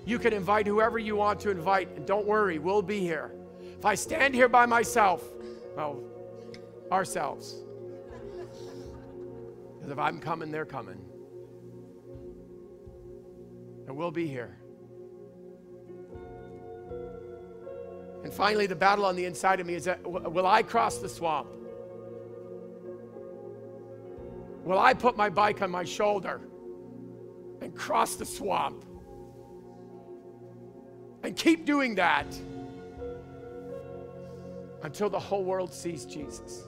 You 0.06 0.18
can 0.18 0.32
invite 0.32 0.66
whoever 0.66 0.98
you 0.98 1.16
want 1.16 1.40
to 1.40 1.50
invite, 1.50 1.88
and 1.96 2.06
don't 2.06 2.26
worry, 2.26 2.58
we'll 2.58 2.82
be 2.82 3.00
here. 3.00 3.32
If 3.78 3.84
I 3.84 3.94
stand 3.94 4.34
here 4.34 4.48
by 4.48 4.66
myself, 4.66 5.22
well, 5.76 6.02
ourselves, 6.92 7.56
because 9.76 9.90
if 9.90 9.98
I'm 9.98 10.20
coming, 10.20 10.50
they're 10.50 10.64
coming. 10.64 10.98
And 13.86 13.96
we'll 13.96 14.10
be 14.10 14.26
here. 14.26 14.56
And 18.22 18.32
finally, 18.32 18.66
the 18.66 18.74
battle 18.74 19.04
on 19.04 19.16
the 19.16 19.26
inside 19.26 19.60
of 19.60 19.66
me 19.66 19.74
is 19.74 19.84
that 19.84 20.02
will 20.02 20.46
I 20.46 20.62
cross 20.62 20.96
the 20.98 21.08
swamp? 21.08 21.48
Will 24.64 24.78
I 24.78 24.94
put 24.94 25.16
my 25.16 25.28
bike 25.28 25.60
on 25.60 25.70
my 25.70 25.84
shoulder 25.84 26.40
and 27.60 27.74
cross 27.74 28.16
the 28.16 28.24
swamp? 28.24 28.84
And 31.22 31.36
keep 31.36 31.66
doing 31.66 31.94
that 31.96 32.26
until 34.82 35.10
the 35.10 35.18
whole 35.18 35.44
world 35.44 35.72
sees 35.72 36.06
Jesus. 36.06 36.64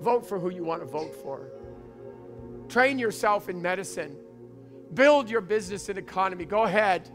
Vote 0.00 0.26
for 0.26 0.38
who 0.38 0.50
you 0.50 0.62
want 0.64 0.82
to 0.82 0.86
vote 0.86 1.14
for. 1.22 1.48
Train 2.68 2.98
yourself 2.98 3.48
in 3.48 3.60
medicine. 3.60 4.16
Build 4.92 5.30
your 5.30 5.40
business 5.40 5.88
and 5.88 5.98
economy. 5.98 6.44
Go 6.44 6.64
ahead. 6.64 7.10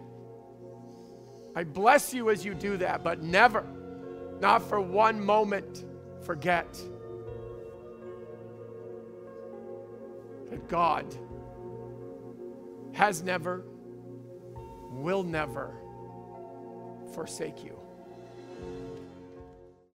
I 1.55 1.63
bless 1.63 2.13
you 2.13 2.29
as 2.29 2.43
you 2.43 2.53
do 2.53 2.77
that, 2.77 3.03
but 3.03 3.21
never, 3.21 3.65
not 4.39 4.61
for 4.61 4.81
one 4.81 5.23
moment, 5.23 5.85
forget 6.23 6.79
that 10.49 10.67
God 10.67 11.05
has 12.93 13.23
never, 13.23 13.65
will 14.91 15.23
never 15.23 15.73
forsake 17.13 17.63
you. 17.63 17.78